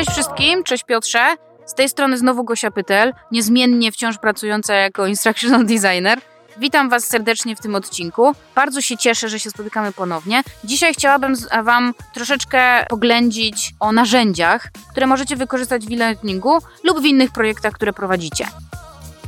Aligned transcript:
Cześć 0.00 0.12
wszystkim, 0.12 0.64
cześć 0.64 0.84
Piotrze. 0.84 1.36
Z 1.66 1.74
tej 1.74 1.88
strony 1.88 2.18
znowu 2.18 2.44
Gosia 2.44 2.70
Pytel, 2.70 3.12
niezmiennie 3.32 3.92
wciąż 3.92 4.18
pracująca 4.18 4.74
jako 4.74 5.06
instructional 5.06 5.66
designer. 5.66 6.20
Witam 6.58 6.88
Was 6.88 7.04
serdecznie 7.04 7.56
w 7.56 7.60
tym 7.60 7.74
odcinku. 7.74 8.32
Bardzo 8.54 8.80
się 8.80 8.96
cieszę, 8.96 9.28
że 9.28 9.40
się 9.40 9.50
spotykamy 9.50 9.92
ponownie. 9.92 10.42
Dzisiaj 10.64 10.94
chciałabym 10.94 11.34
Wam 11.62 11.94
troszeczkę 12.14 12.86
poględzić 12.88 13.74
o 13.80 13.92
narzędziach, 13.92 14.70
które 14.90 15.06
możecie 15.06 15.36
wykorzystać 15.36 15.86
w 15.86 15.92
e-learningu 15.92 16.58
lub 16.84 17.00
w 17.00 17.04
innych 17.04 17.32
projektach, 17.32 17.72
które 17.72 17.92
prowadzicie. 17.92 18.46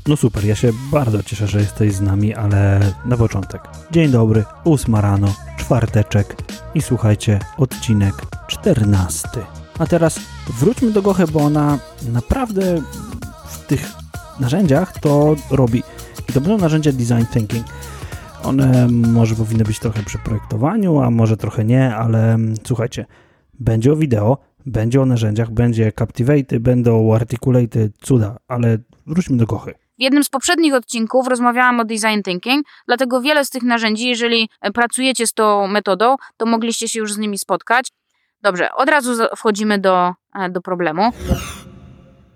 No 0.07 0.17
super, 0.17 0.45
ja 0.45 0.55
się 0.55 0.73
bardzo 0.93 1.23
cieszę, 1.23 1.47
że 1.47 1.59
jesteś 1.59 1.93
z 1.93 2.01
nami, 2.01 2.35
ale 2.35 2.81
na 3.05 3.17
początek. 3.17 3.63
Dzień 3.91 4.11
dobry, 4.11 4.45
ósma 4.65 5.01
rano, 5.01 5.35
czwarteczek 5.59 6.37
i 6.75 6.83
słuchajcie, 6.83 7.39
odcinek 7.59 8.15
czternasty. 8.47 9.41
A 9.79 9.87
teraz 9.87 10.21
wróćmy 10.59 10.91
do 10.91 11.03
Gochy, 11.03 11.25
bo 11.27 11.41
ona 11.41 11.79
naprawdę 12.13 12.83
w 13.47 13.67
tych 13.67 13.93
narzędziach 14.41 15.01
to 15.01 15.35
robi. 15.51 15.83
I 16.29 16.33
to 16.33 16.41
będą 16.41 16.59
narzędzia 16.59 16.93
design 16.93 17.25
thinking. 17.33 17.67
One 18.45 18.89
może 18.89 19.35
powinny 19.35 19.65
być 19.65 19.79
trochę 19.79 20.03
przy 20.03 20.19
projektowaniu, 20.19 21.01
a 21.01 21.11
może 21.11 21.37
trochę 21.37 21.65
nie, 21.65 21.95
ale 21.97 22.39
słuchajcie, 22.67 23.07
będzie 23.55 23.93
o 23.93 23.97
wideo, 23.97 24.39
będzie 24.67 25.01
o 25.01 25.07
narzędziach, 25.07 25.51
będzie 25.51 25.93
Captivate, 25.99 26.61
będą 26.61 27.15
Articulate, 27.15 27.89
cuda, 28.03 28.37
ale 28.49 28.79
wróćmy 29.07 29.37
do 29.37 29.47
Gochy. 29.47 29.75
W 29.99 30.03
jednym 30.03 30.25
z 30.25 30.29
poprzednich 30.29 30.75
odcinków 30.75 31.29
rozmawiałam 31.29 31.81
o 31.81 31.85
design 31.85 32.23
thinking, 32.25 32.67
dlatego 32.87 33.21
wiele 33.21 33.45
z 33.45 33.51
tych 33.51 33.63
narzędzi, 33.63 34.09
jeżeli 34.09 34.49
pracujecie 34.75 35.27
z 35.27 35.33
tą 35.33 35.67
metodą, 35.67 36.17
to 36.37 36.47
mogliście 36.47 36.89
się 36.89 36.99
już 36.99 37.13
z 37.13 37.19
nimi 37.19 37.39
spotkać. 37.39 37.89
Dobrze, 38.43 38.73
od 38.73 38.89
razu 38.89 39.13
wchodzimy 39.37 39.79
do, 39.79 40.09
e, 40.09 40.15
do 40.51 40.61
problemu. 40.61 41.13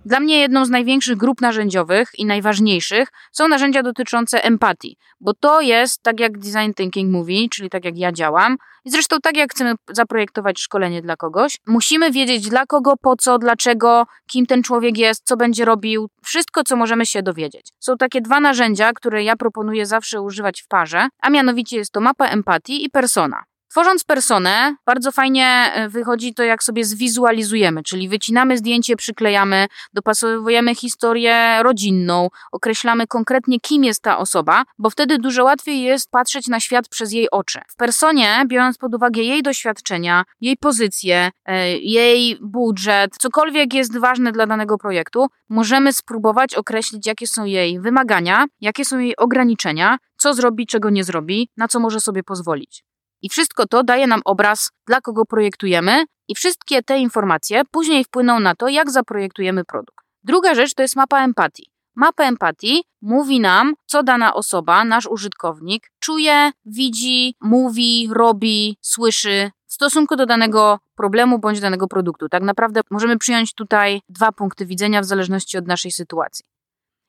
Dla 0.06 0.20
mnie 0.20 0.38
jedną 0.38 0.64
z 0.64 0.70
największych 0.70 1.16
grup 1.16 1.40
narzędziowych 1.40 2.10
i 2.18 2.26
najważniejszych 2.26 3.08
są 3.32 3.48
narzędzia 3.48 3.82
dotyczące 3.82 4.44
empatii, 4.44 4.96
bo 5.20 5.34
to 5.34 5.60
jest 5.60 6.02
tak 6.02 6.20
jak 6.20 6.38
design 6.38 6.72
thinking 6.76 7.12
mówi, 7.12 7.48
czyli 7.48 7.70
tak 7.70 7.84
jak 7.84 7.98
ja 7.98 8.12
działam, 8.12 8.56
i 8.84 8.90
zresztą 8.90 9.16
tak 9.22 9.36
jak 9.36 9.50
chcemy 9.50 9.74
zaprojektować 9.90 10.60
szkolenie 10.60 11.02
dla 11.02 11.16
kogoś, 11.16 11.56
musimy 11.66 12.10
wiedzieć 12.10 12.48
dla 12.48 12.66
kogo, 12.66 12.96
po 12.96 13.16
co, 13.16 13.38
dlaczego, 13.38 14.06
kim 14.26 14.46
ten 14.46 14.62
człowiek 14.62 14.98
jest, 14.98 15.22
co 15.24 15.36
będzie 15.36 15.64
robił, 15.64 16.08
wszystko 16.22 16.64
co 16.64 16.76
możemy 16.76 17.06
się 17.06 17.22
dowiedzieć. 17.22 17.68
Są 17.78 17.96
takie 17.96 18.20
dwa 18.20 18.40
narzędzia, 18.40 18.92
które 18.92 19.24
ja 19.24 19.36
proponuję 19.36 19.86
zawsze 19.86 20.20
używać 20.20 20.62
w 20.62 20.68
parze, 20.68 21.08
a 21.20 21.30
mianowicie 21.30 21.76
jest 21.76 21.92
to 21.92 22.00
mapa 22.00 22.26
empatii 22.26 22.84
i 22.84 22.90
persona. 22.90 23.44
Tworząc 23.76 24.04
personę, 24.04 24.76
bardzo 24.86 25.12
fajnie 25.12 25.46
e, 25.46 25.88
wychodzi 25.88 26.34
to, 26.34 26.42
jak 26.42 26.62
sobie 26.62 26.84
zwizualizujemy, 26.84 27.82
czyli 27.82 28.08
wycinamy 28.08 28.58
zdjęcie, 28.58 28.96
przyklejamy, 28.96 29.66
dopasowujemy 29.92 30.74
historię 30.74 31.62
rodzinną, 31.62 32.28
określamy 32.52 33.06
konkretnie, 33.06 33.60
kim 33.60 33.84
jest 33.84 34.02
ta 34.02 34.18
osoba, 34.18 34.64
bo 34.78 34.90
wtedy 34.90 35.18
dużo 35.18 35.44
łatwiej 35.44 35.82
jest 35.82 36.10
patrzeć 36.10 36.48
na 36.48 36.60
świat 36.60 36.88
przez 36.88 37.12
jej 37.12 37.30
oczy. 37.30 37.60
W 37.68 37.76
personie, 37.76 38.44
biorąc 38.46 38.78
pod 38.78 38.94
uwagę 38.94 39.22
jej 39.22 39.42
doświadczenia, 39.42 40.24
jej 40.40 40.56
pozycję, 40.56 41.30
e, 41.44 41.78
jej 41.78 42.38
budżet, 42.40 43.16
cokolwiek 43.18 43.74
jest 43.74 43.98
ważne 43.98 44.32
dla 44.32 44.46
danego 44.46 44.78
projektu, 44.78 45.26
możemy 45.48 45.92
spróbować 45.92 46.54
określić, 46.54 47.06
jakie 47.06 47.26
są 47.26 47.44
jej 47.44 47.80
wymagania, 47.80 48.44
jakie 48.60 48.84
są 48.84 48.98
jej 48.98 49.16
ograniczenia, 49.16 49.98
co 50.16 50.34
zrobi, 50.34 50.66
czego 50.66 50.90
nie 50.90 51.04
zrobi, 51.04 51.48
na 51.56 51.68
co 51.68 51.80
może 51.80 52.00
sobie 52.00 52.22
pozwolić. 52.22 52.85
I 53.22 53.28
wszystko 53.28 53.66
to 53.66 53.82
daje 53.82 54.06
nam 54.06 54.20
obraz, 54.24 54.70
dla 54.86 55.00
kogo 55.00 55.24
projektujemy, 55.24 56.04
i 56.28 56.34
wszystkie 56.34 56.82
te 56.82 56.98
informacje 56.98 57.62
później 57.70 58.04
wpłyną 58.04 58.40
na 58.40 58.54
to, 58.54 58.68
jak 58.68 58.90
zaprojektujemy 58.90 59.64
produkt. 59.64 60.04
Druga 60.24 60.54
rzecz 60.54 60.74
to 60.74 60.82
jest 60.82 60.96
mapa 60.96 61.24
empatii. 61.24 61.70
Mapa 61.94 62.24
empatii 62.24 62.84
mówi 63.02 63.40
nam, 63.40 63.74
co 63.86 64.02
dana 64.02 64.34
osoba, 64.34 64.84
nasz 64.84 65.06
użytkownik, 65.06 65.90
czuje, 65.98 66.52
widzi, 66.64 67.34
mówi, 67.40 68.08
robi, 68.12 68.78
słyszy 68.80 69.50
w 69.66 69.72
stosunku 69.72 70.16
do 70.16 70.26
danego 70.26 70.78
problemu 70.94 71.38
bądź 71.38 71.60
danego 71.60 71.88
produktu. 71.88 72.28
Tak 72.28 72.42
naprawdę 72.42 72.80
możemy 72.90 73.18
przyjąć 73.18 73.54
tutaj 73.54 74.00
dwa 74.08 74.32
punkty 74.32 74.66
widzenia 74.66 75.00
w 75.00 75.04
zależności 75.04 75.58
od 75.58 75.66
naszej 75.66 75.90
sytuacji. 75.92 76.44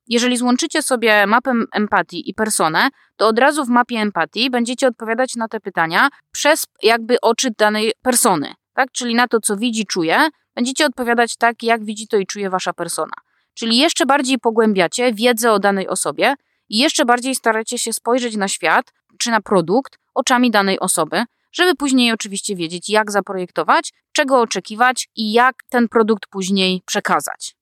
Jeżeli 0.07 0.37
złączycie 0.37 0.81
sobie 0.81 1.27
mapę 1.27 1.53
empatii 1.73 2.29
i 2.29 2.33
personę, 2.33 2.89
to 3.15 3.27
od 3.27 3.39
razu 3.39 3.65
w 3.65 3.69
mapie 3.69 3.97
empatii 3.97 4.49
będziecie 4.49 4.87
odpowiadać 4.87 5.35
na 5.35 5.47
te 5.47 5.59
pytania 5.59 6.09
przez 6.31 6.65
jakby 6.83 7.21
oczy 7.21 7.49
danej 7.57 7.91
persony, 8.01 8.53
tak? 8.73 8.91
Czyli 8.91 9.15
na 9.15 9.27
to, 9.27 9.39
co 9.39 9.57
widzi, 9.57 9.85
czuje, 9.85 10.29
będziecie 10.55 10.85
odpowiadać 10.85 11.35
tak, 11.37 11.63
jak 11.63 11.85
widzi 11.85 12.07
to 12.07 12.17
i 12.17 12.25
czuje 12.25 12.49
wasza 12.49 12.73
persona. 12.73 13.13
Czyli 13.53 13.77
jeszcze 13.77 14.05
bardziej 14.05 14.39
pogłębiacie 14.39 15.13
wiedzę 15.13 15.51
o 15.51 15.59
danej 15.59 15.87
osobie 15.87 16.33
i 16.69 16.77
jeszcze 16.77 17.05
bardziej 17.05 17.35
staracie 17.35 17.77
się 17.77 17.93
spojrzeć 17.93 18.35
na 18.35 18.47
świat 18.47 18.93
czy 19.17 19.31
na 19.31 19.41
produkt 19.41 19.99
oczami 20.13 20.51
danej 20.51 20.79
osoby, 20.79 21.23
żeby 21.51 21.75
później 21.75 22.11
oczywiście 22.11 22.55
wiedzieć, 22.55 22.89
jak 22.89 23.11
zaprojektować, 23.11 23.93
czego 24.11 24.41
oczekiwać 24.41 25.09
i 25.15 25.31
jak 25.31 25.55
ten 25.69 25.87
produkt 25.87 26.27
później 26.29 26.81
przekazać. 26.85 27.56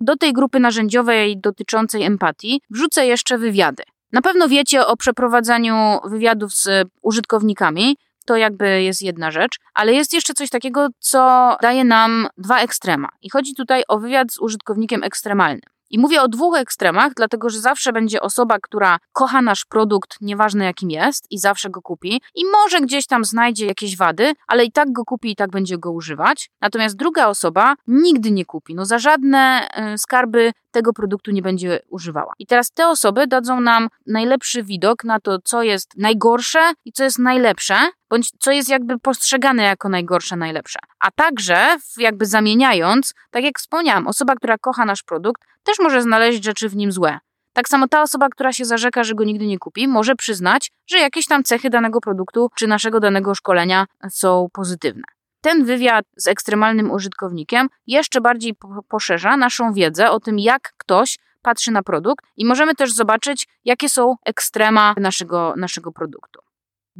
Do 0.00 0.16
tej 0.16 0.32
grupy 0.32 0.60
narzędziowej 0.60 1.40
dotyczącej 1.40 2.02
empatii 2.02 2.60
wrzucę 2.70 3.06
jeszcze 3.06 3.38
wywiady. 3.38 3.82
Na 4.12 4.22
pewno 4.22 4.48
wiecie 4.48 4.86
o 4.86 4.96
przeprowadzaniu 4.96 5.98
wywiadów 6.04 6.54
z 6.54 6.88
użytkownikami, 7.02 7.96
to 8.26 8.36
jakby 8.36 8.82
jest 8.82 9.02
jedna 9.02 9.30
rzecz, 9.30 9.58
ale 9.74 9.92
jest 9.92 10.14
jeszcze 10.14 10.34
coś 10.34 10.50
takiego, 10.50 10.88
co 10.98 11.56
daje 11.62 11.84
nam 11.84 12.28
dwa 12.38 12.60
ekstrema. 12.60 13.08
I 13.22 13.30
chodzi 13.30 13.54
tutaj 13.54 13.82
o 13.88 13.98
wywiad 13.98 14.32
z 14.32 14.38
użytkownikiem 14.38 15.04
ekstremalnym. 15.04 15.77
I 15.90 15.98
mówię 15.98 16.22
o 16.22 16.28
dwóch 16.28 16.58
ekstremach, 16.58 17.12
dlatego 17.16 17.50
że 17.50 17.60
zawsze 17.60 17.92
będzie 17.92 18.20
osoba, 18.20 18.58
która 18.62 18.98
kocha 19.12 19.42
nasz 19.42 19.64
produkt, 19.64 20.16
nieważne 20.20 20.64
jakim 20.64 20.90
jest, 20.90 21.26
i 21.30 21.38
zawsze 21.38 21.70
go 21.70 21.82
kupi, 21.82 22.20
i 22.34 22.44
może 22.52 22.80
gdzieś 22.80 23.06
tam 23.06 23.24
znajdzie 23.24 23.66
jakieś 23.66 23.96
wady, 23.96 24.32
ale 24.46 24.64
i 24.64 24.72
tak 24.72 24.92
go 24.92 25.04
kupi 25.04 25.30
i 25.30 25.36
tak 25.36 25.50
będzie 25.50 25.78
go 25.78 25.92
używać. 25.92 26.50
Natomiast 26.60 26.96
druga 26.96 27.26
osoba 27.26 27.74
nigdy 27.86 28.30
nie 28.30 28.44
kupi. 28.44 28.74
No 28.74 28.84
za 28.84 28.98
żadne 28.98 29.68
y, 29.94 29.98
skarby 29.98 30.52
tego 30.78 30.92
produktu 30.92 31.30
nie 31.30 31.42
będzie 31.42 31.80
używała. 31.88 32.32
I 32.38 32.46
teraz 32.46 32.70
te 32.70 32.88
osoby 32.88 33.26
dadzą 33.26 33.60
nam 33.60 33.88
najlepszy 34.06 34.62
widok 34.62 35.04
na 35.04 35.20
to, 35.20 35.38
co 35.44 35.62
jest 35.62 35.96
najgorsze 35.96 36.72
i 36.84 36.92
co 36.92 37.04
jest 37.04 37.18
najlepsze, 37.18 37.74
bądź 38.10 38.30
co 38.40 38.50
jest 38.52 38.68
jakby 38.68 38.98
postrzegane 38.98 39.62
jako 39.62 39.88
najgorsze, 39.88 40.36
najlepsze. 40.36 40.78
A 41.00 41.10
także, 41.10 41.76
jakby 41.98 42.26
zamieniając, 42.26 43.14
tak 43.30 43.44
jak 43.44 43.58
wspomniałam, 43.58 44.06
osoba, 44.06 44.34
która 44.34 44.58
kocha 44.58 44.84
nasz 44.84 45.02
produkt, 45.02 45.42
też 45.62 45.78
może 45.78 46.02
znaleźć 46.02 46.44
rzeczy 46.44 46.68
w 46.68 46.76
nim 46.76 46.92
złe. 46.92 47.18
Tak 47.52 47.68
samo 47.68 47.88
ta 47.88 48.02
osoba, 48.02 48.28
która 48.28 48.52
się 48.52 48.64
zarzeka, 48.64 49.04
że 49.04 49.14
go 49.14 49.24
nigdy 49.24 49.46
nie 49.46 49.58
kupi, 49.58 49.88
może 49.88 50.16
przyznać, 50.16 50.70
że 50.90 50.98
jakieś 50.98 51.26
tam 51.26 51.44
cechy 51.44 51.70
danego 51.70 52.00
produktu 52.00 52.50
czy 52.56 52.66
naszego 52.66 53.00
danego 53.00 53.34
szkolenia 53.34 53.86
są 54.10 54.48
pozytywne. 54.52 55.02
Ten 55.40 55.64
wywiad 55.64 56.04
z 56.16 56.26
ekstremalnym 56.26 56.90
użytkownikiem 56.90 57.68
jeszcze 57.86 58.20
bardziej 58.20 58.54
poszerza 58.88 59.36
naszą 59.36 59.72
wiedzę 59.72 60.10
o 60.10 60.20
tym, 60.20 60.38
jak 60.38 60.72
ktoś 60.78 61.18
patrzy 61.42 61.70
na 61.70 61.82
produkt 61.82 62.24
i 62.36 62.44
możemy 62.44 62.74
też 62.74 62.92
zobaczyć, 62.92 63.48
jakie 63.64 63.88
są 63.88 64.16
ekstrema 64.24 64.94
naszego, 64.96 65.54
naszego 65.56 65.92
produktu. 65.92 66.47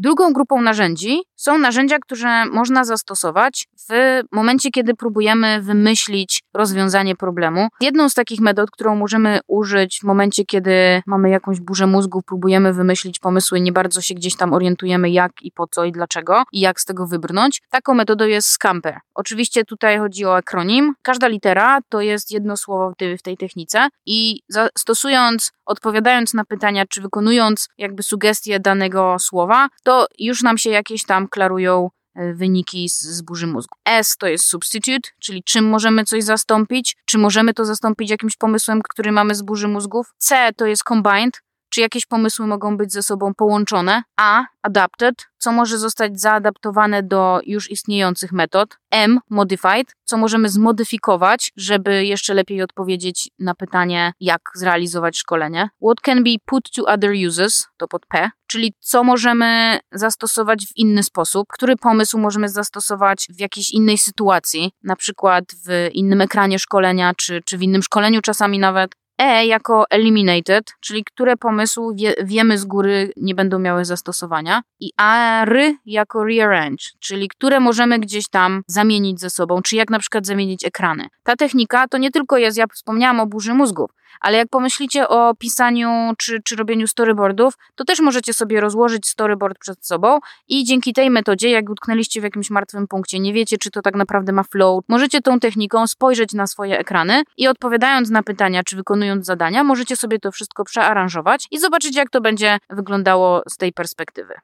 Drugą 0.01 0.33
grupą 0.33 0.63
narzędzi 0.63 1.23
są 1.37 1.59
narzędzia, 1.59 1.99
które 1.99 2.47
można 2.47 2.85
zastosować 2.85 3.69
w 3.91 4.23
momencie, 4.33 4.71
kiedy 4.71 4.95
próbujemy 4.95 5.63
wymyślić 5.63 6.43
rozwiązanie 6.55 7.17
problemu. 7.17 7.69
Jedną 7.81 8.09
z 8.09 8.15
takich 8.15 8.41
metod, 8.41 8.71
którą 8.71 8.97
możemy 8.97 9.41
użyć 9.47 10.01
w 10.01 10.05
momencie, 10.05 10.45
kiedy 10.45 11.03
mamy 11.07 11.31
jakąś 11.31 11.61
burzę 11.61 11.87
mózgu, 11.87 12.23
próbujemy 12.23 12.73
wymyślić 12.73 13.19
pomysły, 13.19 13.61
nie 13.61 13.73
bardzo 13.73 14.01
się 14.01 14.15
gdzieś 14.15 14.37
tam 14.37 14.53
orientujemy, 14.53 15.11
jak 15.11 15.33
i 15.43 15.53
po 15.53 15.67
co 15.67 15.85
i 15.85 15.93
dlaczego 15.93 16.43
i 16.53 16.61
jak 16.61 16.81
z 16.81 16.85
tego 16.85 17.07
wybrnąć. 17.07 17.63
Taką 17.71 17.95
metodą 17.95 18.25
jest 18.25 18.49
Scamper. 18.49 18.99
Oczywiście 19.15 19.65
tutaj 19.65 19.99
chodzi 19.99 20.25
o 20.25 20.37
akronim. 20.37 20.95
Każda 21.03 21.29
litera 21.29 21.79
to 21.89 22.01
jest 22.01 22.31
jedno 22.31 22.57
słowo 22.57 22.93
w 23.19 23.23
tej 23.23 23.37
technice 23.37 23.89
i 24.07 24.41
stosując, 24.79 25.53
odpowiadając 25.67 26.35
na 26.35 26.45
pytania, 26.45 26.85
czy 26.89 27.01
wykonując 27.01 27.69
jakby 27.79 28.03
sugestie 28.03 28.61
danego 28.61 29.17
słowa, 29.19 29.69
to 29.89 30.07
już 30.19 30.43
nam 30.43 30.59
się 30.59 30.71
jakieś 30.71 31.05
tam 31.05 31.29
klarują 31.29 31.91
e, 32.15 32.35
wyniki 32.35 32.89
z, 32.89 33.01
z 33.01 33.23
burzy 33.23 33.47
mózgu. 33.47 33.77
S 33.85 34.17
to 34.17 34.27
jest 34.27 34.45
substitute, 34.45 35.11
czyli 35.21 35.43
czym 35.43 35.69
możemy 35.69 36.05
coś 36.05 36.25
zastąpić, 36.25 36.97
czy 37.05 37.19
możemy 37.19 37.55
to 37.55 37.65
zastąpić 37.65 38.11
jakimś 38.11 38.37
pomysłem, 38.37 38.81
który 38.83 39.13
mamy 39.13 39.35
z 39.35 39.43
burzy 39.43 39.69
mózgów. 39.69 40.15
C 40.19 40.51
to 40.57 40.67
jest 40.67 40.85
combined, 40.85 41.43
czy 41.71 41.81
jakieś 41.81 42.07
pomysły 42.07 42.47
mogą 42.47 42.77
być 42.77 42.93
ze 42.93 43.03
sobą 43.03 43.35
połączone, 43.35 44.03
a 44.17 44.45
adapted, 44.63 45.28
co 45.49 45.53
może 45.53 45.79
zostać 45.79 46.21
zaadaptowane 46.21 47.03
do 47.03 47.41
już 47.47 47.71
istniejących 47.71 48.33
metod, 48.33 48.77
m 48.91 49.19
modified, 49.31 49.95
co 50.05 50.17
możemy 50.17 50.49
zmodyfikować, 50.49 51.53
żeby 51.57 52.05
jeszcze 52.05 52.35
lepiej 52.35 52.63
odpowiedzieć 52.63 53.31
na 53.39 53.55
pytanie, 53.55 54.13
jak 54.21 54.41
zrealizować 54.55 55.19
szkolenie, 55.19 55.69
what 55.83 56.01
can 56.01 56.25
be 56.25 56.31
put 56.47 56.71
to 56.71 56.85
other 56.85 57.13
uses, 57.29 57.67
to 57.77 57.89
pod 57.89 58.07
p, 58.07 58.31
czyli 58.47 58.75
co 58.81 59.05
możemy 59.05 59.79
zastosować 59.93 60.67
w 60.67 60.77
inny 60.77 61.03
sposób, 61.03 61.47
który 61.53 61.77
pomysł 61.77 62.19
możemy 62.19 62.49
zastosować 62.49 63.27
w 63.31 63.41
jakiejś 63.41 63.71
innej 63.71 63.99
sytuacji, 63.99 64.73
na 64.83 64.97
przykład 64.97 65.45
w 65.67 65.89
innym 65.93 66.21
ekranie 66.21 66.59
szkolenia, 66.59 67.13
czy, 67.17 67.43
czy 67.45 67.59
w 67.59 67.63
innym 67.63 67.83
szkoleniu 67.83 68.21
czasami 68.23 68.59
nawet, 68.59 68.93
E 69.19 69.47
jako 69.47 69.85
eliminated, 69.91 70.73
czyli 70.81 71.05
które 71.05 71.37
pomysły 71.37 71.95
wie, 71.95 72.15
wiemy 72.25 72.59
z 72.59 72.65
góry 72.65 73.13
nie 73.17 73.35
będą 73.35 73.59
miały 73.59 73.85
zastosowania 73.85 74.63
i 74.81 74.91
R 75.03 75.59
jako 75.87 76.25
rearrange, 76.25 76.85
czyli 77.01 77.29
które 77.29 77.61
możemy 77.61 77.99
gdzieś 77.99 78.29
tam 78.29 78.63
zamienić 78.67 79.21
ze 79.21 79.31
sobą, 79.31 79.63
czy 79.63 79.77
jak 79.77 79.91
na 79.91 79.99
przykład 79.99 80.27
zamienić 80.27 80.65
ekrany. 80.65 81.09
Ta 81.23 81.37
technika 81.37 81.89
to 81.89 81.99
nie 81.99 82.11
tylko 82.11 82.39
jest, 82.39 82.59
ja 82.59 82.67
wspomniałam 82.67 83.21
o 83.21 83.27
burzy 83.27 83.55
mózgów, 83.55 83.91
ale 84.21 84.39
jak 84.39 84.49
pomyślicie 84.49 85.09
o 85.09 85.35
pisaniu 85.35 86.13
czy, 86.19 86.43
czy 86.45 86.57
robieniu 86.57 86.89
storyboardów, 86.89 87.55
to 87.75 87.85
też 87.85 88.01
możecie 88.01 88.35
sobie 88.35 88.61
rozłożyć 88.61 89.07
storyboard 89.07 89.59
przed 89.59 89.87
sobą 89.87 90.19
i 90.49 90.65
dzięki 90.65 90.93
tej 90.93 91.11
metodzie, 91.11 91.51
jak 91.51 91.71
utknęliście 91.71 92.21
w 92.21 92.25
jakimś 92.25 92.51
martwym 92.51 92.89
punkcie, 92.89 93.19
nie 93.19 93.33
wiecie, 93.33 93.59
czy 93.59 93.71
to 93.71 93.83
tak 93.83 93.95
naprawdę 93.95 94.33
ma 94.33 94.43
flow, 94.43 94.85
możecie 94.89 95.21
tą 95.21 95.41
techniką 95.41 95.87
spojrzeć 95.87 96.33
na 96.33 96.47
swoje 96.47 96.79
ekrany 96.79 97.23
i 97.37 97.49
odpowiadając 97.49 98.11
na 98.11 98.23
pytania, 98.23 98.63
czy 98.65 98.77
wykonując 99.09 99.27
zadania, 99.27 99.65
możecie 99.65 99.97
sobie 99.97 100.19
to 100.19 100.33
wszystko 100.33 100.65
przearanżować 100.65 101.47
i 101.51 101.59
zobaczyć, 101.59 101.97
jak 101.97 102.11
to 102.11 102.21
będzie 102.21 102.59
wyglądało 102.71 103.43
z 103.49 103.57
tej 103.57 103.73
perspektywy. 103.73 104.35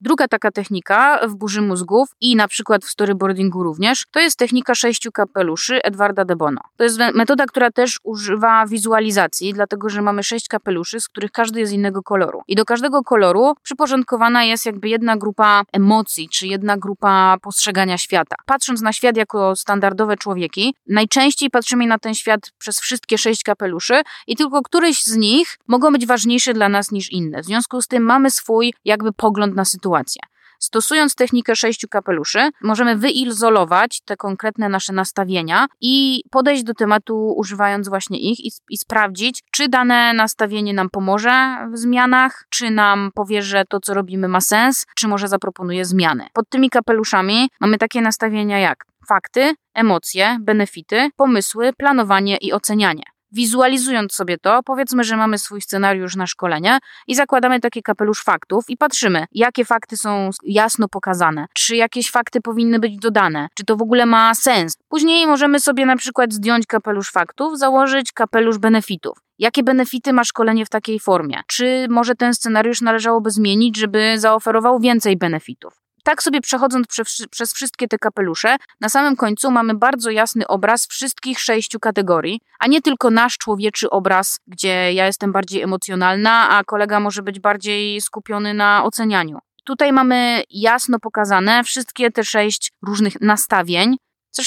Druga 0.00 0.28
taka 0.28 0.50
technika 0.50 1.20
w 1.28 1.34
burzy 1.34 1.62
mózgów 1.62 2.08
i 2.20 2.36
na 2.36 2.48
przykład 2.48 2.84
w 2.84 2.88
storyboardingu 2.88 3.62
również, 3.62 4.04
to 4.10 4.20
jest 4.20 4.36
technika 4.36 4.74
sześciu 4.74 5.12
kapeluszy 5.12 5.82
Edwarda 5.82 6.24
de 6.24 6.36
Bono. 6.36 6.60
To 6.76 6.84
jest 6.84 6.98
metoda, 7.14 7.46
która 7.46 7.70
też 7.70 8.00
używa 8.02 8.66
wizualizacji, 8.66 9.52
dlatego 9.54 9.88
że 9.88 10.02
mamy 10.02 10.22
sześć 10.22 10.48
kapeluszy, 10.48 11.00
z 11.00 11.08
których 11.08 11.32
każdy 11.32 11.60
jest 11.60 11.72
innego 11.72 12.02
koloru. 12.02 12.40
I 12.48 12.54
do 12.54 12.64
każdego 12.64 13.02
koloru 13.02 13.54
przyporządkowana 13.62 14.44
jest 14.44 14.66
jakby 14.66 14.88
jedna 14.88 15.16
grupa 15.16 15.62
emocji, 15.72 16.28
czy 16.28 16.46
jedna 16.46 16.76
grupa 16.76 17.36
postrzegania 17.42 17.98
świata. 17.98 18.36
Patrząc 18.46 18.82
na 18.82 18.92
świat 18.92 19.16
jako 19.16 19.56
standardowe 19.56 20.16
człowieki, 20.16 20.74
najczęściej 20.88 21.50
patrzymy 21.50 21.86
na 21.86 21.98
ten 21.98 22.14
świat 22.14 22.40
przez 22.58 22.80
wszystkie 22.80 23.18
sześć 23.18 23.42
kapeluszy 23.42 24.02
i 24.26 24.36
tylko 24.36 24.62
któryś 24.62 25.02
z 25.04 25.16
nich 25.16 25.58
mogą 25.68 25.92
być 25.92 26.06
ważniejsze 26.06 26.54
dla 26.54 26.68
nas 26.68 26.90
niż 26.90 27.12
inne. 27.12 27.42
W 27.42 27.44
związku 27.44 27.82
z 27.82 27.86
tym 27.86 28.02
mamy 28.02 28.30
swój 28.30 28.74
jakby 28.84 29.12
pogląd 29.12 29.54
na 29.54 29.64
sytuację 29.64 29.83
sytuację. 29.84 30.22
Stosując 30.58 31.14
technikę 31.14 31.56
sześciu 31.56 31.88
kapeluszy, 31.88 32.50
możemy 32.62 32.96
wyizolować 32.96 34.00
te 34.04 34.16
konkretne 34.16 34.68
nasze 34.68 34.92
nastawienia 34.92 35.66
i 35.80 36.22
podejść 36.30 36.62
do 36.62 36.74
tematu 36.74 37.34
używając 37.36 37.88
właśnie 37.88 38.18
ich 38.18 38.40
i, 38.40 38.50
i, 38.70 38.76
sprawdzić, 38.78 39.42
czy 39.50 39.68
dane 39.68 40.12
nastawienie 40.12 40.74
nam 40.74 40.90
pomoże 40.90 41.56
w 41.72 41.78
zmianach, 41.78 42.46
czy 42.50 42.70
nam 42.70 43.10
powie, 43.14 43.42
że 43.42 43.64
to, 43.68 43.80
co 43.80 43.94
robimy, 43.94 44.28
ma 44.28 44.40
sens, 44.40 44.86
czy 44.96 45.08
może 45.08 45.28
zaproponuje 45.28 45.84
zmiany. 45.84 46.26
Pod 46.32 46.48
tymi 46.48 46.70
kapeluszami 46.70 47.48
mamy 47.60 47.78
takie 47.78 48.00
nastawienia 48.00 48.58
jak 48.58 48.84
fakty, 49.08 49.54
emocje, 49.74 50.38
benefity, 50.40 51.10
pomysły, 51.16 51.72
planowanie 51.78 52.36
i 52.36 52.52
ocenianie. 52.52 53.13
Wizualizując 53.34 54.12
sobie 54.12 54.38
to, 54.38 54.62
powiedzmy, 54.62 55.04
że 55.04 55.16
mamy 55.16 55.38
swój 55.38 55.60
scenariusz 55.60 56.16
na 56.16 56.26
szkolenie 56.26 56.78
i 57.06 57.14
zakładamy 57.14 57.60
taki 57.60 57.82
kapelusz 57.82 58.22
faktów 58.22 58.64
i 58.68 58.76
patrzymy, 58.76 59.26
jakie 59.32 59.64
fakty 59.64 59.96
są 59.96 60.30
jasno 60.42 60.88
pokazane, 60.88 61.46
czy 61.54 61.76
jakieś 61.76 62.10
fakty 62.10 62.40
powinny 62.40 62.78
być 62.78 62.96
dodane, 62.96 63.48
czy 63.54 63.64
to 63.64 63.76
w 63.76 63.82
ogóle 63.82 64.06
ma 64.06 64.34
sens. 64.34 64.76
Później 64.88 65.26
możemy 65.26 65.60
sobie 65.60 65.86
na 65.86 65.96
przykład 65.96 66.32
zdjąć 66.32 66.66
kapelusz 66.66 67.10
faktów, 67.10 67.58
założyć 67.58 68.12
kapelusz 68.12 68.58
benefitów. 68.58 69.18
Jakie 69.38 69.62
benefity 69.62 70.12
ma 70.12 70.24
szkolenie 70.24 70.66
w 70.66 70.70
takiej 70.70 71.00
formie? 71.00 71.40
Czy 71.46 71.86
może 71.90 72.14
ten 72.14 72.34
scenariusz 72.34 72.80
należałoby 72.80 73.30
zmienić, 73.30 73.78
żeby 73.78 74.14
zaoferował 74.18 74.80
więcej 74.80 75.16
benefitów? 75.16 75.83
Tak 76.04 76.22
sobie 76.22 76.40
przechodząc 76.40 76.86
przez, 76.86 77.26
przez 77.30 77.52
wszystkie 77.52 77.88
te 77.88 77.98
kapelusze, 77.98 78.56
na 78.80 78.88
samym 78.88 79.16
końcu 79.16 79.50
mamy 79.50 79.74
bardzo 79.74 80.10
jasny 80.10 80.46
obraz 80.46 80.86
wszystkich 80.86 81.40
sześciu 81.40 81.80
kategorii, 81.80 82.40
a 82.58 82.66
nie 82.66 82.82
tylko 82.82 83.10
nasz 83.10 83.38
człowieczy 83.38 83.90
obraz, 83.90 84.38
gdzie 84.46 84.92
ja 84.92 85.06
jestem 85.06 85.32
bardziej 85.32 85.62
emocjonalna, 85.62 86.48
a 86.48 86.64
kolega 86.64 87.00
może 87.00 87.22
być 87.22 87.40
bardziej 87.40 88.00
skupiony 88.00 88.54
na 88.54 88.84
ocenianiu. 88.84 89.38
Tutaj 89.64 89.92
mamy 89.92 90.42
jasno 90.50 90.98
pokazane 90.98 91.64
wszystkie 91.64 92.10
te 92.10 92.24
sześć 92.24 92.72
różnych 92.86 93.20
nastawień. 93.20 93.96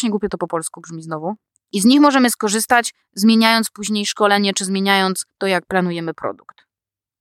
nie 0.03 0.09
głupio 0.09 0.29
to 0.29 0.37
po 0.37 0.47
polsku 0.47 0.81
brzmi 0.81 1.01
znowu. 1.01 1.35
I 1.71 1.81
z 1.81 1.85
nich 1.85 2.01
możemy 2.01 2.29
skorzystać, 2.29 2.93
zmieniając 3.13 3.69
później 3.69 4.05
szkolenie, 4.05 4.53
czy 4.53 4.65
zmieniając 4.65 5.25
to, 5.37 5.47
jak 5.47 5.65
planujemy 5.65 6.13
produkt. 6.13 6.66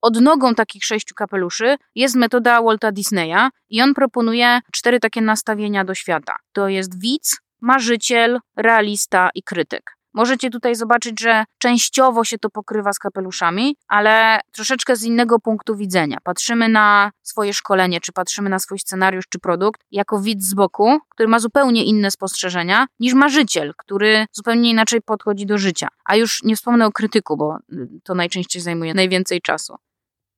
Odnogą 0.03 0.55
takich 0.55 0.85
sześciu 0.85 1.15
kapeluszy 1.15 1.77
jest 1.95 2.17
metoda 2.17 2.63
Walta 2.63 2.93
Disneya 2.93 3.51
i 3.71 3.83
on 3.83 3.95
proponuje 3.95 4.61
cztery 4.73 5.01
takie 5.01 5.21
nastawienia 5.21 5.85
do 5.85 5.95
świata. 5.95 6.37
To 6.53 6.69
jest 6.69 7.01
widz, 7.01 7.37
marzyciel, 7.61 8.39
realista 8.57 9.31
i 9.35 9.43
krytyk. 9.43 9.96
Możecie 10.17 10.51
tutaj 10.51 10.75
zobaczyć, 10.75 11.21
że 11.21 11.45
częściowo 11.59 12.25
się 12.25 12.39
to 12.39 12.51
pokrywa 12.51 12.93
z 12.93 12.99
kapeluszami, 12.99 13.77
ale 13.89 14.41
troszeczkę 14.53 14.97
z 14.97 15.03
innego 15.03 15.39
punktu 15.41 15.77
widzenia. 15.77 16.19
Patrzymy 16.25 16.69
na 16.69 17.11
swoje 17.23 17.55
szkolenie, 17.55 18.01
czy 18.01 18.13
patrzymy 18.13 18.51
na 18.51 18.59
swój 18.59 18.79
scenariusz, 18.79 19.25
czy 19.29 19.39
produkt 19.39 19.81
jako 19.91 20.21
widz 20.21 20.45
z 20.45 20.55
boku, 20.55 20.99
który 21.09 21.29
ma 21.29 21.39
zupełnie 21.39 21.85
inne 21.85 22.11
spostrzeżenia 22.11 22.87
niż 23.01 23.15
marzyciel, 23.15 23.73
który 23.77 24.27
zupełnie 24.33 24.71
inaczej 24.71 25.03
podchodzi 25.03 25.47
do 25.47 25.59
życia. 25.59 25.89
A 26.05 26.17
już 26.17 26.43
nie 26.43 26.57
wspomnę 26.57 26.87
o 26.87 26.93
krytyku, 26.93 27.37
bo 27.37 27.57
to 28.05 28.15
najczęściej 28.15 28.63
zajmuje 28.63 28.95
najwięcej 28.95 29.41
czasu. 29.41 29.77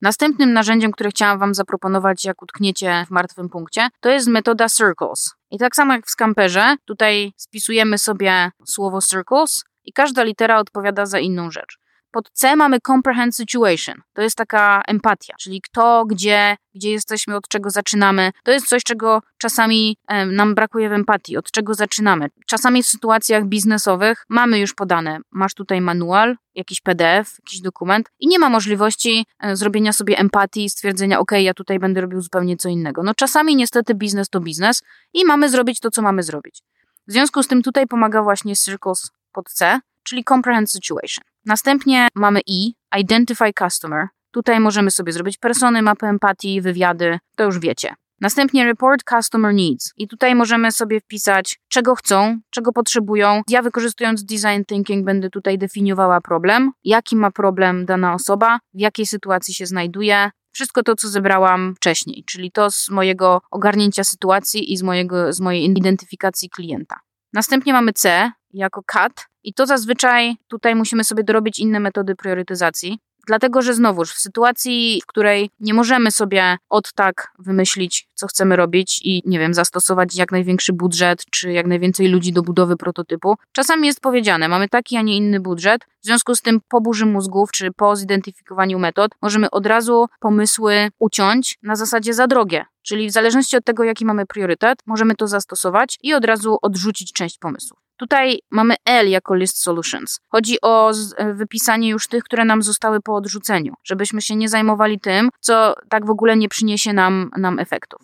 Następnym 0.01 0.53
narzędziem, 0.53 0.91
które 0.91 1.09
chciałam 1.09 1.39
Wam 1.39 1.53
zaproponować, 1.53 2.25
jak 2.25 2.41
utkniecie 2.41 3.05
w 3.07 3.11
martwym 3.11 3.49
punkcie, 3.49 3.87
to 3.99 4.09
jest 4.09 4.27
metoda 4.27 4.69
circles. 4.69 5.35
I 5.51 5.57
tak 5.57 5.75
samo 5.75 5.93
jak 5.93 6.05
w 6.05 6.09
Scamperze, 6.09 6.75
tutaj 6.85 7.33
spisujemy 7.37 7.97
sobie 7.97 8.51
słowo 8.65 9.01
circles 9.01 9.63
i 9.85 9.93
każda 9.93 10.23
litera 10.23 10.59
odpowiada 10.59 11.05
za 11.05 11.19
inną 11.19 11.51
rzecz. 11.51 11.79
Pod 12.11 12.31
C 12.31 12.55
mamy 12.55 12.81
comprehend 12.81 13.35
situation. 13.35 14.01
To 14.13 14.21
jest 14.21 14.35
taka 14.35 14.81
empatia, 14.87 15.33
czyli 15.39 15.61
kto, 15.61 16.05
gdzie, 16.05 16.57
gdzie 16.75 16.91
jesteśmy, 16.91 17.35
od 17.35 17.47
czego 17.47 17.69
zaczynamy. 17.69 18.31
To 18.43 18.51
jest 18.51 18.67
coś, 18.67 18.83
czego 18.83 19.21
czasami 19.37 19.97
nam 20.31 20.55
brakuje 20.55 20.89
w 20.89 20.93
empatii, 20.93 21.37
od 21.37 21.51
czego 21.51 21.73
zaczynamy. 21.73 22.29
Czasami 22.47 22.83
w 22.83 22.87
sytuacjach 22.87 23.45
biznesowych 23.45 24.25
mamy 24.29 24.59
już 24.59 24.73
podane, 24.73 25.19
masz 25.31 25.53
tutaj 25.53 25.81
manual, 25.81 26.35
jakiś 26.55 26.81
PDF, 26.81 27.35
jakiś 27.39 27.61
dokument 27.61 28.09
i 28.19 28.27
nie 28.27 28.39
ma 28.39 28.49
możliwości 28.49 29.25
e, 29.39 29.55
zrobienia 29.55 29.93
sobie 29.93 30.17
empatii 30.17 30.65
i 30.65 30.69
stwierdzenia, 30.69 31.19
ok, 31.19 31.31
ja 31.31 31.53
tutaj 31.53 31.79
będę 31.79 32.01
robił 32.01 32.21
zupełnie 32.21 32.57
co 32.57 32.69
innego. 32.69 33.03
No 33.03 33.13
czasami 33.13 33.55
niestety 33.55 33.95
biznes 33.95 34.29
to 34.29 34.39
biznes 34.39 34.81
i 35.13 35.25
mamy 35.25 35.49
zrobić 35.49 35.79
to, 35.79 35.91
co 35.91 36.01
mamy 36.01 36.23
zrobić. 36.23 36.61
W 37.07 37.11
związku 37.11 37.43
z 37.43 37.47
tym 37.47 37.61
tutaj 37.61 37.87
pomaga 37.87 38.23
właśnie 38.23 38.55
Circles 38.55 39.11
pod 39.33 39.49
C, 39.49 39.79
czyli 40.03 40.23
Comprehend 40.23 40.71
Situation. 40.71 41.28
Następnie 41.45 42.07
mamy 42.15 42.39
I, 42.45 42.73
Identify 42.99 43.53
Customer. 43.53 44.07
Tutaj 44.31 44.59
możemy 44.59 44.91
sobie 44.91 45.11
zrobić 45.11 45.37
persony, 45.37 45.81
mapy 45.81 46.05
empatii, 46.05 46.61
wywiady, 46.61 47.19
to 47.35 47.43
już 47.43 47.59
wiecie. 47.59 47.95
Następnie 48.21 48.65
Report 48.65 49.03
Customer 49.09 49.53
Needs. 49.53 49.93
I 49.97 50.07
tutaj 50.07 50.35
możemy 50.35 50.71
sobie 50.71 50.99
wpisać, 50.99 51.59
czego 51.67 51.95
chcą, 51.95 52.39
czego 52.49 52.71
potrzebują. 52.71 53.41
Ja 53.49 53.61
wykorzystując 53.61 54.25
Design 54.25 54.63
Thinking 54.67 55.05
będę 55.05 55.29
tutaj 55.29 55.57
definiowała 55.57 56.21
problem, 56.21 56.71
jaki 56.83 57.15
ma 57.15 57.31
problem 57.31 57.85
dana 57.85 58.13
osoba, 58.13 58.59
w 58.73 58.79
jakiej 58.79 59.05
sytuacji 59.05 59.53
się 59.53 59.65
znajduje. 59.65 60.31
Wszystko 60.51 60.83
to, 60.83 60.95
co 60.95 61.07
zebrałam 61.07 61.75
wcześniej, 61.75 62.23
czyli 62.27 62.51
to 62.51 62.71
z 62.71 62.89
mojego 62.89 63.41
ogarnięcia 63.51 64.03
sytuacji 64.03 64.73
i 64.73 64.77
z, 64.77 64.83
mojego, 64.83 65.33
z 65.33 65.39
mojej 65.39 65.65
identyfikacji 65.65 66.49
klienta. 66.49 66.99
Następnie 67.33 67.73
mamy 67.73 67.93
C 67.93 68.31
jako 68.53 68.81
cut 68.91 69.28
i 69.43 69.53
to 69.53 69.65
zazwyczaj 69.65 70.35
tutaj 70.47 70.75
musimy 70.75 71.03
sobie 71.03 71.23
dorobić 71.23 71.59
inne 71.59 71.79
metody 71.79 72.15
priorytetyzacji. 72.15 72.99
Dlatego, 73.27 73.61
że 73.61 73.73
znowuż 73.73 74.13
w 74.13 74.19
sytuacji, 74.19 75.01
w 75.03 75.05
której 75.05 75.49
nie 75.59 75.73
możemy 75.73 76.11
sobie 76.11 76.57
od 76.69 76.93
tak 76.93 77.31
wymyślić, 77.39 78.07
co 78.13 78.27
chcemy 78.27 78.55
robić 78.55 79.01
i 79.03 79.21
nie 79.25 79.39
wiem, 79.39 79.53
zastosować 79.53 80.15
jak 80.15 80.31
największy 80.31 80.73
budżet, 80.73 81.25
czy 81.31 81.51
jak 81.51 81.67
najwięcej 81.67 82.07
ludzi 82.07 82.33
do 82.33 82.41
budowy 82.41 82.77
prototypu, 82.77 83.35
czasami 83.51 83.87
jest 83.87 84.01
powiedziane, 84.01 84.47
mamy 84.47 84.69
taki, 84.69 84.97
a 84.97 85.01
nie 85.01 85.17
inny 85.17 85.39
budżet. 85.39 85.85
W 86.01 86.05
związku 86.05 86.35
z 86.35 86.41
tym 86.41 86.61
po 86.69 86.81
burzy 86.81 87.05
mózgów, 87.05 87.51
czy 87.51 87.71
po 87.71 87.95
zidentyfikowaniu 87.95 88.79
metod, 88.79 89.11
możemy 89.21 89.49
od 89.49 89.65
razu 89.65 90.05
pomysły 90.19 90.89
uciąć 90.99 91.57
na 91.63 91.75
zasadzie 91.75 92.13
za 92.13 92.27
drogie. 92.27 92.65
Czyli 92.81 93.07
w 93.07 93.11
zależności 93.11 93.57
od 93.57 93.65
tego, 93.65 93.83
jaki 93.83 94.05
mamy 94.05 94.25
priorytet, 94.25 94.79
możemy 94.85 95.15
to 95.15 95.27
zastosować 95.27 95.97
i 96.03 96.13
od 96.13 96.25
razu 96.25 96.57
odrzucić 96.61 97.13
część 97.13 97.37
pomysłów. 97.37 97.88
Tutaj 97.99 98.39
mamy 98.51 98.75
L 98.85 99.09
jako 99.09 99.35
list 99.35 99.61
solutions. 99.63 100.19
Chodzi 100.29 100.57
o 100.61 100.91
e, 101.17 101.33
wypisanie 101.33 101.89
już 101.89 102.07
tych, 102.07 102.23
które 102.23 102.45
nam 102.45 102.63
zostały 102.63 103.01
po 103.01 103.15
odrzuceniu, 103.15 103.73
żebyśmy 103.83 104.21
się 104.21 104.35
nie 104.35 104.49
zajmowali 104.49 104.99
tym, 104.99 105.29
co 105.39 105.75
tak 105.89 106.05
w 106.05 106.09
ogóle 106.09 106.37
nie 106.37 106.49
przyniesie 106.49 106.93
nam, 106.93 107.31
nam 107.37 107.59
efektów. 107.59 108.01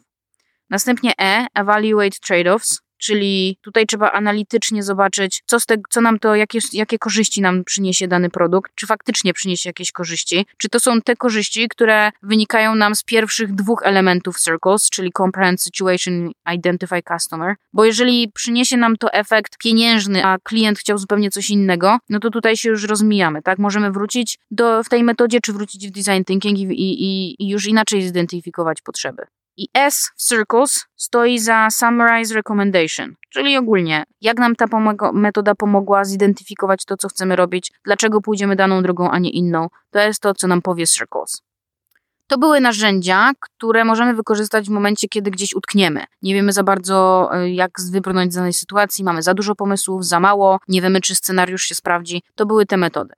Następnie 0.70 1.14
E, 1.22 1.48
evaluate 1.54 2.18
trade-offs, 2.28 2.78
czyli 2.98 3.58
tutaj 3.62 3.86
trzeba 3.86 4.12
analitycznie 4.12 4.84
zobaczyć, 4.84 5.44
co, 5.46 5.60
z 5.60 5.66
co 5.90 6.02
nam 6.02 6.20
to, 6.20 6.36
jakie, 6.36 6.60
jakie 6.74 6.98
korzyści 7.00 7.42
nam 7.42 7.64
przyniesie 7.64 8.08
dany 8.08 8.30
produkt, 8.30 8.72
czy 8.76 8.88
faktycznie 8.88 9.34
przyniesie 9.34 9.70
jakieś 9.70 9.92
korzyści, 9.92 10.46
czy 10.58 10.70
to 10.70 10.80
są 10.80 11.02
te 11.02 11.16
korzyści, 11.16 11.68
które 11.70 12.12
wynikają 12.24 12.76
nam 12.76 12.96
z 12.96 13.04
pierwszych 13.04 13.56
dwóch 13.56 13.82
elementów 13.84 14.40
Circles, 14.40 14.90
czyli 14.90 15.12
Comprehend 15.12 15.62
Situation, 15.62 16.32
Identify 16.54 17.02
Customer, 17.02 17.56
bo 17.74 17.86
jeżeli 17.86 18.32
przyniesie 18.32 18.78
nam 18.78 18.98
to 18.98 19.14
efekt 19.14 19.58
pieniężny, 19.58 20.26
a 20.26 20.38
klient 20.44 20.80
chciał 20.80 20.98
zupełnie 20.98 21.32
coś 21.32 21.50
innego, 21.50 21.98
no 22.10 22.20
to 22.20 22.30
tutaj 22.30 22.58
się 22.58 22.70
już 22.70 22.84
rozmijamy, 22.84 23.42
tak? 23.42 23.60
Możemy 23.60 23.92
wrócić 23.92 24.38
do, 24.52 24.84
w 24.84 24.90
tej 24.90 25.04
metodzie, 25.04 25.40
czy 25.42 25.54
wrócić 25.54 25.88
w 25.88 25.92
Design 25.92 26.24
Thinking 26.28 26.58
i, 26.60 26.64
i, 26.72 27.36
i 27.44 27.50
już 27.50 27.66
inaczej 27.66 28.02
zidentyfikować 28.02 28.82
potrzeby. 28.82 29.26
I 29.58 29.68
S 29.74 30.12
w 30.16 30.28
Circles 30.28 30.86
stoi 30.96 31.40
za 31.40 31.68
Summarize 31.70 32.36
Recommendation, 32.36 33.16
czyli 33.30 33.58
ogólnie, 33.58 34.04
jak 34.22 34.38
nam 34.38 34.56
ta 34.56 34.66
metoda 35.14 35.56
pomogła 35.56 36.04
zidentyfikować 36.04 36.86
to, 36.86 36.98
co 36.98 37.08
chcemy 37.08 37.36
robić, 37.36 37.72
dlaczego 37.84 38.22
pójdziemy 38.22 38.56
daną 38.56 38.84
drogą, 38.84 39.12
a 39.12 39.20
nie 39.20 39.30
inną. 39.30 39.68
To 39.92 40.00
jest 40.00 40.22
to, 40.22 40.34
co 40.34 40.48
nam 40.48 40.62
powie 40.62 40.88
Circles. 40.88 41.42
To 42.28 42.38
były 42.38 42.60
narzędzia, 42.60 43.32
które 43.40 43.86
możemy 43.86 44.14
wykorzystać 44.14 44.68
w 44.68 44.70
momencie, 44.70 45.08
kiedy 45.08 45.32
gdzieś 45.32 45.56
utkniemy. 45.56 46.04
Nie 46.22 46.34
wiemy 46.34 46.54
za 46.54 46.64
bardzo, 46.64 47.30
e, 47.34 47.50
jak 47.50 47.72
wybrnąć 47.92 48.34
z 48.34 48.36
danej 48.36 48.54
sytuacji, 48.54 49.04
mamy 49.04 49.22
za 49.22 49.34
dużo 49.34 49.56
pomysłów, 49.56 50.06
za 50.06 50.20
mało, 50.20 50.60
nie 50.68 50.82
wiemy, 50.82 51.02
czy 51.02 51.16
scenariusz 51.16 51.64
się 51.64 51.76
sprawdzi. 51.76 52.24
To 52.36 52.46
były 52.46 52.66
te 52.66 52.78
metody. 52.78 53.14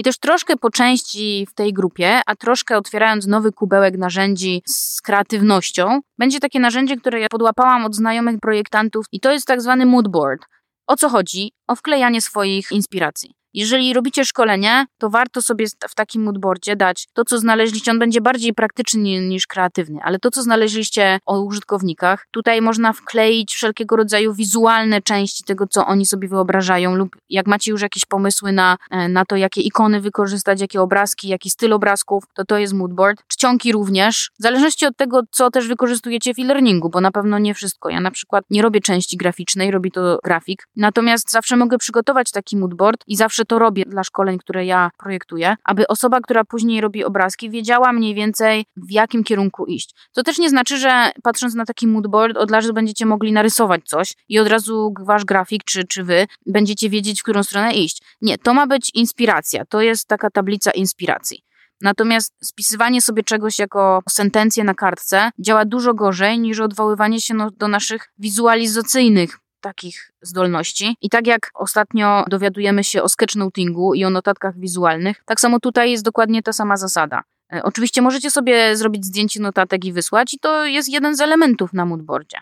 I 0.00 0.02
też 0.02 0.18
troszkę 0.18 0.56
po 0.56 0.70
części 0.70 1.46
w 1.50 1.54
tej 1.54 1.72
grupie, 1.72 2.20
a 2.26 2.36
troszkę 2.36 2.76
otwierając 2.76 3.26
nowy 3.26 3.52
kubełek 3.52 3.98
narzędzi 3.98 4.62
z 4.66 5.00
kreatywnością, 5.02 6.00
będzie 6.18 6.40
takie 6.40 6.60
narzędzie, 6.60 6.96
które 6.96 7.20
ja 7.20 7.28
podłapałam 7.28 7.84
od 7.84 7.94
znajomych 7.94 8.40
projektantów 8.40 9.06
i 9.12 9.20
to 9.20 9.32
jest 9.32 9.46
tak 9.46 9.62
zwany 9.62 9.86
moodboard. 9.86 10.42
O 10.86 10.96
co 10.96 11.08
chodzi? 11.08 11.52
O 11.68 11.76
wklejanie 11.76 12.20
swoich 12.20 12.72
inspiracji. 12.72 13.39
Jeżeli 13.54 13.92
robicie 13.92 14.24
szkolenie, 14.24 14.86
to 14.98 15.10
warto 15.10 15.42
sobie 15.42 15.66
w 15.88 15.94
takim 15.94 16.22
moodboardzie 16.22 16.76
dać 16.76 17.08
to, 17.12 17.24
co 17.24 17.38
znaleźliście. 17.38 17.90
On 17.90 17.98
będzie 17.98 18.20
bardziej 18.20 18.54
praktyczny 18.54 19.00
niż 19.00 19.46
kreatywny, 19.46 20.00
ale 20.02 20.18
to, 20.18 20.30
co 20.30 20.42
znaleźliście 20.42 21.18
o 21.26 21.40
użytkownikach, 21.40 22.26
tutaj 22.30 22.60
można 22.60 22.92
wkleić 22.92 23.54
wszelkiego 23.54 23.96
rodzaju 23.96 24.34
wizualne 24.34 25.02
części 25.02 25.44
tego, 25.44 25.66
co 25.66 25.86
oni 25.86 26.06
sobie 26.06 26.28
wyobrażają, 26.28 26.94
lub 26.94 27.16
jak 27.30 27.46
macie 27.46 27.70
już 27.70 27.82
jakieś 27.82 28.04
pomysły 28.04 28.52
na, 28.52 28.76
e, 28.90 29.08
na 29.08 29.24
to, 29.24 29.36
jakie 29.36 29.60
ikony 29.60 30.00
wykorzystać, 30.00 30.60
jakie 30.60 30.82
obrazki, 30.82 31.28
jaki 31.28 31.50
styl 31.50 31.72
obrazków, 31.72 32.24
to 32.34 32.44
to 32.44 32.58
jest 32.58 32.72
moodboard. 32.72 33.22
Czcionki 33.28 33.72
również, 33.72 34.30
w 34.38 34.42
zależności 34.42 34.86
od 34.86 34.96
tego, 34.96 35.20
co 35.30 35.50
też 35.50 35.68
wykorzystujecie 35.68 36.34
w 36.34 36.38
e-learningu, 36.38 36.90
bo 36.90 37.00
na 37.00 37.10
pewno 37.10 37.38
nie 37.38 37.54
wszystko. 37.54 37.88
Ja 37.88 38.00
na 38.00 38.10
przykład 38.10 38.44
nie 38.50 38.62
robię 38.62 38.80
części 38.80 39.16
graficznej, 39.16 39.70
robi 39.70 39.90
to 39.90 40.18
grafik, 40.24 40.66
natomiast 40.76 41.30
zawsze 41.30 41.56
mogę 41.56 41.78
przygotować 41.78 42.30
taki 42.30 42.56
moodboard 42.56 43.04
i 43.06 43.16
zawsze 43.16 43.39
zawsze 43.40 43.46
to 43.46 43.58
robię 43.58 43.84
dla 43.86 44.04
szkoleń, 44.04 44.38
które 44.38 44.66
ja 44.66 44.90
projektuję, 44.98 45.56
aby 45.64 45.86
osoba, 45.86 46.20
która 46.20 46.44
później 46.44 46.80
robi 46.80 47.04
obrazki, 47.04 47.50
wiedziała 47.50 47.92
mniej 47.92 48.14
więcej 48.14 48.64
w 48.76 48.90
jakim 48.90 49.24
kierunku 49.24 49.66
iść. 49.66 49.94
To 50.14 50.22
też 50.22 50.38
nie 50.38 50.50
znaczy, 50.50 50.78
że 50.78 51.10
patrząc 51.22 51.54
na 51.54 51.64
taki 51.64 51.86
moodboard, 51.86 52.36
od 52.36 52.50
razu 52.50 52.72
będziecie 52.72 53.06
mogli 53.06 53.32
narysować 53.32 53.84
coś 53.84 54.14
i 54.28 54.38
od 54.38 54.48
razu 54.48 54.94
wasz 55.06 55.24
grafik 55.24 55.64
czy, 55.64 55.84
czy 55.84 56.04
wy 56.04 56.26
będziecie 56.46 56.90
wiedzieć, 56.90 57.20
w 57.20 57.22
którą 57.22 57.42
stronę 57.42 57.72
iść. 57.72 58.02
Nie, 58.20 58.38
to 58.38 58.54
ma 58.54 58.66
być 58.66 58.90
inspiracja. 58.94 59.64
To 59.64 59.80
jest 59.80 60.08
taka 60.08 60.30
tablica 60.30 60.70
inspiracji. 60.70 61.42
Natomiast 61.80 62.34
spisywanie 62.42 63.02
sobie 63.02 63.22
czegoś 63.22 63.58
jako 63.58 64.02
sentencję 64.08 64.64
na 64.64 64.74
kartce 64.74 65.30
działa 65.38 65.64
dużo 65.64 65.94
gorzej 65.94 66.38
niż 66.38 66.60
odwoływanie 66.60 67.20
się 67.20 67.34
no, 67.34 67.50
do 67.50 67.68
naszych 67.68 68.08
wizualizacyjnych 68.18 69.38
takich 69.60 70.12
zdolności. 70.22 70.96
I 71.00 71.10
tak 71.10 71.26
jak 71.26 71.50
ostatnio 71.54 72.24
dowiadujemy 72.28 72.84
się 72.84 73.02
o 73.02 73.08
sketchnotingu 73.08 73.94
i 73.94 74.04
o 74.04 74.10
notatkach 74.10 74.58
wizualnych, 74.58 75.22
tak 75.24 75.40
samo 75.40 75.60
tutaj 75.60 75.90
jest 75.90 76.04
dokładnie 76.04 76.42
ta 76.42 76.52
sama 76.52 76.76
zasada. 76.76 77.22
E, 77.52 77.62
oczywiście 77.62 78.02
możecie 78.02 78.30
sobie 78.30 78.76
zrobić 78.76 79.04
zdjęcie 79.04 79.40
notatek 79.40 79.84
i 79.84 79.92
wysłać, 79.92 80.34
i 80.34 80.38
to 80.38 80.64
jest 80.64 80.88
jeden 80.88 81.16
z 81.16 81.20
elementów 81.20 81.72
na 81.72 81.86
moodboardzie. 81.86 82.38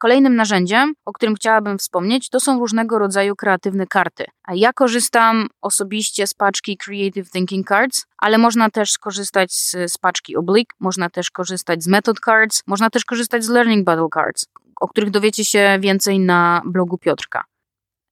Kolejnym 0.00 0.36
narzędziem, 0.36 0.94
o 1.04 1.12
którym 1.12 1.34
chciałabym 1.34 1.78
wspomnieć, 1.78 2.30
to 2.30 2.40
są 2.40 2.58
różnego 2.58 2.98
rodzaju 2.98 3.36
kreatywne 3.36 3.86
karty. 3.86 4.24
Ja 4.54 4.72
korzystam 4.72 5.46
osobiście 5.60 6.26
z 6.26 6.34
paczki 6.34 6.76
Creative 6.76 7.30
Thinking 7.30 7.68
Cards, 7.68 8.06
ale 8.18 8.38
można 8.38 8.70
też 8.70 8.90
skorzystać 8.90 9.52
z, 9.52 9.76
z 9.92 9.98
paczki 9.98 10.36
Oblique, 10.36 10.74
można 10.80 11.10
też 11.10 11.30
korzystać 11.30 11.82
z 11.82 11.88
Method 11.88 12.16
Cards, 12.24 12.62
można 12.66 12.90
też 12.90 13.04
korzystać 13.04 13.44
z 13.44 13.48
Learning 13.48 13.84
Battle 13.84 14.08
Cards 14.14 14.46
o 14.80 14.88
których 14.88 15.10
dowiecie 15.10 15.44
się 15.44 15.78
więcej 15.80 16.20
na 16.20 16.62
blogu 16.64 16.98
Piotrka. 16.98 17.44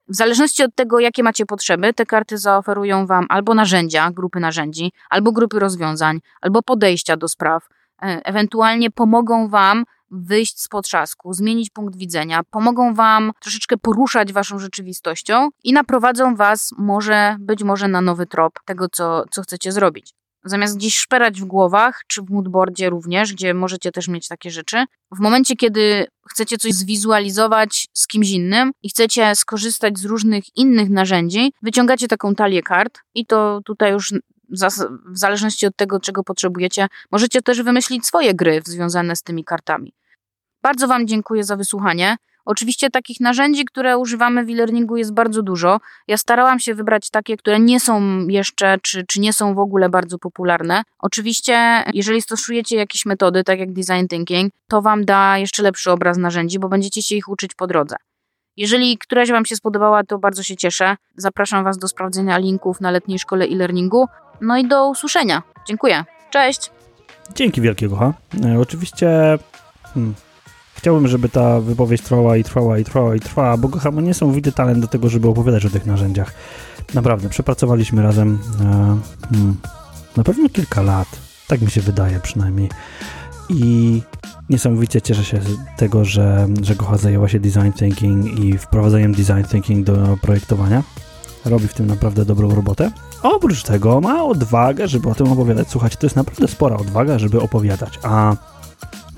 W 0.09 0.15
zależności 0.15 0.63
od 0.63 0.75
tego, 0.75 1.01
jakie 1.01 1.23
macie 1.23 1.47
potrzeby, 1.47 1.95
te 1.95 2.07
karty 2.07 2.39
zaoferują 2.39 3.07
Wam 3.07 3.27
albo 3.29 3.55
narzędzia, 3.55 4.11
grupy 4.11 4.41
narzędzi, 4.41 4.93
albo 5.11 5.33
grupy 5.33 5.59
rozwiązań, 5.59 6.21
albo 6.41 6.63
podejścia 6.63 7.17
do 7.17 7.29
spraw. 7.29 7.69
E, 8.03 8.21
ewentualnie 8.25 8.91
pomogą 8.91 9.49
Wam 9.49 9.85
wyjść 10.11 10.61
z 10.61 10.69
potrzasku, 10.69 11.33
zmienić 11.33 11.71
punkt 11.71 11.97
widzenia, 11.97 12.41
pomogą 12.51 12.95
Wam 12.95 13.33
troszeczkę 13.41 13.77
poruszać 13.77 14.33
Waszą 14.33 14.59
rzeczywistością 14.59 15.49
i 15.65 15.73
naprowadzą 15.73 16.37
Was 16.37 16.75
może, 16.79 17.37
być 17.41 17.63
może 17.63 17.89
na 17.89 18.01
nowy 18.01 18.27
trop 18.27 18.61
tego, 18.65 18.89
co, 18.89 19.25
co 19.31 19.43
chcecie 19.43 19.73
zrobić. 19.73 20.15
Zamiast 20.47 20.77
gdzieś 20.77 20.97
szperać 20.97 21.41
w 21.41 21.45
głowach, 21.45 22.01
czy 22.07 22.23
w 22.23 22.31
moodboardzie 22.31 22.91
również, 22.91 23.33
gdzie 23.33 23.55
możecie 23.55 23.93
też 23.93 24.09
mieć 24.09 24.29
takie 24.29 24.51
rzeczy, 24.51 24.85
w 25.17 25.19
momencie, 25.19 25.57
kiedy 25.57 26.07
chcecie 26.31 26.59
coś 26.59 26.73
zwizualizować 26.73 27.89
z 27.93 28.07
kimś 28.07 28.31
innym 28.31 28.73
i 28.83 28.89
chcecie 28.89 29.37
skorzystać 29.37 29.99
z 29.99 30.05
różnych 30.05 30.57
innych 30.57 30.91
narzędzi, 30.91 31.53
wyciągacie 31.63 32.09
taką 32.09 32.35
talię 32.35 32.63
kart 32.63 32.99
i 33.15 33.27
to 33.27 33.61
tutaj 33.65 33.93
już 33.93 34.15
w 35.09 35.19
zależności 35.19 35.67
od 35.67 35.77
tego, 35.77 36.01
czego 36.01 36.25
potrzebujecie, 36.25 36.89
możecie 37.13 37.43
też 37.43 37.63
wymyślić 37.63 38.07
swoje 38.07 38.35
gry 38.35 38.63
związane 38.65 39.17
z 39.17 39.23
tymi 39.23 39.45
kartami. 39.45 39.95
Bardzo 40.63 40.89
Wam 40.89 41.07
dziękuję 41.07 41.45
za 41.45 41.57
wysłuchanie. 41.57 42.17
Oczywiście 42.47 42.91
takich 42.91 43.21
narzędzi, 43.21 43.65
które 43.65 43.99
używamy 43.99 44.45
w 44.45 44.49
e-learningu 44.49 44.97
jest 44.97 45.15
bardzo 45.15 45.43
dużo. 45.43 45.81
Ja 46.09 46.17
starałam 46.17 46.59
się 46.59 46.75
wybrać 46.75 47.11
takie, 47.11 47.37
które 47.37 47.61
nie 47.61 47.81
są 47.81 48.27
jeszcze, 48.29 48.79
czy, 48.83 49.05
czy 49.07 49.21
nie 49.21 49.33
są 49.33 49.55
w 49.55 49.59
ogóle 49.59 49.89
bardzo 49.89 50.19
popularne. 50.19 50.83
Oczywiście, 50.99 51.85
jeżeli 51.95 52.23
stosujecie 52.23 52.77
jakieś 52.77 53.07
metody, 53.07 53.45
tak 53.45 53.59
jak 53.59 53.73
design 53.73 54.07
thinking, 54.09 54.53
to 54.69 54.83
Wam 54.83 55.05
da 55.05 55.39
jeszcze 55.39 55.63
lepszy 55.63 55.91
obraz 55.91 56.19
narzędzi, 56.19 56.59
bo 56.59 56.69
będziecie 56.69 57.03
się 57.03 57.17
ich 57.17 57.29
uczyć 57.29 57.55
po 57.55 57.67
drodze. 57.67 57.97
Jeżeli 58.57 58.99
któraś 58.99 59.31
Wam 59.31 59.45
się 59.45 59.57
spodobała, 59.57 60.05
to 60.05 60.19
bardzo 60.19 60.43
się 60.43 60.57
cieszę. 60.57 60.97
Zapraszam 61.17 61.65
Was 61.65 61.79
do 61.79 61.89
sprawdzenia 61.89 62.39
linków 62.39 62.81
na 62.81 62.91
letniej 62.91 63.19
szkole 63.19 63.45
e-learningu. 63.45 64.07
No 64.41 64.59
i 64.59 64.69
do 64.69 64.89
usłyszenia. 64.89 65.43
Dziękuję. 65.67 66.05
Cześć. 66.31 66.71
Dzięki 67.35 67.61
wielkiego, 67.61 67.97
ha. 67.97 68.13
E, 68.45 68.61
oczywiście 68.61 69.39
hmm, 69.95 70.15
Chciałbym, 70.77 71.09
żeby 71.09 71.29
ta 71.29 71.61
wypowiedź 71.61 72.03
trwała 72.03 72.37
i 72.37 72.45
trwała 72.45 72.79
i 72.79 72.85
trwała 72.85 73.17
i 73.17 73.21
trwała, 73.21 73.57
bo 73.57 73.69
Gocha 73.69 73.91
ma 73.91 74.01
niesamowity 74.01 74.53
talent 74.53 74.79
do 74.79 74.89
tego, 74.89 75.09
żeby 75.09 75.29
opowiadać 75.29 75.67
o 75.67 75.71
tych 75.71 75.87
narzędziach. 75.87 76.35
Naprawdę, 76.95 77.29
przepracowaliśmy 77.29 78.03
razem 78.03 78.39
e, 78.61 78.65
hmm, 79.31 79.57
na 80.17 80.25
pewno 80.25 80.49
kilka 80.49 80.83
lat, 80.83 81.09
tak 81.47 81.61
mi 81.61 81.71
się 81.71 81.81
wydaje 81.81 82.21
przynajmniej. 82.21 82.71
I 83.49 84.03
niesamowicie 84.51 85.03
cieszę 85.03 85.25
się 85.25 85.41
z 85.43 85.79
tego, 85.79 86.05
że, 86.05 86.49
że 86.63 86.75
Gocha 86.75 86.97
zajęła 86.97 87.29
się 87.29 87.41
design 87.41 87.73
thinking 87.73 88.39
i 88.39 88.59
wprowadzeniem 88.59 89.13
design 89.13 89.43
thinking 89.51 89.87
do 89.87 90.19
projektowania. 90.23 90.83
Robi 91.45 91.69
w 91.69 91.75
tym 91.75 91.87
naprawdę 91.87 92.25
dobrą 92.25 92.55
robotę. 92.55 92.91
Oprócz 93.23 93.63
tego 93.63 94.01
ma 94.01 94.25
odwagę, 94.25 94.89
żeby 94.89 95.09
o 95.09 95.15
tym 95.15 95.33
opowiadać. 95.33 95.69
Słuchajcie, 95.71 95.97
to 95.97 96.07
jest 96.07 96.17
naprawdę 96.17 96.49
spora 96.49 96.77
odwaga, 96.77 97.19
żeby 97.19 97.41
opowiadać. 97.41 97.99
A 98.03 98.37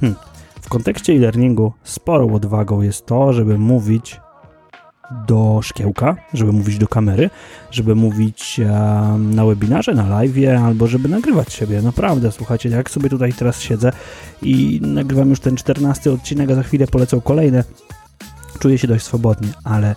hmm, 0.01 0.19
w 0.69 0.71
kontekście 0.71 1.13
e-learningu 1.13 1.73
sporą 1.85 2.35
odwagą 2.35 2.83
jest 2.83 3.07
to, 3.07 3.33
żeby 3.33 3.59
mówić 3.59 4.21
do 5.27 5.61
szkiełka, 5.63 6.17
żeby 6.35 6.53
mówić 6.53 6.79
do 6.79 6.89
kamery, 6.89 7.31
żeby 7.71 7.95
mówić 7.95 8.61
na 9.19 9.47
webinarze, 9.47 9.95
na 9.95 10.09
live, 10.09 10.37
albo 10.65 10.87
żeby 10.87 11.09
nagrywać 11.09 11.53
siebie. 11.53 11.83
Naprawdę, 11.83 12.33
słuchajcie, 12.33 12.69
jak 12.69 12.91
sobie 12.91 13.11
tutaj 13.11 13.33
teraz 13.33 13.61
siedzę 13.61 13.93
i 14.43 14.81
nagrywam 14.83 15.31
już 15.31 15.41
ten 15.41 15.57
14 15.57 16.13
odcinek, 16.13 16.51
a 16.51 16.55
za 16.55 16.63
chwilę 16.63 16.87
polecą 16.87 17.21
kolejne, 17.21 17.65
czuję 18.59 18.79
się 18.79 18.89
dość 18.89 19.05
swobodnie, 19.05 19.49
ale 19.65 19.95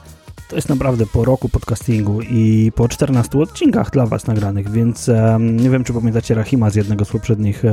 to 0.49 0.55
jest 0.55 0.69
naprawdę 0.69 1.05
po 1.05 1.25
roku 1.25 1.49
podcastingu 1.49 2.21
i 2.21 2.71
po 2.75 2.87
14 2.87 3.39
odcinkach 3.39 3.91
dla 3.91 4.05
Was 4.05 4.27
nagranych, 4.27 4.69
więc 4.69 5.09
nie 5.39 5.69
wiem, 5.69 5.83
czy 5.83 5.93
pamiętacie 5.93 6.35
Rahima 6.35 6.69
z 6.69 6.75
jednego 6.75 7.05
z 7.05 7.09
poprzednich 7.09 7.63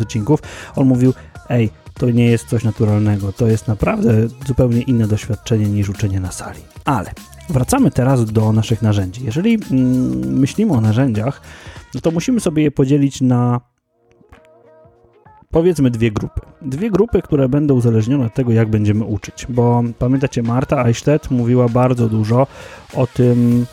odcinków. 0.00 0.40
On 0.76 0.86
mówił, 0.86 1.12
ej, 1.48 1.70
to 2.00 2.10
nie 2.10 2.26
jest 2.26 2.48
coś 2.48 2.64
naturalnego. 2.64 3.32
To 3.32 3.46
jest 3.46 3.68
naprawdę 3.68 4.28
zupełnie 4.46 4.82
inne 4.82 5.06
doświadczenie 5.06 5.66
niż 5.66 5.88
uczenie 5.88 6.20
na 6.20 6.32
sali. 6.32 6.60
Ale 6.84 7.10
wracamy 7.48 7.90
teraz 7.90 8.24
do 8.24 8.52
naszych 8.52 8.82
narzędzi. 8.82 9.24
Jeżeli 9.24 9.58
mm, 9.70 10.38
myślimy 10.38 10.72
o 10.72 10.80
narzędziach, 10.80 11.40
no 11.94 12.00
to 12.00 12.10
musimy 12.10 12.40
sobie 12.40 12.62
je 12.62 12.70
podzielić 12.70 13.20
na 13.20 13.60
powiedzmy 15.50 15.90
dwie 15.90 16.10
grupy. 16.10 16.40
Dwie 16.62 16.90
grupy, 16.90 17.22
które 17.22 17.48
będą 17.48 17.74
uzależnione 17.74 18.26
od 18.26 18.34
tego, 18.34 18.52
jak 18.52 18.68
będziemy 18.68 19.04
uczyć. 19.04 19.46
Bo 19.48 19.82
pamiętacie, 19.98 20.42
Marta 20.42 20.84
Eichstätt 20.84 21.30
mówiła 21.30 21.68
bardzo 21.68 22.08
dużo 22.08 22.46
o 22.94 23.06
tym, 23.06 23.66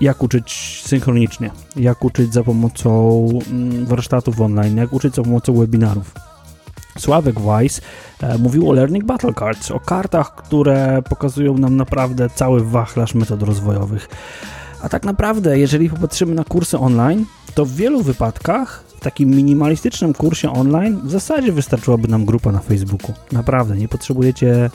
jak 0.00 0.22
uczyć 0.22 0.80
synchronicznie, 0.84 1.50
jak 1.76 2.04
uczyć 2.04 2.32
za 2.32 2.44
pomocą 2.44 3.28
mm, 3.50 3.86
warsztatów 3.86 4.40
online, 4.40 4.76
jak 4.76 4.92
uczyć 4.92 5.14
za 5.14 5.22
pomocą 5.22 5.54
webinarów. 5.54 6.27
Sławek 6.98 7.40
Weiss 7.40 7.80
e, 8.22 8.38
mówił 8.38 8.70
o 8.70 8.72
Learning 8.72 9.04
Battle 9.04 9.34
Cards, 9.34 9.70
o 9.70 9.80
kartach, 9.80 10.34
które 10.34 11.02
pokazują 11.02 11.58
nam 11.58 11.76
naprawdę 11.76 12.30
cały 12.30 12.64
wachlarz 12.64 13.14
metod 13.14 13.42
rozwojowych. 13.42 14.08
A 14.82 14.88
tak 14.88 15.04
naprawdę, 15.04 15.58
jeżeli 15.58 15.90
popatrzymy 15.90 16.34
na 16.34 16.44
kursy 16.44 16.78
online, 16.78 17.24
to 17.54 17.64
w 17.64 17.72
wielu 17.72 18.02
wypadkach 18.02 18.84
w 18.96 19.00
takim 19.00 19.30
minimalistycznym 19.30 20.14
kursie 20.14 20.52
online 20.52 21.00
w 21.04 21.10
zasadzie 21.10 21.52
wystarczyłaby 21.52 22.08
nam 22.08 22.24
grupa 22.24 22.52
na 22.52 22.58
Facebooku. 22.58 23.14
Naprawdę, 23.32 23.76
nie 23.76 23.88
potrzebujecie 23.88 24.70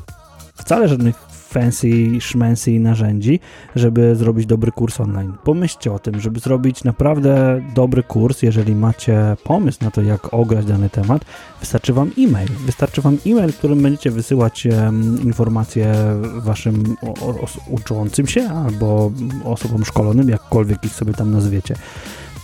wcale 0.55 0.87
żadnych 0.87 1.15
fancy, 1.53 2.21
szmensy 2.21 2.79
narzędzi, 2.79 3.39
żeby 3.75 4.15
zrobić 4.15 4.45
dobry 4.45 4.71
kurs 4.71 4.99
online. 4.99 5.33
Pomyślcie 5.43 5.91
o 5.91 5.99
tym, 5.99 6.19
żeby 6.19 6.39
zrobić 6.39 6.83
naprawdę 6.83 7.61
dobry 7.75 8.03
kurs, 8.03 8.41
jeżeli 8.41 8.75
macie 8.75 9.37
pomysł 9.43 9.77
na 9.81 9.91
to, 9.91 10.01
jak 10.01 10.33
ograć 10.33 10.65
dany 10.65 10.89
temat, 10.89 11.25
wystarczy 11.59 11.93
Wam 11.93 12.11
e-mail. 12.17 12.49
Wystarczy 12.65 13.01
Wam 13.01 13.17
e-mail, 13.27 13.51
w 13.51 13.57
którym 13.57 13.81
będziecie 13.81 14.11
wysyłać 14.11 14.65
um, 14.65 15.21
informacje 15.23 15.93
Waszym 16.35 16.95
uczącym 17.69 18.27
się 18.27 18.49
albo 18.49 19.11
osobom 19.43 19.85
szkolonym, 19.85 20.29
jakkolwiek 20.29 20.85
ich 20.85 20.93
sobie 20.93 21.13
tam 21.13 21.31
nazwiecie. 21.31 21.75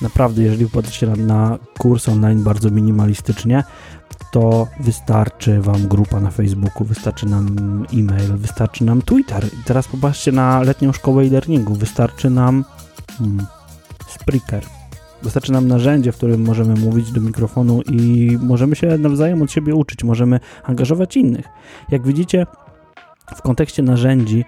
Naprawdę, 0.02 0.44
jeżeli 0.44 0.66
popatrzycie 0.66 1.08
na 1.08 1.60
kurs 1.78 2.10
online 2.10 2.44
bardzo 2.44 2.70
minimalistycznie, 2.70 3.64
to 4.32 4.68
wystarczy 4.80 5.62
Wam 5.62 5.88
grupa 5.88 6.20
na 6.20 6.32
Facebooku, 6.32 6.86
wystarczy 6.86 7.26
nam 7.26 7.48
e-mail, 7.94 8.38
wystarczy 8.38 8.84
nam 8.84 9.02
Twitter. 9.02 9.46
I 9.46 9.64
teraz 9.66 9.88
popatrzcie 9.88 10.32
na 10.32 10.62
letnią 10.62 10.94
szkołę 10.94 11.24
e-learningu, 11.24 11.74
wystarczy 11.74 12.30
nam 12.30 12.66
hmm, 13.18 13.46
Spreaker. 14.08 14.64
Wystarczy 15.24 15.52
nam 15.52 15.68
narzędzie, 15.68 16.12
w 16.12 16.18
którym 16.18 16.42
możemy 16.42 16.76
mówić 16.76 17.12
do 17.12 17.22
mikrofonu 17.22 17.82
i 17.82 18.38
możemy 18.42 18.76
się 18.76 18.98
nawzajem 18.98 19.42
od 19.42 19.52
siebie 19.52 19.76
uczyć, 19.76 20.04
możemy 20.04 20.40
angażować 20.64 21.18
innych. 21.18 21.46
Jak 21.90 22.08
widzicie, 22.08 22.46
w 23.36 23.42
kontekście 23.42 23.84
narzędzi 23.84 24.46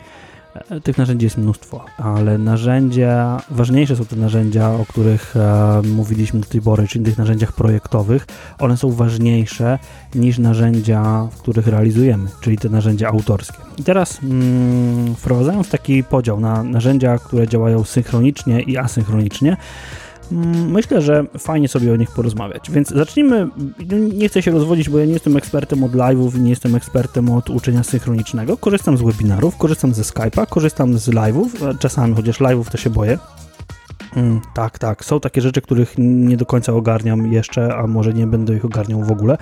tych 0.83 0.97
narzędzi 0.97 1.25
jest 1.25 1.37
mnóstwo, 1.37 1.85
ale 1.97 2.37
narzędzia, 2.37 3.41
ważniejsze 3.49 3.95
są 3.95 4.05
te 4.05 4.15
narzędzia, 4.15 4.69
o 4.69 4.85
których 4.85 5.35
e, 5.35 5.81
mówiliśmy 5.81 6.39
do 6.39 6.45
tej 6.45 6.61
pory, 6.61 6.87
czyli 6.87 7.05
tych 7.05 7.17
narzędziach 7.17 7.53
projektowych. 7.53 8.27
One 8.59 8.77
są 8.77 8.91
ważniejsze 8.91 9.79
niż 10.15 10.37
narzędzia, 10.37 11.27
w 11.31 11.41
których 11.41 11.67
realizujemy, 11.67 12.29
czyli 12.41 12.57
te 12.57 12.69
narzędzia 12.69 13.07
autorskie. 13.07 13.57
I 13.77 13.83
teraz 13.83 14.19
mm, 14.23 15.15
wprowadzając 15.15 15.69
taki 15.69 16.03
podział 16.03 16.39
na 16.39 16.63
narzędzia, 16.63 17.17
które 17.17 17.47
działają 17.47 17.83
synchronicznie 17.83 18.61
i 18.61 18.77
asynchronicznie, 18.77 19.57
myślę, 20.67 21.01
że 21.01 21.25
fajnie 21.37 21.67
sobie 21.67 21.93
o 21.93 21.95
nich 21.95 22.11
porozmawiać. 22.11 22.71
Więc 22.71 22.89
zacznijmy. 22.89 23.47
Nie 24.13 24.29
chcę 24.29 24.41
się 24.41 24.51
rozwodzić, 24.51 24.89
bo 24.89 24.99
ja 24.99 25.05
nie 25.05 25.13
jestem 25.13 25.37
ekspertem 25.37 25.83
od 25.83 25.91
live'ów, 25.91 26.39
nie 26.39 26.49
jestem 26.49 26.75
ekspertem 26.75 27.29
od 27.29 27.49
uczenia 27.49 27.83
synchronicznego. 27.83 28.57
Korzystam 28.57 28.97
z 28.97 29.01
webinarów, 29.01 29.57
korzystam 29.57 29.93
ze 29.93 30.01
Skype'a, 30.01 30.47
korzystam 30.47 30.97
z 30.97 31.09
live'ów, 31.09 31.69
e, 31.69 31.77
czasami, 31.79 32.15
chociaż 32.15 32.39
live'ów 32.39 32.71
to 32.71 32.77
się 32.77 32.89
boję. 32.89 33.17
Mm, 34.15 34.41
tak, 34.53 34.79
tak. 34.79 35.05
Są 35.05 35.19
takie 35.19 35.41
rzeczy, 35.41 35.61
których 35.61 35.93
nie 35.97 36.37
do 36.37 36.45
końca 36.45 36.73
ogarniam 36.73 37.31
jeszcze, 37.31 37.75
a 37.75 37.87
może 37.87 38.13
nie 38.13 38.27
będę 38.27 38.55
ich 38.55 38.65
ogarniał 38.65 39.03
w 39.03 39.11
ogóle. 39.11 39.37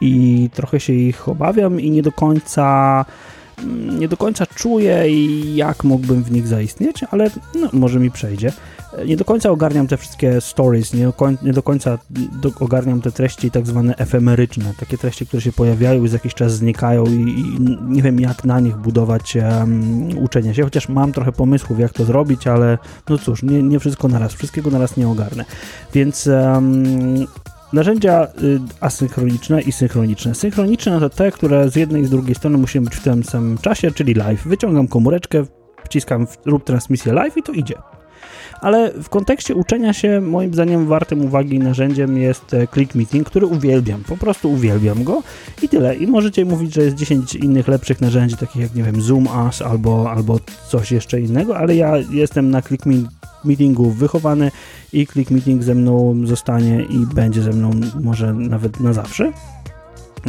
I 0.00 0.50
trochę 0.54 0.80
się 0.80 0.92
ich 0.92 1.28
obawiam 1.28 1.80
i 1.80 1.90
nie 1.90 2.02
do 2.02 2.12
końca 2.12 3.04
nie 3.98 4.08
do 4.08 4.16
końca 4.16 4.46
czuję, 4.46 5.04
jak 5.54 5.84
mógłbym 5.84 6.22
w 6.22 6.32
nich 6.32 6.46
zaistnieć, 6.46 7.04
ale 7.10 7.30
no, 7.54 7.68
może 7.72 8.00
mi 8.00 8.10
przejdzie. 8.10 8.52
Nie 9.06 9.16
do 9.16 9.24
końca 9.24 9.50
ogarniam 9.50 9.86
te 9.86 9.96
wszystkie 9.96 10.40
stories, 10.40 10.94
nie 10.94 11.12
nie 11.42 11.52
do 11.52 11.62
końca 11.62 11.98
do, 12.10 12.50
ogarniam 12.60 13.00
te 13.00 13.12
treści 13.12 13.50
tak 13.50 13.66
zwane 13.66 13.96
efemeryczne, 13.96 14.74
takie 14.80 14.98
treści, 14.98 15.26
które 15.26 15.42
się 15.42 15.52
pojawiają 15.52 16.04
i 16.04 16.08
za 16.08 16.16
jakiś 16.16 16.34
czas 16.34 16.52
znikają 16.52 17.06
i, 17.06 17.10
i 17.10 17.60
nie 17.88 18.02
wiem 18.02 18.20
jak 18.20 18.44
na 18.44 18.60
nich 18.60 18.76
budować 18.76 19.36
um, 19.36 20.18
uczenie 20.18 20.54
się, 20.54 20.64
chociaż 20.64 20.88
mam 20.88 21.12
trochę 21.12 21.32
pomysłów 21.32 21.78
jak 21.78 21.92
to 21.92 22.04
zrobić, 22.04 22.46
ale 22.46 22.78
no 23.08 23.18
cóż, 23.18 23.42
nie, 23.42 23.62
nie 23.62 23.80
wszystko 23.80 24.08
naraz, 24.08 24.34
wszystkiego 24.34 24.70
naraz 24.70 24.96
nie 24.96 25.08
ogarnę. 25.08 25.44
Więc 25.92 26.26
um, 26.26 27.26
Narzędzia 27.72 28.28
y, 28.42 28.60
asynchroniczne 28.80 29.62
i 29.62 29.72
synchroniczne. 29.72 30.34
Synchroniczne 30.34 31.00
to 31.00 31.10
te, 31.10 31.32
które 31.32 31.70
z 31.70 31.76
jednej 31.76 32.02
i 32.02 32.06
z 32.06 32.10
drugiej 32.10 32.34
strony 32.34 32.58
musimy 32.58 32.84
być 32.84 32.96
w 32.96 33.02
tym 33.02 33.24
samym 33.24 33.58
czasie, 33.58 33.90
czyli 33.90 34.14
live. 34.14 34.42
Wyciągam 34.44 34.88
komóreczkę, 34.88 35.44
wciskam 35.84 36.26
w, 36.26 36.36
rób 36.46 36.64
transmisję 36.64 37.12
live 37.12 37.36
i 37.36 37.42
to 37.42 37.52
idzie. 37.52 37.74
Ale 38.60 38.92
w 39.02 39.08
kontekście 39.08 39.54
uczenia 39.54 39.92
się, 39.92 40.20
moim 40.20 40.54
zdaniem, 40.54 40.86
wartym 40.86 41.24
uwagi 41.24 41.58
narzędziem 41.58 42.18
jest 42.18 42.54
e, 42.54 42.66
Click 42.66 42.94
Meeting, 42.94 43.26
który 43.26 43.46
uwielbiam. 43.46 44.04
Po 44.04 44.16
prostu 44.16 44.52
uwielbiam 44.52 45.04
go 45.04 45.22
i 45.62 45.68
tyle. 45.68 45.94
I 45.94 46.06
możecie 46.06 46.44
mówić, 46.44 46.74
że 46.74 46.82
jest 46.82 46.96
10 46.96 47.34
innych 47.34 47.68
lepszych 47.68 48.00
narzędzi, 48.00 48.36
takich 48.36 48.62
jak, 48.62 48.74
nie 48.74 48.82
wiem, 48.82 49.00
Zoom, 49.00 49.28
As 49.28 49.62
albo, 49.62 50.10
albo 50.10 50.40
coś 50.68 50.92
jeszcze 50.92 51.20
innego, 51.20 51.58
ale 51.58 51.74
ja 51.74 51.96
jestem 52.10 52.50
na 52.50 52.62
Click 52.62 52.84
Meetingu 53.44 53.90
wychowany 53.90 54.50
i 54.92 55.06
Click 55.06 55.30
Meeting 55.30 55.62
ze 55.62 55.74
mną 55.74 56.16
zostanie 56.24 56.82
i 56.82 57.14
będzie 57.14 57.42
ze 57.42 57.50
mną 57.50 57.70
może 58.02 58.34
nawet 58.34 58.80
na 58.80 58.92
zawsze. 58.92 59.32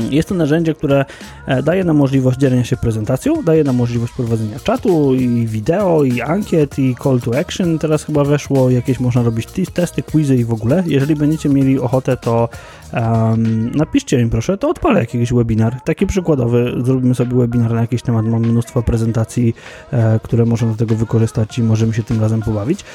Jest 0.09 0.29
to 0.29 0.35
narzędzie, 0.35 0.73
które 0.73 1.05
e, 1.45 1.63
daje 1.63 1.83
nam 1.83 1.97
możliwość 1.97 2.37
dzielenia 2.37 2.63
się 2.63 2.77
prezentacją, 2.77 3.43
daje 3.43 3.63
nam 3.63 3.75
możliwość 3.75 4.13
prowadzenia 4.13 4.59
czatu 4.59 5.15
i 5.15 5.47
wideo, 5.47 6.03
i 6.03 6.21
ankiet, 6.21 6.79
i 6.79 6.95
call 7.03 7.21
to 7.21 7.39
action. 7.39 7.79
Teraz 7.79 8.03
chyba 8.03 8.23
weszło 8.23 8.69
jakieś, 8.69 8.99
można 8.99 9.23
robić 9.23 9.47
testy, 9.73 10.03
quizy 10.03 10.35
i 10.35 10.45
w 10.45 10.53
ogóle. 10.53 10.83
Jeżeli 10.87 11.15
będziecie 11.15 11.49
mieli 11.49 11.79
ochotę, 11.79 12.17
to 12.17 12.49
um, 12.93 13.71
napiszcie 13.75 14.23
mi 14.23 14.29
proszę, 14.29 14.57
to 14.57 14.69
odpalę 14.69 14.99
jakiś 14.99 15.33
webinar. 15.33 15.81
Taki 15.85 16.07
przykładowy, 16.07 16.73
zrobimy 16.83 17.15
sobie 17.15 17.35
webinar 17.35 17.73
na 17.73 17.81
jakiś 17.81 18.01
temat. 18.01 18.25
Mam 18.25 18.41
mnóstwo 18.41 18.83
prezentacji, 18.83 19.55
e, 19.91 20.19
które 20.23 20.45
można 20.45 20.67
do 20.67 20.75
tego 20.75 20.95
wykorzystać 20.95 21.57
i 21.57 21.63
możemy 21.63 21.93
się 21.93 22.03
tym 22.03 22.21
razem 22.21 22.41
pobawić. 22.41 22.85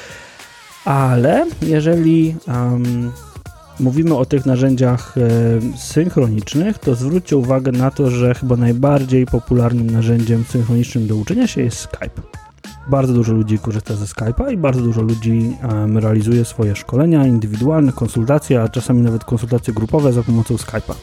Ale 0.85 1.45
jeżeli 1.61 2.35
um, 2.47 3.11
mówimy 3.79 4.17
o 4.17 4.25
tych 4.25 4.45
narzędziach 4.45 5.15
e, 5.17 5.77
synchronicznych, 5.77 6.77
to 6.77 6.95
zwróćcie 6.95 7.37
uwagę 7.37 7.71
na 7.71 7.91
to, 7.91 8.09
że 8.09 8.35
chyba 8.35 8.55
najbardziej 8.55 9.25
popularnym 9.25 9.89
narzędziem 9.89 10.43
synchronicznym 10.43 11.07
do 11.07 11.15
uczenia 11.15 11.47
się 11.47 11.61
jest 11.61 11.77
Skype. 11.77 12.21
Bardzo 12.87 13.13
dużo 13.13 13.33
ludzi 13.33 13.59
korzysta 13.59 13.95
ze 13.95 14.05
Skype'a 14.05 14.53
i 14.53 14.57
bardzo 14.57 14.81
dużo 14.81 15.01
ludzi 15.01 15.55
realizuje 15.93 16.45
swoje 16.45 16.75
szkolenia 16.75 17.27
indywidualne, 17.27 17.91
konsultacje, 17.91 18.61
a 18.61 18.69
czasami 18.69 19.01
nawet 19.01 19.23
konsultacje 19.23 19.73
grupowe 19.73 20.13
za 20.13 20.23
pomocą 20.23 20.55
Skype'a. 20.55 20.93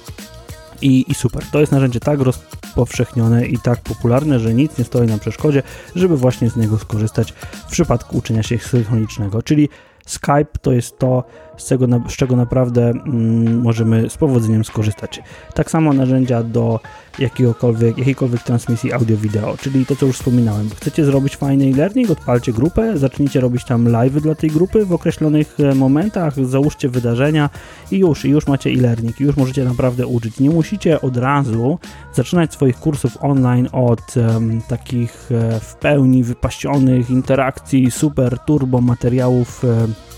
I, 0.82 1.10
I, 1.10 1.14
super. 1.14 1.42
To 1.52 1.60
jest 1.60 1.72
narzędzie 1.72 2.00
tak 2.00 2.20
rozpowszechnione 2.20 3.46
i 3.46 3.58
tak 3.58 3.80
popularne, 3.80 4.40
że 4.40 4.54
nic 4.54 4.78
nie 4.78 4.84
stoi 4.84 5.06
na 5.06 5.18
przeszkodzie, 5.18 5.62
żeby 5.96 6.16
właśnie 6.16 6.50
z 6.50 6.56
niego 6.56 6.78
skorzystać 6.78 7.32
w 7.32 7.70
przypadku 7.70 8.16
uczenia 8.16 8.42
się 8.42 8.58
synchronicznego. 8.58 9.42
Czyli 9.42 9.68
Skype 10.06 10.58
to 10.62 10.72
jest 10.72 10.98
to, 10.98 11.24
z 11.62 11.68
czego, 11.68 11.86
z 12.08 12.12
czego 12.12 12.36
naprawdę 12.36 12.90
mm, 12.90 13.60
możemy 13.60 14.10
z 14.10 14.16
powodzeniem 14.16 14.64
skorzystać. 14.64 15.22
Tak 15.54 15.70
samo 15.70 15.92
narzędzia 15.92 16.42
do 16.42 16.80
jakiegokolwiek, 17.18 17.98
jakiejkolwiek 17.98 18.42
transmisji 18.42 18.92
audio-wideo, 18.92 19.56
czyli 19.56 19.86
to, 19.86 19.96
co 19.96 20.06
już 20.06 20.16
wspominałem. 20.16 20.70
Chcecie 20.70 21.04
zrobić 21.04 21.36
fajny 21.36 21.64
e-learning, 21.64 22.10
odpalcie 22.10 22.52
grupę, 22.52 22.98
zacznijcie 22.98 23.40
robić 23.40 23.64
tam 23.64 23.88
live 23.88 24.22
dla 24.22 24.34
tej 24.34 24.50
grupy 24.50 24.86
w 24.86 24.92
określonych 24.92 25.60
e, 25.60 25.74
momentach, 25.74 26.46
załóżcie 26.46 26.88
wydarzenia 26.88 27.50
i 27.90 27.98
już, 27.98 28.24
i 28.24 28.30
już 28.30 28.46
macie 28.46 28.70
e-learning, 28.70 29.20
już 29.20 29.36
możecie 29.36 29.64
naprawdę 29.64 30.06
uczyć. 30.06 30.40
Nie 30.40 30.50
musicie 30.50 31.00
od 31.00 31.16
razu 31.16 31.78
zaczynać 32.14 32.52
swoich 32.52 32.76
kursów 32.76 33.18
online 33.20 33.68
od 33.72 34.16
um, 34.16 34.60
takich 34.68 35.28
e, 35.32 35.60
w 35.60 35.74
pełni 35.74 36.24
wypaścionych 36.24 37.10
interakcji, 37.10 37.90
super 37.90 38.38
turbo 38.38 38.80
materiałów 38.80 39.64
e, 39.64 40.11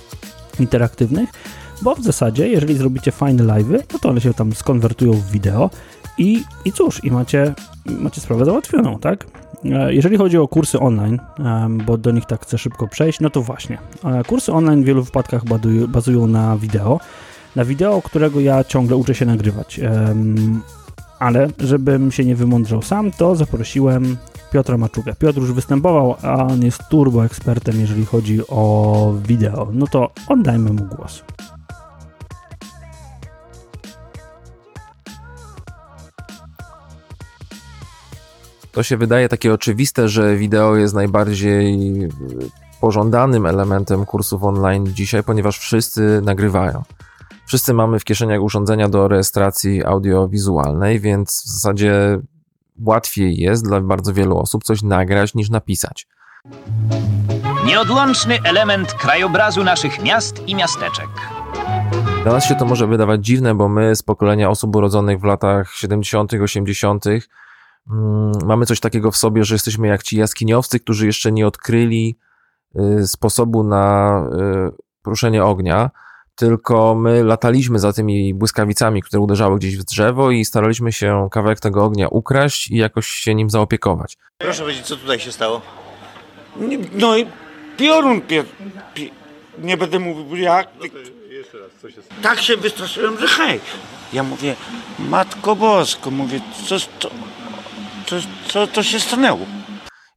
interaktywnych, 0.61 1.31
bo 1.83 1.95
w 1.95 2.03
zasadzie, 2.03 2.49
jeżeli 2.49 2.75
zrobicie 2.75 3.13
fajne 3.13 3.45
live'y, 3.45 3.79
no 3.93 3.99
to 3.99 4.09
one 4.09 4.21
się 4.21 4.35
tam 4.35 4.53
skonwertują 4.53 5.13
w 5.13 5.31
wideo 5.31 5.71
i, 6.19 6.43
i 6.65 6.73
cóż, 6.73 7.05
i 7.05 7.11
macie, 7.11 7.55
macie 7.87 8.21
sprawę 8.21 8.45
załatwioną, 8.45 8.99
tak? 8.99 9.27
E, 9.65 9.95
jeżeli 9.95 10.17
chodzi 10.17 10.39
o 10.39 10.49
kursy 10.49 10.81
online, 10.81 11.19
bo 11.87 11.99
do 11.99 12.11
nich 12.11 12.25
tak 12.25 12.43
chcę 12.43 12.59
szybko 12.59 12.89
przejść, 12.89 13.21
no 13.21 13.31
to 13.31 13.43
właśnie. 13.43 13.79
E, 14.05 14.25
kursy 14.25 14.53
online 14.53 14.83
w 14.83 14.87
wielu 14.87 15.03
wypadkach 15.03 15.43
bazują 15.89 16.27
na 16.27 16.57
wideo. 16.57 17.01
na 17.57 17.65
wideo, 17.65 18.03
którego 18.03 18.41
ja 18.41 18.65
ciągle 18.65 18.97
uczę 18.97 19.15
się 19.15 19.27
nagrywać. 19.27 19.81
Ale 21.19 21.49
żebym 21.59 22.13
się 22.13 22.25
nie 22.25 22.37
wymądrzał 22.37 22.83
sam, 22.83 23.11
to 23.11 23.37
zaprosiłem 23.37 24.17
Piotra 24.55 24.79
Maczugę. 24.79 25.15
Piotr 25.19 25.39
już 25.39 25.53
występował, 25.53 26.17
a 26.23 26.47
on 26.47 26.63
jest 26.63 26.83
turbo 26.91 27.25
ekspertem, 27.25 27.81
jeżeli 27.81 28.07
chodzi 28.07 28.41
o 28.49 29.15
wideo. 29.29 29.69
No 29.73 29.87
to 29.87 30.11
oddajmy 30.29 30.73
mu 30.73 30.85
głos. 30.85 31.25
To 38.73 38.83
się 38.83 38.97
wydaje 38.97 39.29
takie 39.29 39.55
oczywiste, 39.55 40.09
że 40.09 40.37
wideo 40.37 40.77
jest 40.77 40.95
najbardziej 40.95 41.75
e, 42.05 42.09
pożądanym 42.81 43.47
elementem 43.47 44.05
kursów 44.05 44.45
online 44.45 44.87
dzisiaj, 44.87 45.23
ponieważ 45.23 45.59
wszyscy 45.59 46.21
nagrywają. 46.25 46.83
Wszyscy 47.47 47.75
mamy 47.75 47.99
w 47.99 48.05
kieszeniach 48.05 48.43
urządzenia 48.43 48.89
do 48.89 49.09
rejestracji 49.09 49.85
audiowizualnej, 49.85 51.01
więc 51.01 51.43
w 51.47 51.49
zasadzie 51.49 52.21
łatwiej 52.81 53.37
jest 53.37 53.65
dla 53.65 53.81
bardzo 53.81 54.13
wielu 54.13 54.39
osób 54.39 54.65
coś 54.65 54.83
nagrać 54.83 55.35
niż 55.35 55.51
napisać. 55.51 56.07
Nieodłączny 57.67 58.39
element 58.45 58.95
krajobrazu 58.95 59.65
naszych 59.65 60.03
miast 60.03 60.49
i 60.49 60.55
miasteczek. 60.55 61.09
Dla 62.23 62.33
nas 62.33 62.45
się 62.45 62.55
to 62.55 62.65
może 62.65 62.87
wydawać 62.87 63.27
dziwne, 63.27 63.55
bo 63.55 63.69
my 63.69 63.97
z 63.97 64.03
pokolenia 64.03 64.51
osób 64.51 64.77
urodzonych 64.77 65.21
w 65.21 65.25
latach 65.25 65.73
70., 65.73 66.33
80., 66.43 67.05
mm, 67.91 68.33
mamy 68.45 68.67
coś 68.67 68.81
takiego 68.81 69.11
w 69.11 69.17
sobie, 69.17 69.45
że 69.45 69.55
jesteśmy 69.55 69.89
jak 69.89 70.03
ci 70.03 70.17
jaskiniowcy, 70.17 70.81
którzy 70.81 71.07
jeszcze 71.07 71.33
nie 71.33 71.47
odkryli 71.47 72.19
y, 73.01 73.07
sposobu 73.07 73.65
na 73.65 74.19
y, 74.69 75.03
poruszenie 75.03 75.45
ognia, 75.45 75.91
tylko 76.35 76.95
my 76.95 77.25
lataliśmy 77.25 77.79
za 77.79 77.93
tymi 77.93 78.35
błyskawicami, 78.35 79.03
które 79.03 79.21
uderzały 79.21 79.59
gdzieś 79.59 79.77
w 79.77 79.85
drzewo 79.85 80.31
i 80.31 80.45
staraliśmy 80.45 80.93
się 80.93 81.29
kawałek 81.31 81.61
tego 81.61 81.85
ognia 81.85 82.09
ukraść 82.09 82.71
i 82.71 82.77
jakoś 82.77 83.07
się 83.07 83.35
nim 83.35 83.51
zaopiekować. 83.51 84.17
Proszę 84.39 84.63
powiedzieć, 84.63 84.87
co 84.87 84.97
tutaj 84.97 85.21
się 85.21 85.33
stało? 85.33 85.61
No 86.93 87.17
i 87.17 87.27
piorun 87.77 88.21
pier, 88.21 88.45
pi, 88.95 89.11
nie 89.59 89.77
będę 89.77 89.99
mówił 89.99 90.37
jak. 90.37 90.69
Jeszcze 91.29 91.59
raz, 91.59 91.71
co 91.83 91.91
się 91.91 92.03
stało? 92.03 92.23
Tak 92.23 92.41
się 92.41 92.57
wystraszyłem, 92.57 93.19
że 93.19 93.29
hej. 93.29 93.61
Ja 94.13 94.23
mówię, 94.23 94.57
Matko 94.99 95.57
Bosko, 95.57 96.11
mówię, 96.11 96.41
co, 96.67 96.79
co, 96.79 97.11
co, 98.07 98.17
co 98.49 98.67
to 98.67 98.83
się 98.83 99.01
stanęło? 99.01 99.47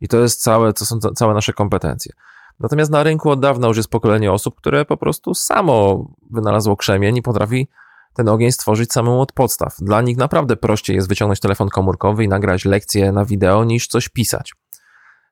I 0.01 0.07
to 0.07 0.17
jest 0.17 0.41
całe, 0.41 0.73
to 0.73 0.85
są 0.85 0.99
całe 0.99 1.33
nasze 1.33 1.53
kompetencje. 1.53 2.13
Natomiast 2.59 2.91
na 2.91 3.03
rynku 3.03 3.29
od 3.29 3.39
dawna 3.39 3.67
już 3.67 3.77
jest 3.77 3.89
pokolenie 3.89 4.31
osób, 4.31 4.55
które 4.55 4.85
po 4.85 4.97
prostu 4.97 5.33
samo 5.33 6.05
wynalazło 6.31 6.75
krzemień 6.75 7.17
i 7.17 7.21
potrafi 7.21 7.67
ten 8.13 8.29
ogień 8.29 8.51
stworzyć 8.51 8.93
samemu 8.93 9.21
od 9.21 9.31
podstaw. 9.31 9.75
Dla 9.79 10.01
nich 10.01 10.17
naprawdę 10.17 10.55
prościej 10.55 10.95
jest 10.95 11.07
wyciągnąć 11.07 11.39
telefon 11.39 11.69
komórkowy 11.69 12.23
i 12.23 12.27
nagrać 12.27 12.65
lekcję 12.65 13.11
na 13.11 13.25
wideo 13.25 13.63
niż 13.63 13.87
coś 13.87 14.09
pisać. 14.09 14.53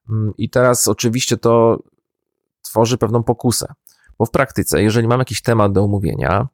Mm, 0.09 0.33
I 0.38 0.49
teraz 0.49 0.88
oczywiście 0.88 1.38
to 1.38 1.79
tworzy 2.61 2.97
pewną 2.97 3.23
pokusę, 3.23 3.73
bo 4.19 4.25
w 4.25 4.31
praktyce, 4.31 4.83
jeżeli 4.83 5.07
mam 5.07 5.19
jakiś 5.19 5.41
temat 5.41 5.71
do 5.71 5.83
omówienia, 5.83 6.47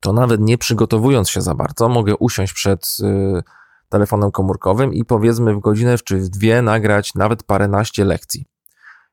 to 0.00 0.12
nawet 0.12 0.40
nie 0.40 0.58
przygotowując 0.58 1.30
się 1.30 1.40
za 1.40 1.54
bardzo, 1.54 1.88
mogę 1.88 2.16
usiąść 2.16 2.52
przed 2.52 2.96
y, 3.00 3.42
telefonem 3.88 4.30
komórkowym 4.30 4.94
i 4.94 5.04
powiedzmy 5.04 5.54
w 5.54 5.60
godzinę 5.60 5.98
czy 6.04 6.16
w 6.18 6.28
dwie 6.28 6.62
nagrać 6.62 7.14
nawet 7.14 7.42
paręnaście 7.42 8.04
lekcji. 8.04 8.46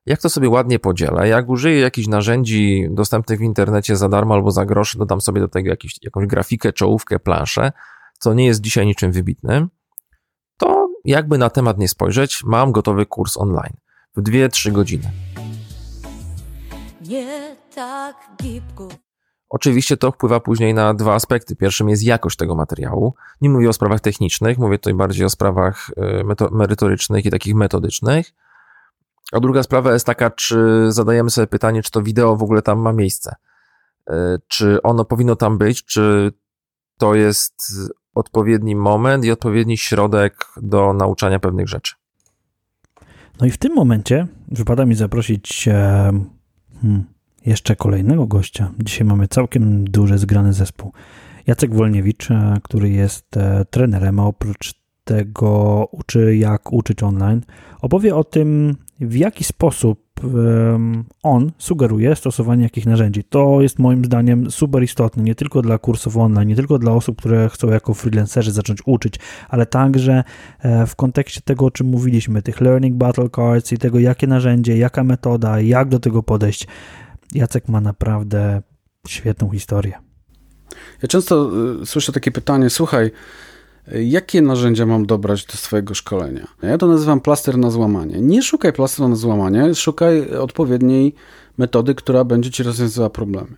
Jak 0.06 0.20
to 0.20 0.30
sobie 0.30 0.48
ładnie 0.48 0.78
podzielę? 0.78 1.28
Jak 1.28 1.48
użyję 1.48 1.80
jakichś 1.80 2.08
narzędzi 2.08 2.86
dostępnych 2.90 3.38
w 3.38 3.42
internecie 3.42 3.96
za 3.96 4.08
darmo 4.08 4.34
albo 4.34 4.50
za 4.50 4.64
groszy, 4.64 4.98
dodam 4.98 5.20
sobie 5.20 5.40
do 5.40 5.48
tego 5.48 5.70
jakiś, 5.70 6.02
jakąś 6.02 6.26
grafikę, 6.26 6.72
czołówkę, 6.72 7.18
planszę, 7.18 7.72
co 8.18 8.34
nie 8.34 8.46
jest 8.46 8.60
dzisiaj 8.60 8.86
niczym 8.86 9.12
wybitnym, 9.12 9.68
to 10.56 10.88
jakby 11.04 11.38
na 11.38 11.50
temat 11.50 11.78
nie 11.78 11.88
spojrzeć, 11.88 12.42
mam 12.44 12.72
gotowy 12.72 13.06
kurs 13.06 13.36
online 13.36 13.76
w 14.16 14.22
2-3 14.22 14.72
godziny. 14.72 15.10
Nie 17.08 17.56
tak 17.74 18.16
gibko. 18.42 18.88
Oczywiście 19.48 19.96
to 19.96 20.10
wpływa 20.12 20.40
później 20.40 20.74
na 20.74 20.94
dwa 20.94 21.14
aspekty. 21.14 21.56
Pierwszym 21.56 21.88
jest 21.88 22.02
jakość 22.02 22.36
tego 22.36 22.54
materiału. 22.54 23.14
Nie 23.40 23.50
mówię 23.50 23.68
o 23.68 23.72
sprawach 23.72 24.00
technicznych, 24.00 24.58
mówię 24.58 24.78
tutaj 24.78 24.94
bardziej 24.94 25.26
o 25.26 25.30
sprawach 25.30 25.90
y, 25.90 26.50
merytorycznych 26.50 27.26
i 27.26 27.30
takich 27.30 27.54
metodycznych. 27.54 28.32
A 29.32 29.40
druga 29.40 29.62
sprawa 29.62 29.92
jest 29.92 30.06
taka, 30.06 30.30
czy 30.30 30.86
zadajemy 30.88 31.30
sobie 31.30 31.46
pytanie, 31.46 31.82
czy 31.82 31.90
to 31.90 32.02
wideo 32.02 32.36
w 32.36 32.42
ogóle 32.42 32.62
tam 32.62 32.78
ma 32.78 32.92
miejsce. 32.92 33.34
E, 34.10 34.38
czy 34.48 34.82
ono 34.82 35.04
powinno 35.04 35.36
tam 35.36 35.58
być, 35.58 35.84
czy 35.84 36.32
to 36.98 37.14
jest 37.14 37.54
odpowiedni 38.14 38.76
moment 38.76 39.24
i 39.24 39.30
odpowiedni 39.30 39.78
środek 39.78 40.46
do 40.56 40.92
nauczania 40.92 41.38
pewnych 41.38 41.68
rzeczy. 41.68 41.94
No 43.40 43.46
i 43.46 43.50
w 43.50 43.58
tym 43.58 43.74
momencie 43.74 44.26
wypada 44.48 44.86
mi 44.86 44.94
zaprosić 44.94 45.68
e, 45.68 45.72
hmm, 46.82 47.04
jeszcze 47.46 47.76
kolejnego 47.76 48.26
gościa. 48.26 48.70
Dzisiaj 48.78 49.06
mamy 49.06 49.28
całkiem 49.28 49.84
duży, 49.84 50.18
zgrany 50.18 50.52
zespół. 50.52 50.92
Jacek 51.46 51.74
Wolniewicz, 51.74 52.30
e, 52.30 52.58
który 52.62 52.90
jest 52.90 53.26
trenerem, 53.70 54.20
a 54.20 54.24
oprócz 54.24 54.74
tego 55.04 55.84
uczy, 55.92 56.36
jak 56.36 56.72
uczyć 56.72 57.02
online, 57.02 57.40
opowie 57.80 58.16
o 58.16 58.24
tym, 58.24 58.76
w 59.00 59.16
jaki 59.16 59.44
sposób 59.44 60.04
on 61.22 61.52
sugeruje 61.58 62.16
stosowanie 62.16 62.62
jakich 62.62 62.86
narzędzi. 62.86 63.24
To 63.24 63.60
jest 63.60 63.78
moim 63.78 64.04
zdaniem 64.04 64.50
super 64.50 64.82
istotne, 64.82 65.22
nie 65.22 65.34
tylko 65.34 65.62
dla 65.62 65.78
kursów 65.78 66.16
online, 66.16 66.48
nie 66.48 66.56
tylko 66.56 66.78
dla 66.78 66.92
osób, 66.92 67.18
które 67.18 67.48
chcą 67.48 67.70
jako 67.70 67.94
freelancerzy 67.94 68.52
zacząć 68.52 68.78
uczyć, 68.86 69.14
ale 69.48 69.66
także 69.66 70.24
e, 70.58 70.86
w 70.86 70.96
kontekście 70.96 71.40
tego, 71.40 71.66
o 71.66 71.70
czym 71.70 71.86
mówiliśmy, 71.86 72.42
tych 72.42 72.60
learning 72.60 72.96
battle 72.96 73.30
cards 73.36 73.72
i 73.72 73.78
tego, 73.78 73.98
jakie 73.98 74.26
narzędzie, 74.26 74.76
jaka 74.76 75.04
metoda, 75.04 75.60
jak 75.60 75.88
do 75.88 75.98
tego 75.98 76.22
podejść. 76.22 76.66
Jacek 77.34 77.68
ma 77.68 77.80
naprawdę 77.80 78.62
świetną 79.08 79.50
historię. 79.50 79.92
Ja 81.02 81.08
często 81.08 81.50
y, 81.82 81.86
słyszę 81.86 82.12
takie 82.12 82.30
pytanie, 82.30 82.70
słuchaj, 82.70 83.10
Jakie 83.92 84.42
narzędzia 84.42 84.86
mam 84.86 85.06
dobrać 85.06 85.46
do 85.46 85.52
swojego 85.52 85.94
szkolenia? 85.94 86.46
Ja 86.62 86.78
to 86.78 86.86
nazywam 86.86 87.20
plaster 87.20 87.58
na 87.58 87.70
złamanie. 87.70 88.20
Nie 88.20 88.42
szukaj 88.42 88.72
plastera 88.72 89.08
na 89.08 89.16
złamanie, 89.16 89.74
szukaj 89.74 90.36
odpowiedniej 90.36 91.14
metody, 91.58 91.94
która 91.94 92.24
będzie 92.24 92.50
ci 92.50 92.62
rozwiązywała 92.62 93.10
problemy. 93.10 93.56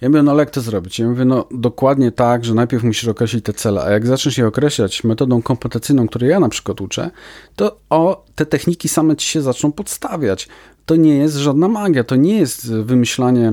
Ja 0.00 0.08
mówię, 0.08 0.22
no 0.22 0.30
ale 0.30 0.42
jak 0.42 0.50
to 0.50 0.60
zrobić? 0.60 0.98
Ja 0.98 1.08
mówię, 1.08 1.24
no 1.24 1.44
dokładnie 1.50 2.12
tak, 2.12 2.44
że 2.44 2.54
najpierw 2.54 2.84
musisz 2.84 3.08
określić 3.08 3.44
te 3.44 3.52
cele, 3.52 3.82
a 3.82 3.90
jak 3.90 4.06
zaczniesz 4.06 4.38
je 4.38 4.46
określać 4.46 5.04
metodą 5.04 5.42
kompetencyjną, 5.42 6.08
której 6.08 6.30
ja 6.30 6.40
na 6.40 6.48
przykład 6.48 6.80
uczę, 6.80 7.10
to 7.56 7.76
o, 7.90 8.24
te 8.34 8.46
techniki 8.46 8.88
same 8.88 9.16
ci 9.16 9.28
się 9.28 9.42
zaczną 9.42 9.72
podstawiać. 9.72 10.48
To 10.86 10.96
nie 10.96 11.16
jest 11.16 11.36
żadna 11.36 11.68
magia, 11.68 12.04
to 12.04 12.16
nie 12.16 12.38
jest 12.38 12.72
wymyślanie 12.72 13.52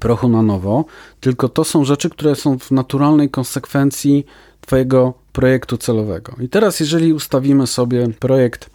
prochu 0.00 0.28
na 0.28 0.42
nowo, 0.42 0.84
tylko 1.20 1.48
to 1.48 1.64
są 1.64 1.84
rzeczy, 1.84 2.10
które 2.10 2.34
są 2.34 2.58
w 2.58 2.70
naturalnej 2.70 3.30
konsekwencji 3.30 4.26
Twojego 4.60 5.14
projektu 5.32 5.78
celowego. 5.78 6.36
I 6.40 6.48
teraz, 6.48 6.80
jeżeli 6.80 7.12
ustawimy 7.12 7.66
sobie 7.66 8.08
projekt, 8.08 8.70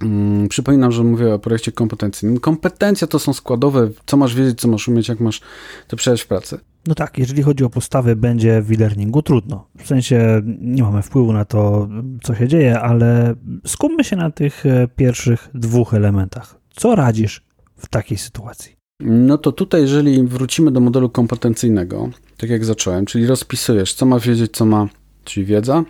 hmm, 0.00 0.48
przypominam, 0.48 0.92
że 0.92 1.04
mówię 1.04 1.34
o 1.34 1.38
projekcie 1.38 1.72
kompetencyjnym. 1.72 2.40
Kompetencja 2.40 3.06
to 3.06 3.18
są 3.18 3.32
składowe, 3.32 3.90
co 4.06 4.16
masz 4.16 4.34
wiedzieć, 4.34 4.60
co 4.60 4.68
masz 4.68 4.88
umieć, 4.88 5.08
jak 5.08 5.20
masz 5.20 5.40
to 5.88 5.96
przejąć 5.96 6.22
w 6.22 6.26
pracy. 6.26 6.58
No 6.86 6.94
tak, 6.94 7.18
jeżeli 7.18 7.42
chodzi 7.42 7.64
o 7.64 7.70
postawy, 7.70 8.16
będzie 8.16 8.62
w 8.62 8.72
e-learningu 8.72 9.22
trudno. 9.22 9.66
W 9.78 9.86
sensie 9.86 10.42
nie 10.60 10.82
mamy 10.82 11.02
wpływu 11.02 11.32
na 11.32 11.44
to, 11.44 11.88
co 12.22 12.34
się 12.34 12.48
dzieje, 12.48 12.80
ale 12.80 13.34
skupmy 13.66 14.04
się 14.04 14.16
na 14.16 14.30
tych 14.30 14.66
e, 14.66 14.88
pierwszych 14.96 15.48
dwóch 15.54 15.94
elementach. 15.94 16.54
Co 16.76 16.94
radzisz 16.94 17.42
w 17.76 17.88
takiej 17.88 18.18
sytuacji? 18.18 18.75
No 19.00 19.38
to 19.38 19.52
tutaj, 19.52 19.80
jeżeli 19.80 20.22
wrócimy 20.22 20.70
do 20.70 20.80
modelu 20.80 21.10
kompetencyjnego, 21.10 22.10
tak 22.36 22.50
jak 22.50 22.64
zacząłem, 22.64 23.06
czyli 23.06 23.26
rozpisujesz, 23.26 23.94
co 23.94 24.06
ma 24.06 24.20
wiedzieć, 24.20 24.52
co 24.52 24.66
ma, 24.66 24.88
czyli 25.24 25.46
wiedza, 25.46 25.84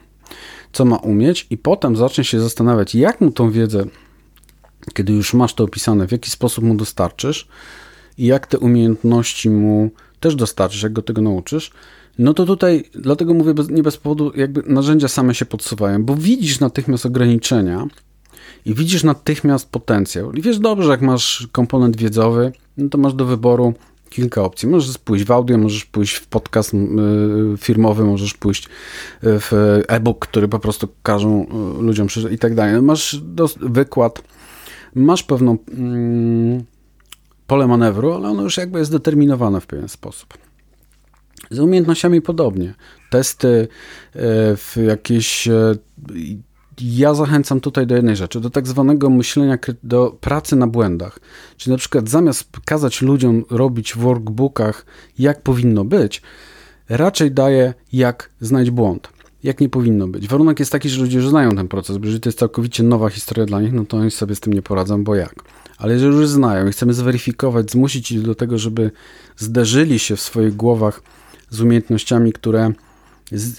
co 0.72 0.84
ma 0.84 0.96
umieć, 0.96 1.46
i 1.50 1.58
potem 1.58 1.96
zaczniesz 1.96 2.28
się 2.28 2.40
zastanawiać, 2.40 2.94
jak 2.94 3.20
mu 3.20 3.30
tą 3.30 3.50
wiedzę, 3.50 3.84
kiedy 4.94 5.12
już 5.12 5.34
masz 5.34 5.54
to 5.54 5.64
opisane, 5.64 6.08
w 6.08 6.12
jaki 6.12 6.30
sposób 6.30 6.64
mu 6.64 6.74
dostarczysz 6.74 7.48
i 8.18 8.26
jak 8.26 8.46
te 8.46 8.58
umiejętności 8.58 9.50
mu 9.50 9.90
też 10.20 10.34
dostarczysz, 10.34 10.82
jak 10.82 10.92
go 10.92 11.02
tego 11.02 11.22
nauczysz, 11.22 11.70
no 12.18 12.34
to 12.34 12.46
tutaj, 12.46 12.84
dlatego 12.94 13.34
mówię 13.34 13.54
bez, 13.54 13.70
nie 13.70 13.82
bez 13.82 13.96
powodu, 13.96 14.32
jakby 14.36 14.62
narzędzia 14.66 15.08
same 15.08 15.34
się 15.34 15.46
podsuwają, 15.46 16.04
bo 16.04 16.16
widzisz 16.16 16.60
natychmiast 16.60 17.06
ograniczenia 17.06 17.86
i 18.64 18.74
widzisz 18.74 19.04
natychmiast 19.04 19.70
potencjał. 19.70 20.32
I 20.32 20.42
wiesz 20.42 20.58
dobrze, 20.58 20.90
jak 20.90 21.02
masz 21.02 21.48
komponent 21.52 21.96
wiedzowy, 21.96 22.52
no 22.76 22.88
to 22.88 22.98
masz 22.98 23.14
do 23.14 23.24
wyboru 23.24 23.74
kilka 24.08 24.42
opcji. 24.42 24.68
Możesz 24.68 24.98
pójść 24.98 25.24
w 25.24 25.30
audio, 25.30 25.58
możesz 25.58 25.84
pójść 25.84 26.14
w 26.14 26.26
podcast 26.26 26.74
y, 26.74 26.78
firmowy, 27.58 28.04
możesz 28.04 28.34
pójść 28.34 28.64
y, 28.66 28.68
w 29.22 29.52
e-book, 29.88 30.18
który 30.18 30.48
po 30.48 30.58
prostu 30.58 30.88
każą 31.02 31.42
y, 31.42 31.82
ludziom 31.82 32.06
przeczytać 32.06 32.34
i 32.34 32.38
tak 32.38 32.54
dalej. 32.54 32.82
Masz 32.82 33.20
wykład, 33.60 34.22
masz 34.94 35.22
pewną 35.22 35.58
mm, 35.68 36.64
pole 37.46 37.66
manewru, 37.66 38.12
ale 38.12 38.28
ono 38.28 38.42
już 38.42 38.56
jakby 38.56 38.78
jest 38.78 38.92
determinowane 38.92 39.60
w 39.60 39.66
pewien 39.66 39.88
sposób. 39.88 40.34
Z 41.50 41.58
umiejętnościami 41.58 42.20
podobnie. 42.20 42.74
Testy, 43.10 43.68
w 44.56 44.76
jakieś. 44.86 45.48
Ja 46.80 47.14
zachęcam 47.14 47.60
tutaj 47.60 47.86
do 47.86 47.96
jednej 47.96 48.16
rzeczy, 48.16 48.40
do 48.40 48.50
tak 48.50 48.66
zwanego 48.66 49.10
myślenia, 49.10 49.58
do 49.82 50.16
pracy 50.20 50.56
na 50.56 50.66
błędach. 50.66 51.18
Czyli 51.56 51.72
na 51.72 51.78
przykład 51.78 52.08
zamiast 52.08 52.48
kazać 52.64 53.02
ludziom 53.02 53.44
robić 53.50 53.94
w 53.94 53.98
workbookach, 53.98 54.86
jak 55.18 55.42
powinno 55.42 55.84
być, 55.84 56.22
raczej 56.88 57.32
daje, 57.32 57.74
jak 57.92 58.30
znaleźć 58.40 58.70
błąd. 58.70 59.08
Jak 59.42 59.60
nie 59.60 59.68
powinno 59.68 60.08
być. 60.08 60.28
Warunek 60.28 60.58
jest 60.58 60.72
taki, 60.72 60.88
że 60.88 61.00
ludzie 61.00 61.16
już 61.16 61.28
znają 61.28 61.56
ten 61.56 61.68
proces, 61.68 61.98
bo 61.98 62.04
jeżeli 62.04 62.20
to 62.20 62.28
jest 62.28 62.38
całkowicie 62.38 62.82
nowa 62.82 63.08
historia 63.08 63.46
dla 63.46 63.60
nich, 63.60 63.72
no 63.72 63.84
to 63.84 63.96
oni 63.96 64.10
sobie 64.10 64.34
z 64.34 64.40
tym 64.40 64.52
nie 64.52 64.62
poradzą, 64.62 65.04
bo 65.04 65.14
jak. 65.14 65.34
Ale 65.78 65.92
jeżeli 65.92 66.16
już 66.16 66.28
znają 66.28 66.66
i 66.66 66.70
chcemy 66.70 66.94
zweryfikować, 66.94 67.70
zmusić 67.70 68.12
ich 68.12 68.22
do 68.22 68.34
tego, 68.34 68.58
żeby 68.58 68.90
zderzyli 69.36 69.98
się 69.98 70.16
w 70.16 70.20
swoich 70.20 70.56
głowach 70.56 71.02
z 71.50 71.60
umiejętnościami, 71.60 72.32
które 72.32 72.72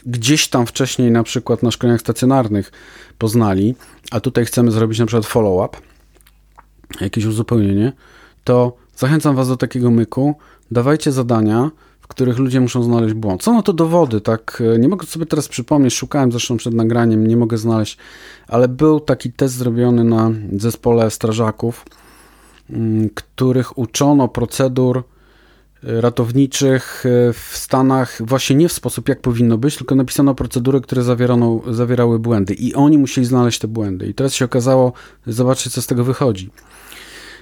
gdzieś 0.05 0.47
tam 0.47 0.65
wcześniej 0.65 1.11
na 1.11 1.23
przykład 1.23 1.63
na 1.63 1.71
szkoleniach 1.71 2.01
stacjonarnych 2.01 2.71
poznali, 3.17 3.75
a 4.11 4.19
tutaj 4.19 4.45
chcemy 4.45 4.71
zrobić 4.71 4.99
na 4.99 5.05
przykład 5.05 5.25
follow-up, 5.25 5.77
jakieś 7.01 7.25
uzupełnienie, 7.25 7.93
to 8.43 8.75
zachęcam 8.95 9.35
Was 9.35 9.47
do 9.47 9.57
takiego 9.57 9.91
myku. 9.91 10.35
Dawajcie 10.71 11.11
zadania, 11.11 11.71
w 12.01 12.07
których 12.07 12.37
ludzie 12.37 12.61
muszą 12.61 12.83
znaleźć 12.83 13.13
błąd. 13.13 13.43
Są 13.43 13.53
na 13.53 13.61
to 13.61 13.73
dowody, 13.73 14.21
tak? 14.21 14.63
Nie 14.79 14.87
mogę 14.87 15.05
sobie 15.05 15.25
teraz 15.25 15.47
przypomnieć, 15.47 15.93
szukałem 15.93 16.31
zresztą 16.31 16.57
przed 16.57 16.73
nagraniem, 16.73 17.27
nie 17.27 17.37
mogę 17.37 17.57
znaleźć, 17.57 17.97
ale 18.47 18.67
był 18.67 18.99
taki 18.99 19.33
test 19.33 19.55
zrobiony 19.55 20.03
na 20.03 20.31
zespole 20.57 21.11
strażaków, 21.11 21.85
mm, 22.69 23.09
których 23.09 23.77
uczono 23.77 24.27
procedur 24.27 25.03
ratowniczych 25.83 27.03
e, 27.05 27.33
w 27.33 27.51
Stanach 27.53 28.17
właśnie 28.19 28.55
nie 28.55 28.69
w 28.69 28.73
sposób, 28.73 29.09
jak 29.09 29.21
powinno 29.21 29.57
być, 29.57 29.77
tylko 29.77 29.95
napisano 29.95 30.35
procedury, 30.35 30.81
które 30.81 31.03
zawierano, 31.03 31.61
zawierały 31.71 32.19
błędy 32.19 32.53
i 32.53 32.73
oni 32.73 32.97
musieli 32.97 33.27
znaleźć 33.27 33.59
te 33.59 33.67
błędy. 33.67 34.07
I 34.07 34.13
teraz 34.13 34.33
się 34.33 34.45
okazało, 34.45 34.93
zobaczcie, 35.27 35.69
co 35.69 35.81
z 35.81 35.87
tego 35.87 36.03
wychodzi. 36.03 36.49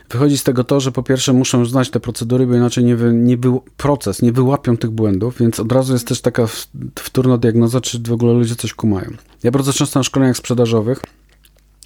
Wychodzi 0.10 0.38
z 0.38 0.44
tego 0.44 0.64
to, 0.64 0.80
że 0.80 0.92
po 0.92 1.04
pierwsze 1.04 1.34
muszą 1.34 1.66
znać 1.66 1.90
te 1.90 2.00
procedury, 2.00 2.48
bo 2.48 2.56
inaczej 2.56 2.84
nie, 2.84 2.96
wy, 2.96 3.14
nie 3.14 3.38
był 3.38 3.62
proces, 3.78 4.22
nie 4.22 4.32
wyłapią 4.32 4.78
tych 4.78 4.90
błędów, 4.90 5.38
więc 5.40 5.60
od 5.60 5.72
razu 5.72 5.94
jest 5.94 6.08
też 6.08 6.22
taka 6.22 6.48
wtórna 6.96 7.38
diagnoza, 7.38 7.82
czy 7.82 8.00
w 8.00 8.12
ogóle 8.12 8.34
ludzie 8.34 8.56
coś 8.56 8.74
kumają. 8.74 9.12
Ja 9.44 9.52
bardzo 9.52 9.74
często 9.74 10.00
na 10.00 10.04
szkoleniach 10.04 10.38
sprzedażowych 10.38 11.02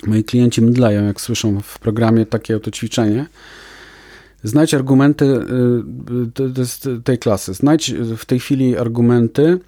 moi 0.08 0.24
klienci 0.24 0.62
mdleją, 0.62 1.06
jak 1.06 1.22
słyszą 1.22 1.62
w 1.62 1.80
programie 1.80 2.26
takie 2.26 2.56
oto 2.56 2.72
ćwiczenie, 2.72 3.26
Znajdź 4.44 4.74
argumenty 4.74 5.26
y, 5.26 7.02
tej 7.04 7.18
klasy. 7.18 7.54
Znajdź 7.54 7.94
w 8.18 8.26
tej 8.26 8.40
chwili 8.40 8.78
argumenty, 8.78 9.60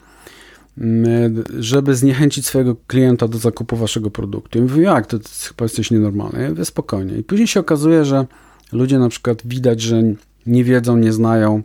mm, 0.77 1.43
żeby 1.59 1.95
zniechęcić 1.95 2.45
swojego 2.45 2.75
klienta 2.87 3.27
do 3.27 3.37
zakupu 3.37 3.75
waszego 3.75 4.11
produktu. 4.11 4.59
I 4.59 4.61
mówię, 4.61 4.83
jak, 4.83 5.07
to, 5.07 5.19
to 5.19 5.29
chyba 5.47 5.65
jesteś 5.65 5.91
nienormalny. 5.91 6.41
Ja 6.41 6.49
mówię, 6.49 6.65
spokojnie. 6.65 7.17
I 7.17 7.23
później 7.23 7.47
się 7.47 7.59
okazuje, 7.59 8.05
że 8.05 8.25
ludzie 8.71 8.99
na 8.99 9.09
przykład 9.09 9.41
widać, 9.45 9.81
że 9.81 10.03
nie 10.45 10.63
wiedzą, 10.63 10.97
nie 10.97 11.13
znają, 11.13 11.63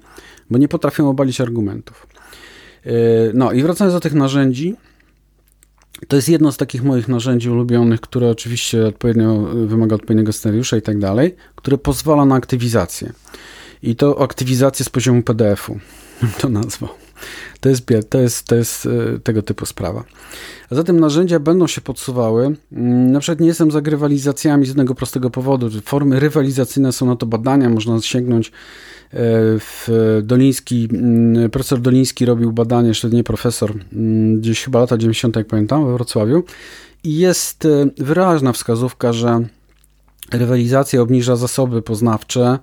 bo 0.51 0.59
nie 0.59 0.69
potrafią 0.69 1.09
obalić 1.09 1.41
argumentów. 1.41 2.07
Y, 2.87 2.91
no 3.35 3.53
i 3.53 3.63
wracając 3.63 3.95
do 3.95 4.01
tych 4.01 4.15
narzędzi, 4.15 4.77
to 6.09 6.17
jest 6.17 6.29
jedno 6.29 6.53
z 6.53 6.57
takich 6.57 6.85
moich 6.85 7.09
narzędzi 7.09 7.51
ulubionych, 7.51 8.01
które 8.01 8.31
oczywiście 8.31 8.87
odpowiednio 8.87 9.39
wymaga 9.67 9.97
odpowiedniego 9.97 10.33
scenariusza 10.33 10.77
i 10.77 10.83
tak 10.83 10.99
dalej, 10.99 11.35
które 11.57 11.79
pozwala 11.79 12.25
na 12.25 12.35
aktywizację. 12.35 13.13
I 13.83 13.97
to 13.97 14.23
aktywizację 14.23 14.85
z 14.85 14.89
poziomu 14.89 15.23
PDF-u, 15.23 15.79
to 16.41 16.49
nazwał. 16.49 17.06
To 17.61 17.69
jest, 17.69 17.87
to 18.11 18.19
jest, 18.19 18.47
to 18.47 18.55
jest 18.55 18.87
e, 18.87 19.19
tego 19.19 19.43
typu 19.43 19.67
sprawa. 19.67 20.05
A 20.71 20.75
zatem 20.75 21.01
narzędzia 21.01 21.39
będą 21.39 21.67
się 21.67 21.81
podsuwały. 21.81 22.57
Mm, 22.73 23.13
na 23.13 23.21
przykład 23.21 23.41
nie 23.41 23.49
jestem 23.49 23.71
za 23.71 23.81
rywalizacjami 23.81 24.65
z 24.65 24.69
jednego 24.69 24.95
prostego 24.95 25.31
powodu. 25.31 25.71
Formy 25.85 26.21
rywalizacyjne 26.21 26.93
są 26.93 27.07
na 27.07 27.17
to 27.17 27.27
badania, 27.27 27.71
można 27.71 28.01
sięgnąć 28.01 28.53
E, 29.13 29.19
w 29.59 29.89
Doliński, 30.23 30.89
mm, 30.93 31.51
profesor 31.51 31.81
Doliński 31.81 32.25
robił 32.25 32.53
badanie, 32.53 32.89
jeszcze 32.89 33.09
nie 33.09 33.25
profesor, 33.25 33.73
mm, 33.93 34.41
gdzieś 34.41 34.65
chyba 34.65 34.81
lata 34.81 34.99
90., 34.99 35.37
jak 35.37 35.47
pamiętam, 35.47 35.87
we 35.87 35.93
Wrocławiu. 35.93 36.45
I 37.05 37.17
jest 37.17 37.65
e, 37.65 37.87
wyraźna 37.99 38.53
wskazówka, 38.53 39.13
że 39.13 39.41
rywalizacja 40.33 41.01
obniża 41.01 41.37
zasoby 41.37 41.83
poznawcze, 41.83 42.59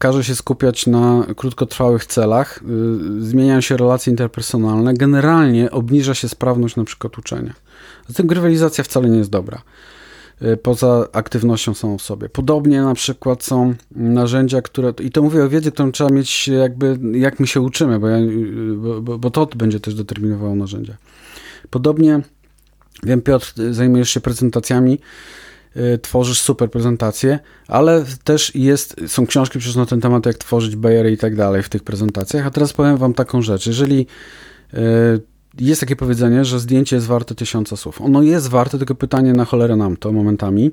każe 0.00 0.24
się 0.24 0.34
skupiać 0.34 0.86
na 0.86 1.26
krótkotrwałych 1.36 2.06
celach, 2.06 2.60
e, 2.62 3.22
zmieniają 3.22 3.60
się 3.60 3.76
relacje 3.76 4.10
interpersonalne, 4.10 4.94
generalnie 4.94 5.70
obniża 5.70 6.14
się 6.14 6.28
sprawność 6.28 6.76
na 6.76 6.84
przykład 6.84 7.18
uczenia. 7.18 7.54
Zatem 8.08 8.30
rywalizacja 8.30 8.84
wcale 8.84 9.10
nie 9.10 9.18
jest 9.18 9.30
dobra. 9.30 9.62
Y, 10.42 10.56
poza 10.56 11.08
aktywnością 11.12 11.74
samą 11.74 11.98
w 11.98 12.02
sobie. 12.02 12.28
Podobnie 12.28 12.82
na 12.82 12.94
przykład 12.94 13.44
są 13.44 13.74
narzędzia, 13.90 14.62
które, 14.62 14.92
i 15.00 15.10
to 15.10 15.22
mówię 15.22 15.44
o 15.44 15.48
wiedzy, 15.48 15.72
którą 15.72 15.92
trzeba 15.92 16.10
mieć 16.10 16.48
jakby, 16.48 16.98
jak 17.12 17.40
my 17.40 17.46
się 17.46 17.60
uczymy, 17.60 17.98
bo, 17.98 18.08
ja, 18.08 18.18
bo, 19.00 19.18
bo 19.18 19.30
to 19.30 19.46
będzie 19.46 19.80
też 19.80 19.94
determinowało 19.94 20.54
narzędzia. 20.54 20.96
Podobnie, 21.70 22.20
wiem 23.02 23.22
Piotr, 23.22 23.54
zajmujesz 23.70 24.10
się 24.10 24.20
prezentacjami, 24.20 24.92
y, 24.92 24.98
tworzysz 26.02 26.40
super 26.40 26.70
prezentacje, 26.70 27.38
ale 27.68 28.04
też 28.24 28.54
jest, 28.54 28.96
są 29.06 29.26
książki 29.26 29.58
przecież 29.58 29.76
na 29.76 29.86
ten 29.86 30.00
temat, 30.00 30.26
jak 30.26 30.38
tworzyć 30.38 30.76
bajery 30.76 31.12
i 31.12 31.18
tak 31.18 31.36
dalej 31.36 31.62
w 31.62 31.68
tych 31.68 31.84
prezentacjach, 31.84 32.46
a 32.46 32.50
teraz 32.50 32.72
powiem 32.72 32.96
wam 32.96 33.14
taką 33.14 33.42
rzecz, 33.42 33.66
jeżeli 33.66 34.06
y, 34.74 34.76
jest 35.58 35.80
takie 35.80 35.96
powiedzenie, 35.96 36.44
że 36.44 36.60
zdjęcie 36.60 36.96
jest 36.96 37.06
warte 37.06 37.34
tysiąca 37.34 37.76
słów. 37.76 38.00
Ono 38.00 38.22
jest 38.22 38.48
warte, 38.48 38.78
tylko 38.78 38.94
pytanie 38.94 39.32
na 39.32 39.44
cholerę 39.44 39.76
nam 39.76 39.96
to 39.96 40.12
momentami, 40.12 40.70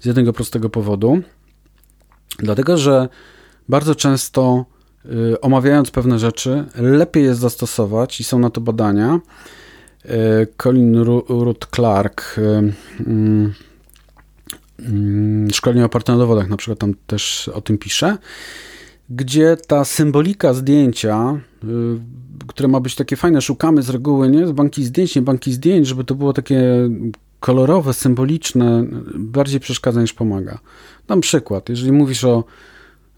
z 0.00 0.06
jednego 0.06 0.32
prostego 0.32 0.70
powodu. 0.70 1.22
Dlatego, 2.38 2.78
że 2.78 3.08
bardzo 3.68 3.94
często 3.94 4.64
y, 5.04 5.40
omawiając 5.40 5.90
pewne 5.90 6.18
rzeczy, 6.18 6.64
lepiej 6.74 7.24
jest 7.24 7.40
zastosować 7.40 8.20
i 8.20 8.24
są 8.24 8.38
na 8.38 8.50
to 8.50 8.60
badania. 8.60 9.20
Y, 10.04 10.08
Colin 10.62 10.96
Ruth 11.28 11.66
Clark, 11.74 12.38
y, 12.38 12.72
mm, 13.06 13.54
szkolenie 15.52 15.84
oparte 15.84 16.12
na 16.12 16.18
dowodach, 16.18 16.48
na 16.48 16.56
przykład 16.56 16.78
tam 16.78 16.94
też 17.06 17.48
o 17.48 17.60
tym 17.60 17.78
pisze, 17.78 18.18
gdzie 19.10 19.56
ta 19.66 19.84
symbolika 19.84 20.54
zdjęcia 20.54 21.40
które 22.46 22.68
ma 22.68 22.80
być 22.80 22.94
takie 22.94 23.16
fajne, 23.16 23.42
szukamy 23.42 23.82
z 23.82 23.90
reguły, 23.90 24.28
nie? 24.28 24.46
Z 24.46 24.52
banki 24.52 24.84
zdjęć, 24.84 25.16
nie 25.16 25.22
banki 25.22 25.52
zdjęć, 25.52 25.86
żeby 25.86 26.04
to 26.04 26.14
było 26.14 26.32
takie 26.32 26.62
kolorowe, 27.40 27.94
symboliczne, 27.94 28.84
bardziej 29.14 29.60
przeszkadza 29.60 30.00
niż 30.00 30.12
pomaga. 30.12 30.58
Dam 31.08 31.20
przykład. 31.20 31.68
Jeżeli 31.68 31.92
mówisz 31.92 32.24
o, 32.24 32.44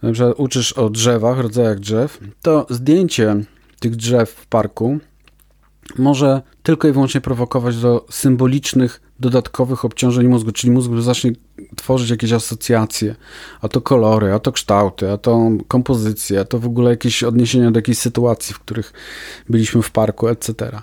przykład 0.03 0.33
uczysz 0.37 0.72
o 0.72 0.90
drzewach, 0.90 1.38
rodzajach 1.38 1.79
drzew, 1.79 2.20
to 2.42 2.66
zdjęcie 2.70 3.44
tych 3.81 3.96
drzew 3.96 4.31
w 4.31 4.46
parku 4.46 4.98
może 5.98 6.42
tylko 6.62 6.88
i 6.88 6.92
wyłącznie 6.92 7.20
prowokować 7.20 7.77
do 7.77 8.07
symbolicznych, 8.11 9.01
dodatkowych 9.22 9.85
obciążeń 9.85 10.28
mózgu, 10.28 10.52
czyli 10.52 10.70
mózg 10.70 10.90
zacznie 10.98 11.32
tworzyć 11.76 12.11
jakieś 12.11 12.32
asocjacje, 12.32 13.16
a 13.61 13.68
to 13.68 13.80
kolory, 13.80 14.32
a 14.32 14.38
to 14.38 14.52
kształty, 14.52 15.11
a 15.11 15.18
to 15.18 15.50
kompozycje, 15.68 16.40
a 16.40 16.44
to 16.44 16.58
w 16.58 16.66
ogóle 16.66 16.90
jakieś 16.90 17.22
odniesienia 17.22 17.70
do 17.70 17.78
jakiejś 17.78 17.98
sytuacji, 17.98 18.54
w 18.54 18.58
których 18.58 18.92
byliśmy 19.48 19.82
w 19.82 19.90
parku, 19.90 20.28
etc. 20.28 20.82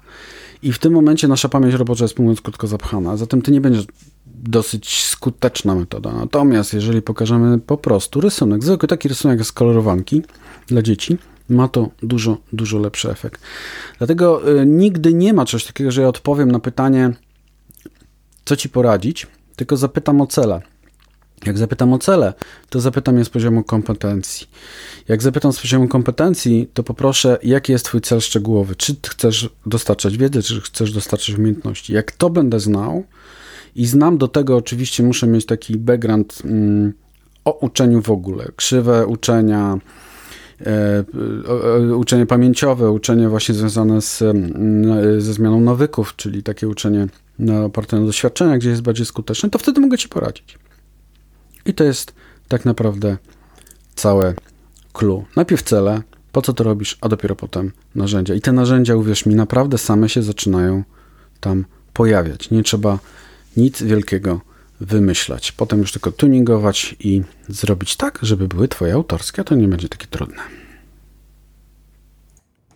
I 0.63 0.73
w 0.73 0.79
tym 0.79 0.93
momencie 0.93 1.27
nasza 1.27 1.49
pamięć 1.49 1.75
robocza 1.75 2.03
jest, 2.03 2.19
mówiąc 2.19 2.41
krótko, 2.41 2.67
zapchana. 2.67 3.17
Zatem 3.17 3.41
to 3.41 3.51
nie 3.51 3.61
będzie 3.61 3.81
dosyć 4.25 5.03
skuteczna 5.03 5.75
metoda. 5.75 6.13
Natomiast 6.13 6.73
jeżeli 6.73 7.01
pokażemy 7.01 7.59
po 7.59 7.77
prostu 7.77 8.21
rysunek, 8.21 8.63
zwykły 8.63 8.87
taki 8.87 9.07
rysunek 9.07 9.45
z 9.45 9.51
kolorowanki 9.51 10.23
dla 10.67 10.81
dzieci, 10.81 11.17
ma 11.49 11.67
to 11.67 11.89
dużo, 12.03 12.37
dużo 12.53 12.79
lepszy 12.79 13.09
efekt. 13.09 13.41
Dlatego 13.97 14.49
y, 14.61 14.65
nigdy 14.65 15.13
nie 15.13 15.33
ma 15.33 15.45
czegoś 15.45 15.65
takiego, 15.65 15.91
że 15.91 16.01
ja 16.01 16.07
odpowiem 16.07 16.51
na 16.51 16.59
pytanie, 16.59 17.13
co 18.45 18.55
ci 18.55 18.69
poradzić, 18.69 19.27
tylko 19.55 19.77
zapytam 19.77 20.21
o 20.21 20.27
cele. 20.27 20.61
Jak 21.45 21.57
zapytam 21.57 21.93
o 21.93 21.97
cele, 21.97 22.33
to 22.69 22.79
zapytam 22.79 23.17
je 23.17 23.25
z 23.25 23.29
poziomu 23.29 23.63
kompetencji. 23.63 24.47
Jak 25.07 25.21
zapytam 25.21 25.53
z 25.53 25.59
poziomu 25.61 25.87
kompetencji, 25.87 26.69
to 26.73 26.83
poproszę, 26.83 27.37
jaki 27.43 27.71
jest 27.71 27.85
Twój 27.85 28.01
cel 28.01 28.21
szczegółowy. 28.21 28.75
Czy 28.75 28.95
chcesz 29.09 29.49
dostarczać 29.65 30.17
wiedzy, 30.17 30.43
czy 30.43 30.61
chcesz 30.61 30.91
dostarczać 30.91 31.37
umiejętności. 31.37 31.93
Jak 31.93 32.11
to 32.11 32.29
będę 32.29 32.59
znał 32.59 33.03
i 33.75 33.85
znam 33.85 34.17
do 34.17 34.27
tego, 34.27 34.57
oczywiście 34.57 35.03
muszę 35.03 35.27
mieć 35.27 35.45
taki 35.45 35.77
background 35.77 36.41
mm, 36.45 36.93
o 37.45 37.51
uczeniu 37.51 38.01
w 38.01 38.11
ogóle, 38.11 38.45
krzywe 38.55 39.07
uczenia, 39.07 39.79
E, 40.65 41.03
uczenie 41.95 42.25
pamięciowe, 42.25 42.91
uczenie 42.91 43.29
właśnie 43.29 43.55
związane 43.55 44.01
z, 44.01 44.23
ze 45.17 45.33
zmianą 45.33 45.61
nawyków, 45.61 46.15
czyli 46.15 46.43
takie 46.43 46.67
uczenie 46.67 47.07
na 47.39 47.63
oparte 47.63 47.99
na 47.99 48.05
doświadczeniach, 48.05 48.59
gdzie 48.59 48.69
jest 48.69 48.81
bardziej 48.81 49.05
skuteczne, 49.05 49.49
to 49.49 49.59
wtedy 49.59 49.81
mogę 49.81 49.97
Ci 49.97 50.09
poradzić. 50.09 50.57
I 51.65 51.73
to 51.73 51.83
jest 51.83 52.13
tak 52.47 52.65
naprawdę 52.65 53.17
całe 53.95 54.33
clue. 54.93 55.25
Najpierw 55.35 55.63
cele, 55.63 56.01
po 56.31 56.41
co 56.41 56.53
to 56.53 56.63
robisz, 56.63 56.97
a 57.01 57.09
dopiero 57.09 57.35
potem 57.35 57.71
narzędzia. 57.95 58.33
I 58.33 58.41
te 58.41 58.51
narzędzia, 58.51 58.95
uwierz 58.95 59.25
mi, 59.25 59.35
naprawdę 59.35 59.77
same 59.77 60.09
się 60.09 60.23
zaczynają 60.23 60.83
tam 61.39 61.65
pojawiać. 61.93 62.51
Nie 62.51 62.63
trzeba 62.63 62.99
nic 63.57 63.83
wielkiego 63.83 64.41
wymyślać. 64.81 65.51
Potem 65.51 65.79
już 65.79 65.91
tylko 65.91 66.11
tuningować 66.11 66.95
i 66.99 67.21
zrobić 67.49 67.95
tak, 67.95 68.19
żeby 68.21 68.47
były 68.47 68.67
twoje 68.67 68.93
autorskie, 68.93 69.43
to 69.43 69.55
nie 69.55 69.67
będzie 69.67 69.89
takie 69.89 70.07
trudne. 70.07 70.58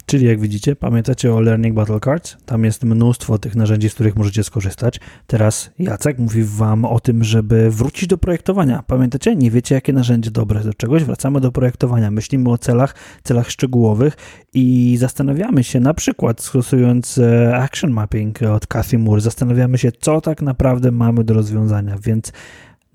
Czyli 0.06 0.26
jak 0.26 0.40
widzicie, 0.40 0.76
pamiętacie 0.76 1.34
o 1.34 1.42
Learning 1.42 1.76
Battle 1.76 2.00
Cards? 2.00 2.38
Tam 2.46 2.64
jest 2.64 2.84
mnóstwo 2.84 3.38
tych 3.38 3.56
narzędzi, 3.56 3.90
z 3.90 3.94
których 3.94 4.16
możecie 4.16 4.44
skorzystać. 4.44 5.00
Teraz 5.28 5.72
Jacek 5.80 6.20
mówi 6.20 6.44
wam 6.44 6.86
o 6.86 7.00
tym, 7.00 7.24
żeby 7.24 7.70
wrócić 7.72 8.08
do 8.10 8.18
projektowania. 8.18 8.84
Pamiętacie? 8.88 9.36
Nie 9.36 9.52
wiecie, 9.52 9.76
jakie 9.76 9.94
narzędzie 9.94 10.32
dobre 10.32 10.64
do 10.64 10.74
czegoś? 10.74 11.04
Wracamy 11.04 11.42
do 11.42 11.52
projektowania. 11.52 12.12
Myślimy 12.12 12.50
o 12.50 12.58
celach, 12.58 12.96
celach 13.24 13.50
szczegółowych 13.50 14.18
i 14.54 14.98
zastanawiamy 15.00 15.64
się, 15.64 15.80
na 15.80 15.94
przykład 15.94 16.42
stosując 16.42 17.18
e, 17.18 17.58
Action 17.58 17.92
Mapping 17.92 18.42
od 18.42 18.68
Cathy 18.68 18.98
Moore, 18.98 19.22
zastanawiamy 19.22 19.78
się, 19.78 19.92
co 19.92 20.22
tak 20.22 20.42
naprawdę 20.42 20.92
mamy 20.92 21.24
do 21.24 21.34
rozwiązania. 21.34 21.98
Więc 22.04 22.34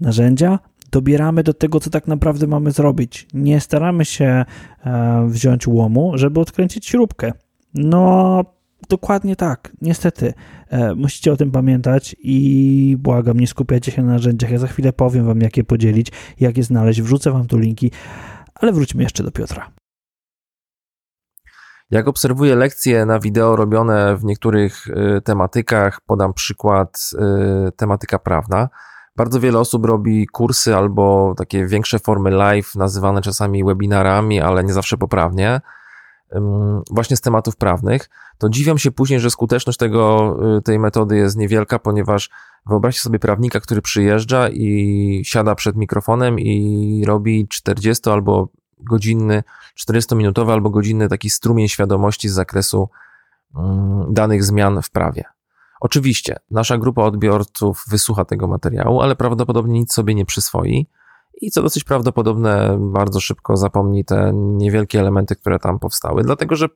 narzędzia, 0.01 0.59
dobieramy 0.91 1.43
do 1.43 1.55
tego, 1.55 1.81
co 1.81 1.91
tak 1.91 2.07
naprawdę 2.07 2.47
mamy 2.47 2.71
zrobić. 2.71 3.27
Nie 3.35 3.61
staramy 3.61 4.05
się 4.05 4.45
e, 4.85 5.27
wziąć 5.29 5.67
łomu, 5.67 6.13
żeby 6.15 6.41
odkręcić 6.41 6.87
śrubkę. 6.87 7.33
No, 7.75 8.45
dokładnie 8.89 9.37
tak. 9.37 9.73
Niestety, 9.83 10.35
e, 10.69 10.95
musicie 10.95 11.33
o 11.33 11.37
tym 11.37 11.51
pamiętać 11.51 12.17
i 12.19 12.97
błagam, 12.99 13.41
nie 13.41 13.47
skupiajcie 13.47 13.93
się 13.93 14.03
na 14.03 14.13
narzędziach. 14.13 14.51
Ja 14.51 14.59
za 14.59 14.67
chwilę 14.67 14.93
powiem 14.93 15.27
wam, 15.27 15.41
jak 15.41 15.57
je 15.57 15.65
podzielić, 15.65 16.13
jak 16.41 16.57
je 16.57 16.63
znaleźć. 16.63 17.03
Wrzucę 17.03 17.31
wam 17.31 17.47
tu 17.47 17.59
linki, 17.59 17.91
ale 18.55 18.73
wróćmy 18.73 19.03
jeszcze 19.03 19.23
do 19.23 19.31
Piotra. 19.31 19.71
Jak 21.91 22.09
obserwuję 22.09 22.57
lekcje 22.57 23.07
na 23.07 23.21
wideo 23.21 23.57
robione 23.57 24.17
w 24.17 24.25
niektórych 24.25 24.87
y, 24.87 25.21
tematykach, 25.25 26.01
podam 26.07 26.35
przykład 26.35 27.11
tematyka 27.77 28.19
prawna, 28.19 28.69
bardzo 29.19 29.41
wiele 29.41 29.59
osób 29.59 29.87
robi 29.87 30.27
kursy 30.27 30.77
albo 30.77 31.35
takie 31.37 31.67
większe 31.67 31.99
formy 31.99 32.31
live, 32.31 32.75
nazywane 32.75 33.23
czasami 33.23 33.65
webinarami, 33.65 34.41
ale 34.41 34.65
nie 34.65 34.73
zawsze 34.73 34.97
poprawnie, 34.97 35.61
właśnie 36.91 37.17
z 37.17 37.21
tematów 37.21 37.57
prawnych. 37.57 38.11
To 38.39 38.49
dziwiam 38.49 38.79
się 38.79 38.91
później, 38.91 39.21
że 39.21 39.31
skuteczność 39.31 39.79
tego, 39.79 40.37
y, 40.59 40.63
tej 40.63 40.79
metody 40.79 41.17
jest 41.17 41.37
niewielka, 41.37 41.79
ponieważ 41.79 42.31
wyobraźcie 42.67 43.01
sobie 43.01 43.19
prawnika, 43.19 43.61
który 43.61 43.83
przyjeżdża 43.83 44.49
i 44.49 45.23
siada 45.25 45.55
przed 45.55 45.77
mikrofonem 45.77 46.41
i 46.41 47.05
robi 47.07 47.49
40 47.49 48.11
albo 48.11 48.49
godzinny, 48.79 49.43
40-minutowy 49.79 50.53
albo 50.53 50.71
godzinny 50.71 51.09
taki 51.09 51.31
strumień 51.31 51.69
świadomości 51.69 52.29
z 52.29 52.33
zakresu 52.33 52.89
danych 54.11 54.45
zmian 54.45 54.83
w 54.83 54.91
prawie. 54.91 55.25
Oczywiście, 55.81 56.37
nasza 56.51 56.79
grupa 56.79 57.03
odbiorców 57.03 57.85
wysłucha 57.89 58.25
tego 58.25 58.47
materiału, 58.47 59.01
ale 59.01 59.17
prawdopodobnie 59.17 59.79
nic 59.81 59.93
sobie 59.93 60.15
nie 60.15 60.25
przyswoi 60.25 60.87
i 61.41 61.51
co 61.51 61.63
dosyć 61.63 61.85
prawdopodobne, 61.85 62.79
bardzo 62.81 63.21
szybko 63.21 63.57
zapomni 63.57 64.05
te 64.05 64.31
niewielkie 64.35 65.01
elementy, 65.01 65.37
które 65.37 65.59
tam 65.59 65.79
powstały, 65.79 66.23
dlatego 66.23 66.57
że 66.57 66.69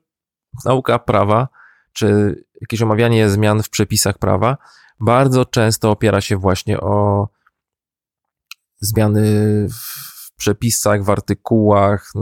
nauka 0.64 0.98
prawa 0.98 1.48
czy 1.92 2.36
jakieś 2.60 2.82
omawianie 2.82 3.28
zmian 3.28 3.62
w 3.62 3.70
przepisach 3.70 4.18
prawa 4.18 4.56
bardzo 5.00 5.44
często 5.44 5.90
opiera 5.90 6.20
się 6.20 6.36
właśnie 6.36 6.80
o 6.80 7.28
zmiany 8.80 9.22
w 9.70 10.32
przepisach, 10.36 11.04
w 11.04 11.10
artykułach, 11.10 12.12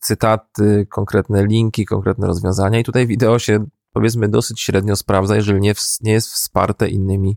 cytaty, 0.00 0.86
konkretne 0.90 1.46
linki, 1.46 1.86
konkretne 1.86 2.26
rozwiązania. 2.26 2.78
I 2.78 2.84
tutaj 2.84 3.06
wideo 3.06 3.38
się 3.38 3.66
powiedzmy 3.98 4.28
dosyć 4.28 4.60
średnio 4.60 4.96
sprawdza, 4.96 5.36
jeżeli 5.36 5.60
nie, 5.60 5.74
nie 6.00 6.12
jest 6.12 6.28
wsparte 6.28 6.88
innymi 6.88 7.36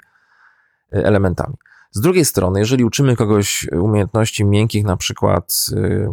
e, 0.94 1.06
elementami. 1.06 1.56
Z 1.92 2.02
drugiej 2.02 2.26
strony, 2.26 2.60
jeżeli 2.60 2.84
uczymy 2.84 3.16
kogoś 3.16 3.68
umiejętności 3.72 4.46
miękkich, 4.46 4.84
na 4.86 4.98
przykład 4.98 5.66
yy, 5.72 6.10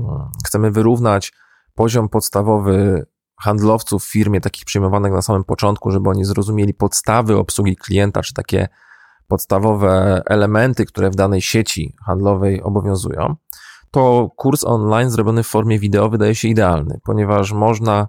chcemy 0.47 0.71
wyrównać 0.71 1.33
poziom 1.75 2.09
podstawowy 2.09 3.07
handlowców 3.41 4.05
w 4.05 4.11
firmie, 4.11 4.41
takich 4.41 4.65
przyjmowanych 4.65 5.13
na 5.13 5.23
samym 5.23 5.45
początku, 5.45 5.91
żeby 5.91 6.11
oni 6.11 6.25
zrozumieli 6.25 6.75
podstawy 6.75 7.37
obsługi 7.37 7.77
klienta, 7.77 8.23
czy 8.23 8.35
takie 8.35 8.69
podstawowe 9.27 10.23
elementy, 10.27 10.87
które 10.87 11.11
w 11.11 11.15
danej 11.15 11.41
sieci 11.41 11.97
handlowej 12.07 12.63
obowiązują, 12.63 13.37
to 13.91 14.31
kurs 14.37 14.65
online 14.65 15.11
zrobiony 15.11 15.43
w 15.43 15.47
formie 15.47 15.79
wideo 15.79 16.09
wydaje 16.09 16.35
się 16.35 16.49
idealny, 16.49 17.01
ponieważ 17.05 17.53
można 17.53 18.09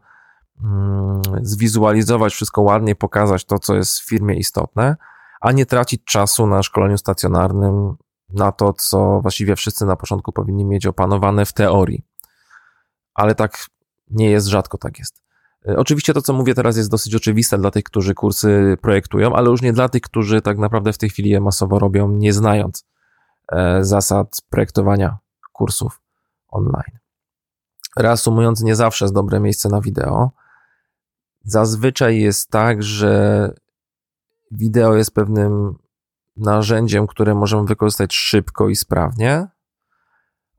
zwizualizować 1.42 2.34
wszystko 2.34 2.62
ładnie, 2.62 2.96
pokazać 2.96 3.46
to, 3.46 3.60
co 3.60 3.76
jest 3.76 4.00
w 4.00 4.08
firmie 4.08 4.36
istotne, 4.36 4.96
a 5.42 5.52
nie 5.52 5.66
tracić 5.66 6.04
czasu 6.04 6.48
na 6.48 6.64
szkoleniu 6.64 6.98
stacjonarnym, 6.98 7.96
na 8.30 8.52
to, 8.52 8.74
co 8.74 9.22
właściwie 9.22 9.56
wszyscy 9.56 9.86
na 9.86 9.96
początku 9.96 10.32
powinni 10.32 10.66
mieć 10.66 10.86
opanowane 10.86 11.46
w 11.46 11.54
teorii. 11.54 12.06
Ale 13.14 13.36
tak 13.36 13.66
nie 14.10 14.30
jest, 14.30 14.48
rzadko 14.48 14.78
tak 14.78 15.00
jest. 15.00 15.22
E, 15.68 15.78
oczywiście 15.78 16.14
to, 16.14 16.22
co 16.22 16.34
mówię 16.34 16.56
teraz, 16.56 16.78
jest 16.78 16.92
dosyć 16.92 17.16
oczywiste 17.16 17.58
dla 17.58 17.72
tych, 17.72 17.84
którzy 17.84 18.14
kursy 18.14 18.78
projektują, 18.82 19.36
ale 19.36 19.50
już 19.50 19.62
nie 19.62 19.74
dla 19.74 19.90
tych, 19.90 20.02
którzy 20.02 20.42
tak 20.42 20.58
naprawdę 20.58 20.94
w 20.94 20.98
tej 20.98 21.10
chwili 21.10 21.30
je 21.30 21.42
masowo 21.42 21.80
robią, 21.80 22.12
nie 22.12 22.34
znając 22.34 22.86
e, 23.52 23.84
zasad 23.84 24.42
projektowania 24.50 25.18
kursów 25.54 26.02
online. 26.48 27.00
Reasumując, 27.98 28.62
nie 28.62 28.76
zawsze 28.76 29.06
jest 29.06 29.16
dobre 29.16 29.40
miejsce 29.40 29.70
na 29.70 29.82
wideo. 29.82 30.32
Zazwyczaj 31.50 32.20
jest 32.20 32.50
tak, 32.50 32.84
że 32.84 33.54
wideo 34.52 34.96
jest 34.96 35.14
pewnym 35.14 35.76
narzędziem, 36.38 37.08
które 37.08 37.36
możemy 37.36 37.68
wykorzystać 37.68 38.14
szybko 38.14 38.70
i 38.70 38.76
sprawnie, 38.76 39.48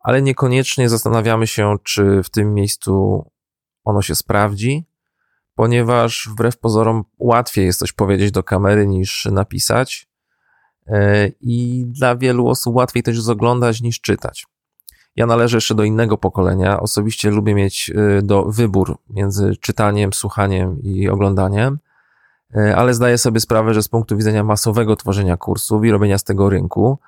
ale 0.01 0.23
niekoniecznie 0.23 0.89
zastanawiamy 0.89 1.47
się, 1.47 1.77
czy 1.85 2.23
w 2.23 2.31
tym 2.31 2.55
miejscu 2.55 3.25
ono 3.85 4.03
się 4.03 4.15
sprawdzi, 4.15 4.87
ponieważ 5.55 6.29
wbrew 6.31 6.59
pozorom 6.59 7.05
łatwiej 7.19 7.67
jest 7.67 7.79
coś 7.79 7.93
powiedzieć 7.93 8.31
do 8.31 8.43
kamery 8.43 8.87
niż 8.87 9.25
napisać. 9.25 10.09
E, 10.87 11.29
I 11.41 11.85
dla 11.87 12.17
wielu 12.17 12.49
osób 12.49 12.75
łatwiej 12.75 13.03
też 13.03 13.29
oglądać 13.29 13.81
niż 13.81 14.01
czytać. 14.01 14.47
Ja 15.17 15.27
należę 15.27 15.57
jeszcze 15.57 15.75
do 15.75 15.85
innego 15.85 16.19
pokolenia. 16.19 16.81
Osobiście 16.81 17.31
lubię 17.31 17.55
mieć 17.55 17.91
y, 18.19 18.23
do 18.23 18.45
wybór 18.45 18.99
między 19.11 19.57
czytaniem, 19.57 20.13
słuchaniem 20.13 20.83
i 20.83 21.09
oglądaniem, 21.09 21.79
y, 22.57 22.77
ale 22.77 22.95
zdaję 22.95 23.19
sobie 23.19 23.41
sprawę, 23.41 23.75
że 23.75 23.83
z 23.83 23.89
punktu 23.89 24.17
widzenia 24.17 24.45
masowego 24.45 24.97
tworzenia 24.97 25.37
kursów 25.37 25.85
i 25.85 25.91
robienia 25.91 26.19
z 26.19 26.25
tego 26.25 26.51
rynku 26.51 26.99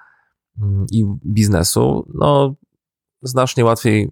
mm, 0.63 0.87
i 0.93 1.05
biznesu, 1.27 2.09
no 2.15 2.55
znacznie 3.23 3.65
łatwiej 3.65 4.11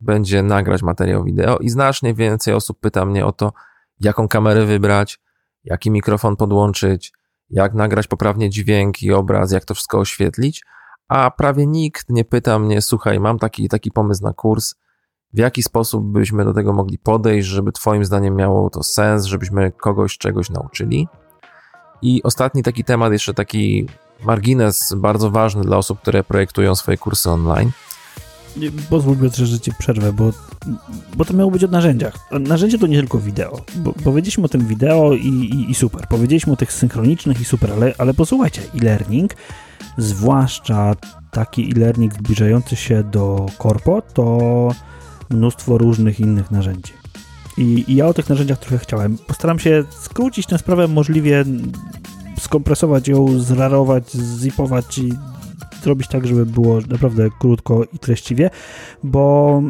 będzie 0.00 0.42
nagrać 0.42 0.82
materiał 0.82 1.24
wideo 1.24 1.58
i 1.58 1.70
znacznie 1.70 2.14
więcej 2.14 2.54
osób 2.54 2.80
pyta 2.80 3.04
mnie 3.04 3.26
o 3.26 3.32
to, 3.32 3.52
jaką 4.00 4.28
kamerę 4.28 4.66
wybrać, 4.66 5.20
jaki 5.64 5.90
mikrofon 5.90 6.36
podłączyć, 6.36 7.12
jak 7.50 7.74
nagrać 7.74 8.06
poprawnie 8.06 8.50
dźwięk 8.50 9.02
i 9.02 9.12
obraz, 9.12 9.52
jak 9.52 9.64
to 9.64 9.74
wszystko 9.74 9.98
oświetlić 9.98 10.62
a 11.10 11.30
prawie 11.30 11.66
nikt 11.66 12.10
nie 12.10 12.24
pyta 12.24 12.58
mnie, 12.58 12.82
słuchaj, 12.82 13.20
mam 13.20 13.38
taki 13.38 13.68
taki 13.68 13.90
pomysł 13.90 14.22
na 14.22 14.32
kurs, 14.32 14.74
w 15.32 15.38
jaki 15.38 15.62
sposób 15.62 16.04
byśmy 16.04 16.44
do 16.44 16.54
tego 16.54 16.72
mogli 16.72 16.98
podejść, 16.98 17.48
żeby 17.48 17.72
Twoim 17.72 18.04
zdaniem 18.04 18.36
miało 18.36 18.70
to 18.70 18.82
sens, 18.82 19.24
żebyśmy 19.24 19.72
kogoś 19.72 20.18
czegoś 20.18 20.50
nauczyli. 20.50 21.08
I 22.02 22.22
ostatni 22.22 22.62
taki 22.62 22.84
temat, 22.84 23.12
jeszcze 23.12 23.34
taki 23.34 23.86
margines 24.24 24.94
bardzo 24.96 25.30
ważny 25.30 25.62
dla 25.62 25.76
osób, 25.76 26.00
które 26.00 26.24
projektują 26.24 26.74
swoje 26.74 26.98
kursy 26.98 27.30
online. 27.30 27.70
Pozwól 28.90 29.16
Piotrze, 29.16 29.46
że 29.46 29.60
Ci 29.60 29.72
przerwę, 29.78 30.12
bo, 30.12 30.30
bo 31.16 31.24
to 31.24 31.34
miało 31.34 31.50
być 31.50 31.64
o 31.64 31.66
narzędziach. 31.66 32.14
Narzędzie 32.40 32.78
to 32.78 32.86
nie 32.86 32.98
tylko 32.98 33.18
wideo. 33.18 33.60
Bo, 33.76 33.92
powiedzieliśmy 33.92 34.44
o 34.44 34.48
tym 34.48 34.66
wideo 34.66 35.12
i, 35.12 35.28
i, 35.28 35.70
i 35.70 35.74
super. 35.74 36.06
Powiedzieliśmy 36.08 36.52
o 36.52 36.56
tych 36.56 36.72
synchronicznych 36.72 37.40
i 37.40 37.44
super, 37.44 37.72
ale, 37.72 37.94
ale 37.98 38.14
posłuchajcie, 38.14 38.62
e-learning 38.74 39.34
zwłaszcza 40.00 40.94
taki 41.30 41.70
e-learning 41.70 42.14
zbliżający 42.14 42.76
się 42.76 43.02
do 43.02 43.46
korpo, 43.58 44.02
to 44.02 44.38
mnóstwo 45.30 45.78
różnych 45.78 46.20
innych 46.20 46.50
narzędzi. 46.50 46.92
I, 47.58 47.84
I, 47.88 47.96
ja 47.96 48.06
o 48.06 48.14
tych 48.14 48.28
narzędziach 48.28 48.58
trochę 48.58 48.78
chciałem. 48.78 49.18
Postaram 49.26 49.58
się 49.58 49.84
skrócić 49.90 50.46
tę 50.46 50.58
sprawę 50.58 50.88
możliwie, 50.88 51.44
skompresować 52.38 53.08
ją, 53.08 53.38
zrarować, 53.38 54.12
zipować 54.16 54.98
i 54.98 55.12
zrobić 55.82 56.08
tak, 56.08 56.26
żeby 56.26 56.46
było 56.46 56.78
naprawdę 56.80 57.28
krótko 57.40 57.84
i 57.92 57.98
treściwie, 57.98 58.50
bo 59.02 59.62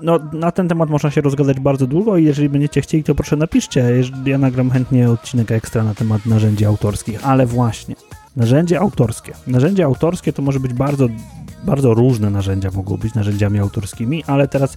no, 0.00 0.18
na 0.32 0.50
ten 0.50 0.68
temat 0.68 0.90
można 0.90 1.10
się 1.10 1.20
rozgadać 1.20 1.60
bardzo 1.60 1.86
długo 1.86 2.16
i 2.16 2.24
jeżeli 2.24 2.48
będziecie 2.48 2.80
chcieli, 2.80 3.04
to 3.04 3.14
proszę 3.14 3.36
napiszcie. 3.36 4.02
Ja 4.26 4.38
nagram 4.38 4.70
chętnie 4.70 5.10
odcinek 5.10 5.52
ekstra 5.52 5.84
na 5.84 5.94
temat 5.94 6.26
narzędzi 6.26 6.64
autorskich, 6.64 7.26
ale 7.26 7.46
właśnie, 7.46 7.94
Narzędzie 8.36 8.80
autorskie. 8.80 9.32
Narzędzie 9.46 9.84
autorskie 9.84 10.32
to 10.32 10.42
może 10.42 10.60
być 10.60 10.74
bardzo 10.74 11.08
bardzo 11.64 11.94
różne 11.94 12.30
narzędzia 12.30 12.70
mogą 12.70 12.96
być 12.96 13.14
narzędziami 13.14 13.58
autorskimi, 13.58 14.24
ale 14.26 14.48
teraz 14.48 14.76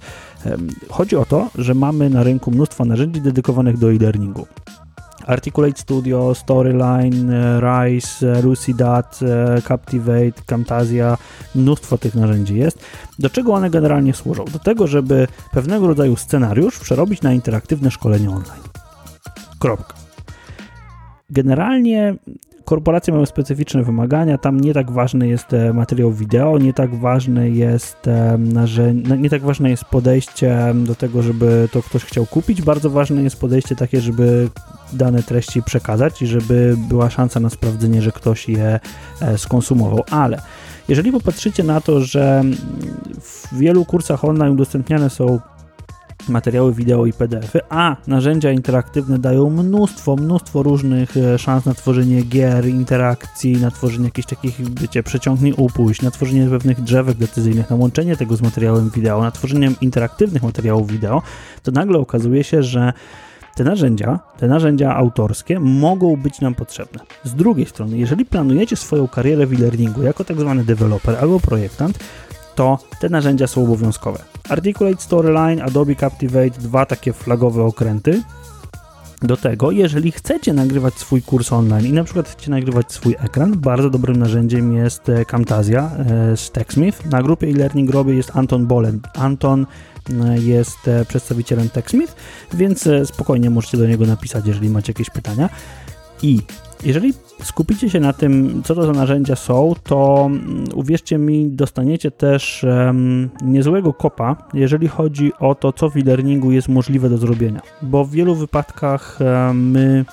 chodzi 0.90 1.16
o 1.16 1.26
to, 1.26 1.50
że 1.56 1.74
mamy 1.74 2.10
na 2.10 2.24
rynku 2.24 2.52
mnóstwo 2.52 2.86
narzędzi 2.86 3.22
dedykowanych 3.22 3.78
do 3.78 3.92
e-learningu. 3.92 4.48
Articulate 5.26 5.82
Studio, 5.82 6.36
Storyline, 6.36 7.34
Rise, 7.60 8.42
Lucidat, 8.42 9.20
Captivate, 9.68 10.42
Camtasia, 10.46 11.18
mnóstwo 11.56 11.98
tych 11.98 12.16
narzędzi 12.16 12.56
jest. 12.56 12.80
Do 13.20 13.30
czego 13.30 13.54
one 13.54 13.70
generalnie 13.70 14.14
służą? 14.14 14.46
Do 14.46 14.60
tego, 14.60 14.88
żeby 14.88 15.28
pewnego 15.52 15.88
rodzaju 15.88 16.16
scenariusz 16.16 16.80
przerobić 16.80 17.22
na 17.22 17.34
interaktywne 17.34 17.92
szkolenie 17.92 18.30
online. 18.30 18.64
Kropka. 19.60 19.94
Generalnie 21.30 22.16
korporacje 22.68 23.14
mają 23.14 23.26
specyficzne 23.26 23.84
wymagania, 23.84 24.38
tam 24.38 24.60
nie 24.60 24.74
tak 24.74 24.92
ważny 24.92 25.28
jest 25.28 25.54
e, 25.54 25.74
materiał 25.74 26.12
wideo, 26.12 26.58
nie 26.58 26.74
tak 26.74 26.96
ważne 26.96 27.50
jest 27.50 28.08
e, 28.08 28.38
narzędzie, 28.38 29.18
nie 29.18 29.30
tak 29.30 29.42
ważne 29.42 29.70
jest 29.70 29.86
podejście 29.86 30.74
do 30.76 30.96
tego, 30.96 31.22
żeby 31.22 31.70
to 31.72 31.84
ktoś 31.84 32.04
chciał 32.04 32.26
kupić, 32.26 32.62
bardzo 32.62 32.90
ważne 32.90 33.24
jest 33.24 33.40
podejście 33.40 33.76
takie, 33.76 34.02
żeby 34.02 34.50
dane 34.94 35.24
treści 35.24 35.64
przekazać 35.64 36.22
i 36.22 36.28
żeby 36.28 36.76
była 36.90 37.10
szansa 37.10 37.40
na 37.40 37.50
sprawdzenie, 37.50 38.02
że 38.02 38.12
ktoś 38.12 38.50
je 38.50 38.80
e, 39.22 39.38
skonsumował, 39.38 40.04
ale 40.12 40.42
jeżeli 40.88 41.12
popatrzycie 41.12 41.64
na 41.64 41.82
to, 41.82 42.02
że 42.02 42.44
w 43.22 43.58
wielu 43.58 43.86
kursach 43.86 44.26
online 44.26 44.54
udostępniane 44.54 45.10
są 45.10 45.40
materiały 46.30 46.74
wideo 46.74 47.06
i 47.06 47.14
PDFy, 47.14 47.60
a 47.70 47.96
narzędzia 48.08 48.52
interaktywne 48.52 49.20
dają 49.20 49.50
mnóstwo, 49.50 50.16
mnóstwo 50.16 50.64
różnych 50.64 51.18
e, 51.18 51.40
szans 51.40 51.66
na 51.66 51.74
tworzenie 51.74 52.22
gier, 52.22 52.66
interakcji, 52.66 53.58
na 53.58 53.72
tworzenie 53.72 54.06
jakichś 54.06 54.28
takich, 54.28 54.80
wiecie, 54.82 55.04
przeciągnij 55.04 55.54
upuść, 55.58 56.02
na 56.02 56.12
tworzenie 56.12 56.48
pewnych 56.50 56.82
drzewek 56.82 57.18
decyzyjnych, 57.18 57.70
na 57.70 57.76
łączenie 57.76 58.18
tego 58.18 58.36
z 58.36 58.42
materiałem 58.42 58.90
wideo, 58.90 59.22
na 59.22 59.32
tworzenie 59.32 59.72
interaktywnych 59.82 60.44
materiałów 60.44 60.92
wideo, 60.92 61.22
to 61.64 61.72
nagle 61.72 62.00
okazuje 62.00 62.44
się, 62.44 62.64
że 62.64 62.94
te 63.58 63.64
narzędzia, 63.64 64.20
te 64.38 64.48
narzędzia 64.48 64.96
autorskie 64.96 65.60
mogą 65.60 66.16
być 66.16 66.42
nam 66.42 66.56
potrzebne. 66.56 67.00
Z 67.24 67.36
drugiej 67.36 67.66
strony, 67.66 67.98
jeżeli 67.98 68.26
planujecie 68.26 68.76
swoją 68.76 69.08
karierę 69.08 69.48
w 69.48 69.54
e-learningu 69.54 70.04
jako 70.04 70.24
tak 70.24 70.40
zwany 70.40 70.64
deweloper 70.64 71.16
albo 71.16 71.40
projektant, 71.40 72.00
to 72.58 72.80
te 73.00 73.10
narzędzia 73.10 73.48
są 73.48 73.64
obowiązkowe. 73.64 74.20
Articulate 74.50 75.02
Storyline, 75.02 75.62
Adobe 75.62 75.96
Captivate, 75.96 76.50
dwa 76.50 76.86
takie 76.86 77.14
flagowe 77.14 77.64
okręty. 77.64 78.24
Do 79.22 79.38
tego, 79.38 79.72
jeżeli 79.72 80.12
chcecie 80.12 80.54
nagrywać 80.54 80.94
swój 80.94 81.22
kurs 81.22 81.52
online 81.52 81.86
i 81.86 81.94
na 81.94 82.04
przykład 82.04 82.30
chcecie 82.30 82.52
nagrywać 82.52 82.92
swój 82.92 83.16
ekran, 83.20 83.60
bardzo 83.60 83.90
dobrym 83.90 84.18
narzędziem 84.18 84.74
jest 84.74 85.10
e, 85.10 85.26
Camtasia 85.26 85.92
e, 85.98 86.38
z 86.38 86.52
TechSmith. 86.52 87.06
Na 87.06 87.24
grupie 87.24 87.48
e-learning 87.48 87.90
robię 87.90 88.14
jest 88.14 88.32
Anton 88.34 88.68
Bolen. 88.68 89.00
Anton 89.14 89.66
e, 90.10 90.40
jest 90.40 90.78
przedstawicielem 91.08 91.70
TechSmith, 91.70 92.16
więc 92.54 92.90
spokojnie 93.06 93.50
możecie 93.50 93.78
do 93.78 93.88
niego 93.88 94.06
napisać, 94.06 94.46
jeżeli 94.46 94.70
macie 94.70 94.92
jakieś 94.92 95.10
pytania. 95.10 95.50
I 96.22 96.40
jeżeli 96.84 97.14
skupicie 97.44 97.90
się 97.90 98.00
na 98.00 98.14
tym, 98.14 98.62
co 98.66 98.76
to 98.76 98.86
za 98.86 98.92
narzędzia 98.92 99.36
są, 99.36 99.74
to 99.84 100.24
mm, 100.26 100.66
uwierzcie 100.76 101.18
mi, 101.18 101.50
dostaniecie 101.50 102.12
też 102.12 102.64
um, 102.64 103.30
niezłego 103.42 103.94
kopa, 103.94 104.36
jeżeli 104.54 104.88
chodzi 104.88 105.32
o 105.40 105.56
to, 105.56 105.74
co 105.74 105.90
w 105.90 105.98
e-learningu 105.98 106.52
jest 106.52 106.68
możliwe 106.68 107.10
do 107.10 107.18
zrobienia. 107.18 107.62
Bo 107.82 108.06
w 108.06 108.12
wielu 108.12 108.36
wypadkach 108.36 109.20
um, 109.22 109.72
my 109.72 110.06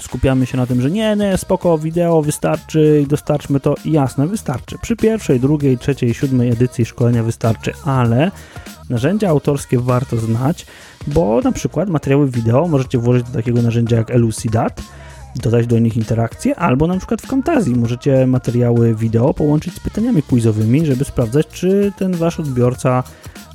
skupiamy 0.00 0.46
się 0.46 0.56
na 0.56 0.66
tym, 0.66 0.80
że 0.80 0.90
nie, 0.90 1.16
nie, 1.16 1.36
spoko, 1.36 1.78
wideo 1.78 2.22
wystarczy 2.22 3.00
i 3.04 3.06
dostarczmy 3.06 3.60
to. 3.60 3.74
Jasne, 3.84 4.26
wystarczy. 4.26 4.76
Przy 4.82 4.96
pierwszej, 4.96 5.40
drugiej, 5.40 5.78
trzeciej, 5.78 6.14
siódmej 6.14 6.50
edycji 6.50 6.84
szkolenia 6.84 7.22
wystarczy, 7.22 7.72
ale 7.84 8.30
narzędzia 8.90 9.28
autorskie 9.28 9.78
warto 9.78 10.16
znać, 10.16 10.66
bo 11.06 11.40
na 11.40 11.52
przykład 11.52 11.88
materiały 11.88 12.30
wideo 12.30 12.68
możecie 12.68 12.98
włożyć 12.98 13.26
do 13.26 13.32
takiego 13.32 13.62
narzędzia 13.62 13.96
jak 13.96 14.10
Elucidat, 14.10 14.82
dodać 15.42 15.66
do 15.66 15.78
nich 15.78 15.96
interakcje, 15.96 16.58
albo 16.58 16.86
na 16.86 16.98
przykład 16.98 17.22
w 17.22 17.26
Camtasia 17.26 17.70
możecie 17.76 18.26
materiały 18.26 18.94
wideo 18.94 19.34
połączyć 19.34 19.74
z 19.74 19.80
pytaniami 19.80 20.22
quizowymi, 20.22 20.86
żeby 20.86 21.04
sprawdzać, 21.04 21.46
czy 21.46 21.92
ten 21.98 22.16
wasz 22.16 22.40
odbiorca 22.40 23.02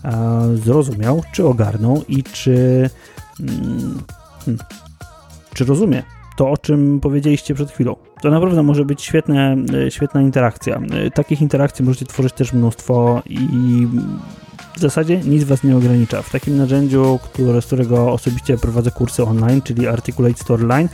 e, 0.05 0.57
zrozumiał, 0.63 1.23
czy 1.31 1.45
ogarnął 1.45 2.03
i 2.07 2.23
czy, 2.23 2.89
mm, 3.39 4.01
hmm, 4.45 4.59
czy 5.53 5.65
rozumie 5.65 6.03
to, 6.35 6.49
o 6.49 6.57
czym 6.57 6.99
powiedzieliście 6.99 7.53
przed 7.53 7.71
chwilą. 7.71 7.95
To 8.21 8.29
naprawdę 8.29 8.63
może 8.63 8.85
być 8.85 9.01
świetne, 9.01 9.55
e, 9.87 9.91
świetna 9.91 10.21
interakcja. 10.21 10.81
E, 10.91 11.11
takich 11.11 11.41
interakcji 11.41 11.85
możecie 11.85 12.05
tworzyć 12.05 12.33
też 12.33 12.53
mnóstwo 12.53 13.21
i 13.29 13.87
w 14.75 14.79
zasadzie 14.79 15.17
nic 15.19 15.43
Was 15.43 15.63
nie 15.63 15.77
ogranicza. 15.77 16.21
W 16.21 16.31
takim 16.31 16.57
narzędziu, 16.57 17.19
które, 17.23 17.61
z 17.61 17.65
którego 17.65 18.11
osobiście 18.11 18.57
prowadzę 18.57 18.91
kursy 18.91 19.23
online, 19.23 19.61
czyli 19.61 19.87
Articulate 19.87 20.37
Storyline, 20.37 20.89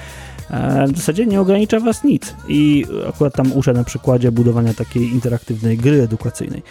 w 0.94 0.98
zasadzie 0.98 1.26
nie 1.26 1.42
ogranicza 1.42 1.80
Was 1.80 2.04
nic. 2.04 2.36
I 2.48 2.86
akurat 3.10 3.36
tam 3.36 3.52
uczę 3.54 3.74
na 3.74 3.84
przykładzie 3.84 4.32
budowania 4.32 4.74
takiej 4.74 5.12
interaktywnej 5.12 5.78
gry 5.78 6.02
edukacyjnej. 6.02 6.64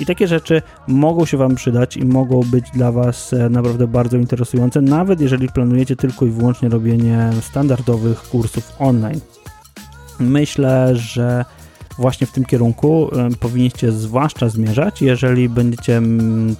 I 0.00 0.06
takie 0.06 0.28
rzeczy 0.28 0.62
mogą 0.88 1.24
się 1.24 1.36
Wam 1.36 1.54
przydać 1.54 1.96
i 1.96 2.04
mogą 2.04 2.40
być 2.40 2.70
dla 2.74 2.92
Was 2.92 3.32
e, 3.32 3.48
naprawdę 3.48 3.86
bardzo 3.86 4.16
interesujące, 4.16 4.80
nawet 4.80 5.20
jeżeli 5.20 5.48
planujecie 5.48 5.96
tylko 5.96 6.26
i 6.26 6.30
wyłącznie 6.30 6.68
robienie 6.68 7.30
standardowych 7.40 8.22
kursów 8.22 8.72
online. 8.78 9.20
Myślę, 10.20 10.96
że 10.96 11.44
właśnie 11.98 12.26
w 12.26 12.32
tym 12.32 12.44
kierunku 12.44 13.10
e, 13.12 13.28
powinniście 13.40 13.92
zwłaszcza 13.92 14.48
zmierzać, 14.48 15.02
jeżeli 15.02 15.48
będziecie 15.48 16.02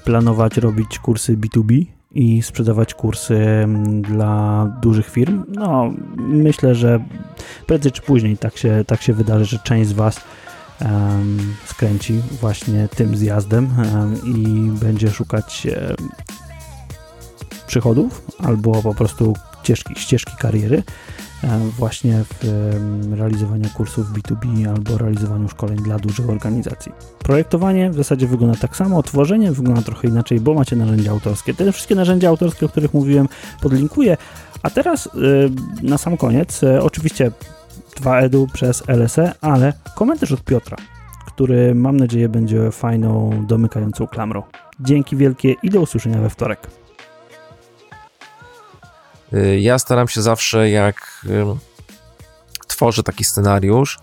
planować 0.04 0.56
robić 0.56 0.98
kursy 0.98 1.36
B2B, 1.36 1.86
i 2.14 2.42
sprzedawać 2.42 2.94
kursy 2.94 3.36
mm, 3.36 4.02
dla 4.02 4.66
dużych 4.82 5.10
firm. 5.10 5.44
No, 5.48 5.92
myślę, 6.16 6.74
że 6.74 7.04
prędzej 7.66 7.92
czy 7.92 8.02
później 8.02 8.38
tak 8.38 8.56
się, 8.56 8.84
tak 8.86 9.02
się 9.02 9.12
wydarzy, 9.12 9.44
że 9.44 9.58
część 9.58 9.90
z 9.90 9.92
Was 9.92 10.20
um, 10.80 11.54
skręci 11.66 12.20
właśnie 12.40 12.88
tym 12.96 13.16
zjazdem 13.16 13.68
um, 13.78 14.36
i 14.36 14.70
będzie 14.70 15.10
szukać 15.10 15.66
um, 15.66 16.08
przychodów 17.66 18.26
albo 18.38 18.82
po 18.82 18.94
prostu 18.94 19.34
ścieżki, 19.62 19.94
ścieżki 19.96 20.32
kariery 20.38 20.82
właśnie 21.78 22.24
w 22.24 23.12
realizowaniu 23.12 23.68
kursów 23.74 24.06
B2B 24.12 24.68
albo 24.68 24.98
realizowaniu 24.98 25.48
szkoleń 25.48 25.76
dla 25.76 25.98
dużych 25.98 26.30
organizacji. 26.30 26.92
Projektowanie 27.18 27.90
w 27.90 27.94
zasadzie 27.94 28.26
wygląda 28.26 28.58
tak 28.58 28.76
samo, 28.76 29.02
tworzenie 29.02 29.52
wygląda 29.52 29.82
trochę 29.82 30.08
inaczej, 30.08 30.40
bo 30.40 30.54
macie 30.54 30.76
narzędzia 30.76 31.10
autorskie. 31.10 31.54
Te 31.54 31.72
wszystkie 31.72 31.94
narzędzia 31.94 32.28
autorskie, 32.28 32.66
o 32.66 32.68
których 32.68 32.94
mówiłem, 32.94 33.28
podlinkuję. 33.60 34.16
A 34.62 34.70
teraz 34.70 35.06
e, 35.06 35.10
na 35.82 35.98
sam 35.98 36.16
koniec, 36.16 36.62
e, 36.62 36.82
oczywiście 36.82 37.30
2edu 38.00 38.46
przez 38.52 38.82
LSE, 38.88 39.32
ale 39.40 39.72
komentarz 39.94 40.32
od 40.32 40.44
Piotra, 40.44 40.76
który 41.26 41.74
mam 41.74 41.96
nadzieję 41.96 42.28
będzie 42.28 42.70
fajną, 42.70 43.44
domykającą 43.46 44.06
klamrą. 44.06 44.42
Dzięki 44.80 45.16
wielkie 45.16 45.54
i 45.62 45.70
do 45.70 45.80
usłyszenia 45.80 46.20
we 46.20 46.30
wtorek. 46.30 46.81
Y, 49.34 49.60
ja 49.60 49.78
staram 49.78 50.08
się 50.08 50.22
zawsze, 50.22 50.70
jak 50.70 51.26
tworzę 52.66 53.02
taki 53.02 53.24
scenariusz, 53.24 53.98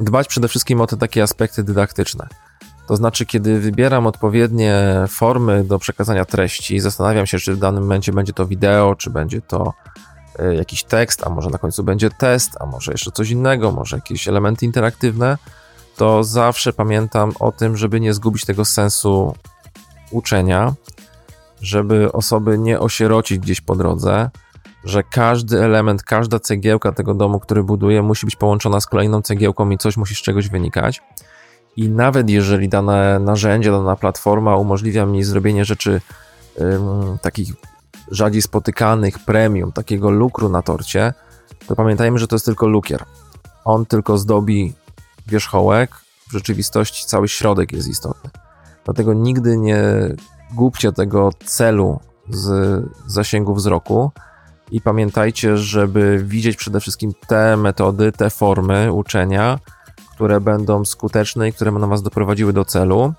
dbać 0.00 0.28
przede 0.28 0.48
wszystkim 0.48 0.80
o 0.80 0.86
te 0.86 0.96
takie 0.96 1.22
aspekty 1.22 1.64
dydaktyczne. 1.64 2.28
To 2.88 2.96
znaczy, 2.96 3.26
kiedy 3.26 3.60
wybieram 3.60 4.06
odpowiednie 4.06 4.84
formy 5.08 5.64
do 5.64 5.78
przekazania 5.78 6.24
treści, 6.24 6.80
zastanawiam 6.80 7.26
się, 7.26 7.38
czy 7.38 7.54
w 7.54 7.58
danym 7.58 7.82
momencie 7.82 8.12
będzie 8.12 8.32
to 8.32 8.46
wideo, 8.46 8.94
czy 8.94 9.10
będzie 9.10 9.40
to 9.40 9.72
y, 10.40 10.54
jakiś 10.54 10.84
tekst, 10.84 11.26
a 11.26 11.30
może 11.30 11.50
na 11.50 11.58
końcu 11.58 11.84
będzie 11.84 12.10
test, 12.10 12.50
a 12.60 12.66
może 12.66 12.92
jeszcze 12.92 13.10
coś 13.10 13.30
innego, 13.30 13.72
może 13.72 13.96
jakieś 13.96 14.28
elementy 14.28 14.66
interaktywne, 14.66 15.38
to 15.96 16.24
zawsze 16.24 16.72
pamiętam 16.72 17.32
o 17.40 17.52
tym, 17.52 17.76
żeby 17.76 18.00
nie 18.00 18.14
zgubić 18.14 18.44
tego 18.44 18.64
sensu 18.64 19.34
uczenia 20.10 20.74
żeby 21.62 22.12
osoby 22.12 22.58
nie 22.58 22.80
osierocić 22.80 23.38
gdzieś 23.38 23.60
po 23.60 23.76
drodze, 23.76 24.30
że 24.84 25.02
każdy 25.02 25.64
element, 25.64 26.02
każda 26.02 26.38
cegiełka 26.38 26.92
tego 26.92 27.14
domu, 27.14 27.40
który 27.40 27.62
buduje, 27.62 28.02
musi 28.02 28.26
być 28.26 28.36
połączona 28.36 28.80
z 28.80 28.86
kolejną 28.86 29.22
cegiełką 29.22 29.70
i 29.70 29.78
coś 29.78 29.96
musi 29.96 30.14
z 30.14 30.18
czegoś 30.18 30.48
wynikać. 30.48 31.02
I 31.76 31.88
nawet 31.88 32.30
jeżeli 32.30 32.68
dane 32.68 33.18
narzędzie, 33.18 33.70
dana 33.70 33.96
platforma 33.96 34.56
umożliwia 34.56 35.06
mi 35.06 35.24
zrobienie 35.24 35.64
rzeczy 35.64 36.00
ym, 36.60 37.18
takich 37.22 37.52
rzadziej 38.10 38.42
spotykanych, 38.42 39.18
premium, 39.18 39.72
takiego 39.72 40.10
lukru 40.10 40.48
na 40.48 40.62
torcie, 40.62 41.14
to 41.66 41.76
pamiętajmy, 41.76 42.18
że 42.18 42.28
to 42.28 42.36
jest 42.36 42.44
tylko 42.44 42.66
lukier. 42.66 43.04
On 43.64 43.86
tylko 43.86 44.18
zdobi 44.18 44.72
wierzchołek, 45.26 45.90
w 46.28 46.32
rzeczywistości 46.32 47.06
cały 47.06 47.28
środek 47.28 47.72
jest 47.72 47.88
istotny. 47.88 48.30
Dlatego 48.84 49.14
nigdy 49.14 49.58
nie 49.58 49.82
głupcie 50.54 50.92
tego 50.92 51.30
celu 51.44 52.00
z 52.30 52.84
zasięgu 53.06 53.54
wzroku 53.54 54.10
i 54.70 54.80
pamiętajcie, 54.80 55.56
żeby 55.56 56.22
widzieć 56.24 56.56
przede 56.56 56.80
wszystkim 56.80 57.12
te 57.26 57.56
metody, 57.56 58.12
te 58.12 58.30
formy 58.30 58.92
uczenia, 58.92 59.58
które 60.14 60.40
będą 60.40 60.84
skuteczne 60.84 61.48
i 61.48 61.52
które 61.52 61.72
będą 61.72 61.88
Was 61.88 62.02
doprowadziły 62.02 62.52
do 62.52 62.64
celu. 62.64 63.12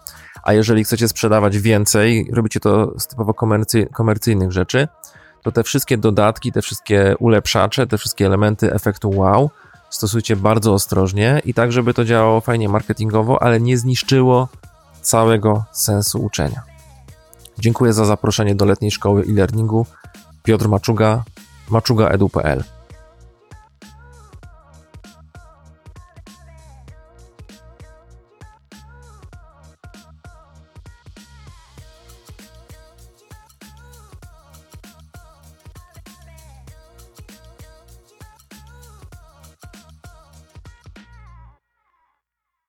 A 0.44 0.54
jeżeli 0.54 0.84
chcecie 0.84 1.08
sprzedawać 1.08 1.58
więcej, 1.58 2.30
robicie 2.34 2.60
to 2.60 3.00
z 3.00 3.08
typowo 3.08 3.34
komercy, 3.34 3.88
komercyjnych 3.94 4.52
rzeczy, 4.52 4.88
to 5.44 5.52
te 5.52 5.64
wszystkie 5.64 5.98
dodatki, 5.98 6.52
te 6.52 6.62
wszystkie 6.62 7.16
ulepszacze, 7.20 7.88
te 7.88 7.98
wszystkie 7.98 8.26
elementy 8.26 8.74
efektu 8.74 9.10
wow 9.10 9.50
stosujcie 9.90 10.36
bardzo 10.36 10.74
ostrożnie 10.74 11.42
i 11.46 11.54
tak, 11.54 11.72
żeby 11.72 11.94
to 11.94 12.06
działało 12.06 12.42
fajnie 12.42 12.70
marketingowo, 12.70 13.44
ale 13.44 13.60
nie 13.60 13.78
zniszczyło 13.78 14.48
całego 15.02 15.64
sensu 15.72 16.24
uczenia. 16.24 16.73
Dziękuję 17.60 17.94
za 17.94 18.06
zaproszenie 18.06 18.56
do 18.56 18.66
letniej 18.66 18.92
szkoły 18.92 19.22
e-learningu. 19.30 19.86
Piotr 20.44 20.68
Maczuga, 20.68 21.24
maczugaedu.pl 21.70 22.64